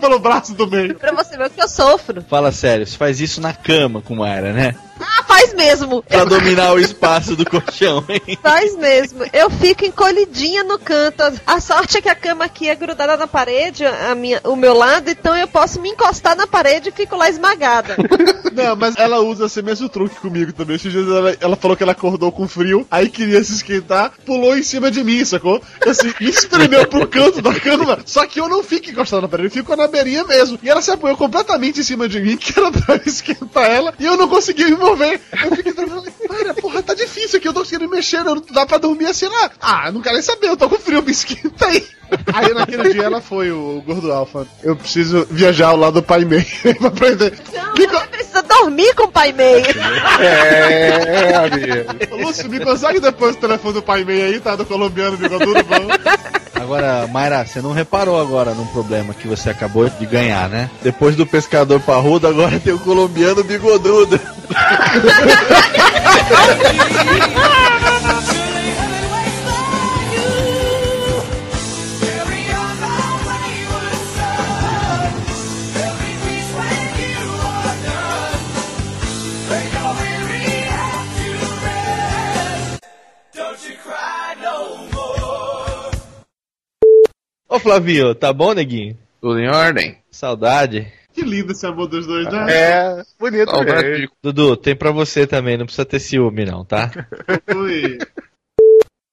[0.00, 0.94] pelo braço do meio.
[0.94, 2.22] Pra você ver o que eu sofro.
[2.22, 4.76] Fala sério, você faz isso na cama com Mayra, né?
[5.00, 6.02] Ah, faz mesmo.
[6.02, 8.38] Pra dominar o espaço do colchão, hein?
[8.42, 9.24] Faz mesmo.
[9.32, 11.22] Eu fico encolhidinha no canto.
[11.46, 14.74] A sorte é que a cama aqui é grudada na parede, a minha, o meu
[14.74, 17.96] lado, então eu posso me encostar na parede e fico lá esmagada.
[18.54, 20.76] Não, mas ela usa esse mesmo truque comigo também.
[20.76, 24.56] Esses dias ela, ela falou que ela acordou com frio, aí queria se esquentar, pulou
[24.56, 25.60] em cima de mim, sacou?
[25.84, 29.48] Assim, me espremeu pro canto da cama, só que eu não fico encostado na parede,
[29.48, 30.58] eu fico na beirinha mesmo.
[30.62, 34.04] E ela se apoiou completamente em cima de mim, que era pra esquentar ela, e
[34.04, 35.20] eu não conseguia me mover.
[35.44, 35.72] Eu fiquei
[36.44, 39.50] cara, porra, tá difícil aqui, eu tô conseguindo mexer, não dá pra dormir assim lá.
[39.60, 41.86] Ah, não quero nem saber, eu tô com frio, me esquenta aí.
[42.32, 44.46] Aí naquele dia ela foi o gordo alfa.
[44.62, 46.46] Eu preciso viajar ao lado do pai Mei
[46.78, 47.34] pra aprender.
[47.52, 49.64] Não, você precisa dormir com o pai meio.
[50.20, 52.14] É, amigo.
[52.14, 54.56] Ô, Lúcio, me consegue depois o telefone do pai Mei aí, tá?
[54.56, 55.94] Do colombiano bigodudo, vamos.
[56.54, 60.70] Agora, Mayra, você não reparou agora num problema que você acabou de ganhar, né?
[60.82, 64.18] Depois do pescador parrudo, agora tem o colombiano bigodudo.
[87.54, 88.98] Ô Flavinho, tá bom, neguinho?
[89.20, 89.96] Tudo em ordem.
[90.10, 90.92] Saudade.
[91.12, 92.46] Que lindo esse amor dos dois, né?
[92.50, 94.08] É, bonito Saudade mesmo.
[94.20, 96.90] Dudu, tem pra você também, não precisa ter ciúme não, tá?
[97.54, 97.98] Ui.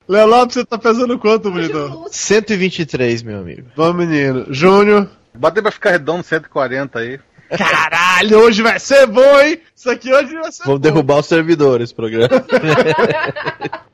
[0.09, 2.07] Léo Lopes, você tá pesando quanto, bonitão?
[2.09, 3.67] 123, meu amigo.
[3.75, 4.47] Vamos, menino.
[4.49, 5.07] Júnior.
[5.35, 7.19] Bota pra ficar redondo 140 aí.
[7.55, 9.61] Caralho, hoje vai ser bom, hein?
[9.75, 10.83] Isso aqui hoje vai ser Vamos bom.
[10.83, 12.27] derrubar o servidor esse programa.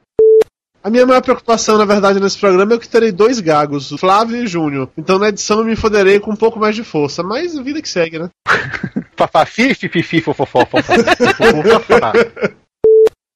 [0.87, 4.47] A minha maior preocupação, na verdade, nesse programa é que terei dois gagos, Flávio e
[4.47, 4.89] Júnior.
[4.97, 7.21] Então na edição eu me foderei com um pouco mais de força.
[7.21, 8.29] Mas vida que segue, né?
[9.17, 10.23] Fafafi, fififi.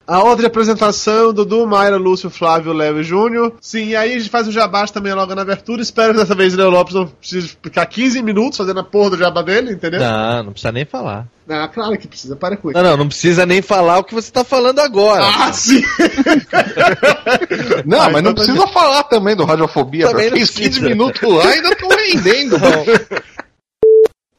[0.07, 3.53] A de apresentação, Dudu, Mayra, Lúcio, Flávio, Léo e Júnior.
[3.61, 5.81] Sim, e aí a gente faz o jabás também logo na abertura.
[5.81, 9.11] Espero que dessa vez o Léo Lopes não precise ficar 15 minutos fazendo a porra
[9.11, 10.01] do jabá dele, entendeu?
[10.01, 11.25] Não, não precisa nem falar.
[11.49, 12.77] Ah, claro que precisa, para com isso.
[12.77, 15.23] Não, não, não precisa nem falar o que você tá falando agora.
[15.25, 15.81] Ah, sim!
[17.85, 20.07] Não, Ah, mas não precisa falar também do Radiofobia.
[20.07, 20.89] Também não fez 15 precisa.
[20.89, 22.57] minutos lá e ainda tô rendendo.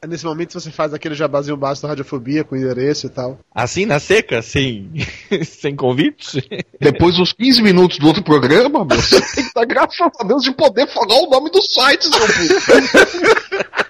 [0.07, 3.39] Nesse momento você faz aquele jabazinho básico da radiofobia com endereço e tal.
[3.53, 4.91] Assim, na seca, sem,
[5.45, 6.45] sem convite?
[6.79, 10.43] Depois dos 15 minutos do outro programa, meu, você tem que dar graças a Deus
[10.43, 13.83] de poder falar o nome do site, seu puto.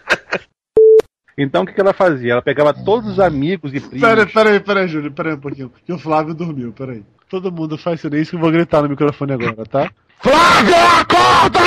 [1.37, 2.33] Então o que, que ela fazia?
[2.33, 4.01] Ela pegava todos os amigos e primos.
[4.01, 5.71] Pera, pera aí, pera aí, Júlio, pera aí um pouquinho.
[5.83, 7.03] Que o Flávio dormiu, pera aí.
[7.27, 9.91] Todo mundo faz silêncio que eu vou gritar no microfone agora, tá?
[10.21, 11.59] Flávio, acorda!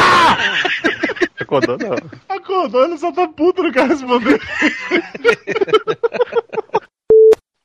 [1.40, 1.96] Acordou, não.
[2.36, 4.40] Acordou, ele só tá puto, não quer responder.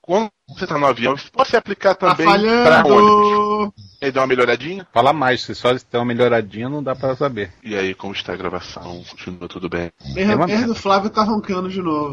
[0.01, 2.25] Quando você tá no avião, se aplicar Tá também
[2.63, 2.91] pra ônibus.
[2.91, 3.73] falhando!
[4.01, 4.87] E aí deu uma melhoradinha?
[4.91, 7.51] Fala mais, se só tem uma melhoradinha não dá pra saber.
[7.63, 9.03] E aí, como está a gravação?
[9.11, 9.91] Continua tudo bem?
[10.15, 12.11] Merda, uma merda, o Flávio tá roncando de novo.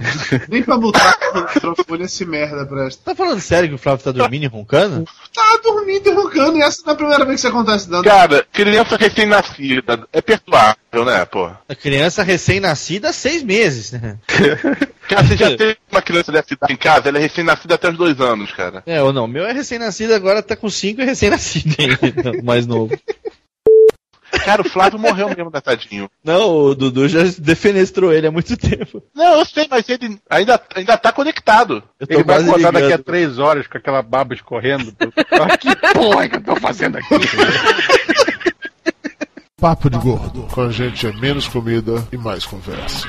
[0.51, 3.03] Nem pra botar o microfone esse merda presta.
[3.07, 5.07] Tá falando sério que o Flávio tá dormindo e roncando?
[5.35, 8.05] Tá dormindo e roncando, e essa não é a primeira vez que isso acontece dando.
[8.05, 11.51] Cara, criança recém-nascida é perdoável, né, pô?
[11.67, 14.19] A criança recém-nascida há seis meses, né?
[15.09, 17.09] Cara, você já teve uma criança dessa idade em casa?
[17.09, 18.83] Ela é recém-nascida até os dois anos, cara.
[18.87, 22.45] É, ou não, o meu é recém-nascido, agora tá com cinco e recém-nascido ainda, o
[22.45, 22.97] mais novo.
[24.45, 26.11] Cara, o Flávio morreu mesmo, né, tadinho.
[26.23, 29.03] Não, o Dudu já defenestrou ele há muito tempo.
[29.15, 31.83] Não, eu sei, mas ele ainda, ainda tá conectado.
[31.99, 34.93] Eu tô Ele vai acordar daqui a três horas com aquela baba escorrendo.
[35.61, 37.15] Que porra que eu tô fazendo aqui?
[39.61, 40.43] Papo de Gordo.
[40.53, 43.09] Com a gente é menos comida e mais conversa.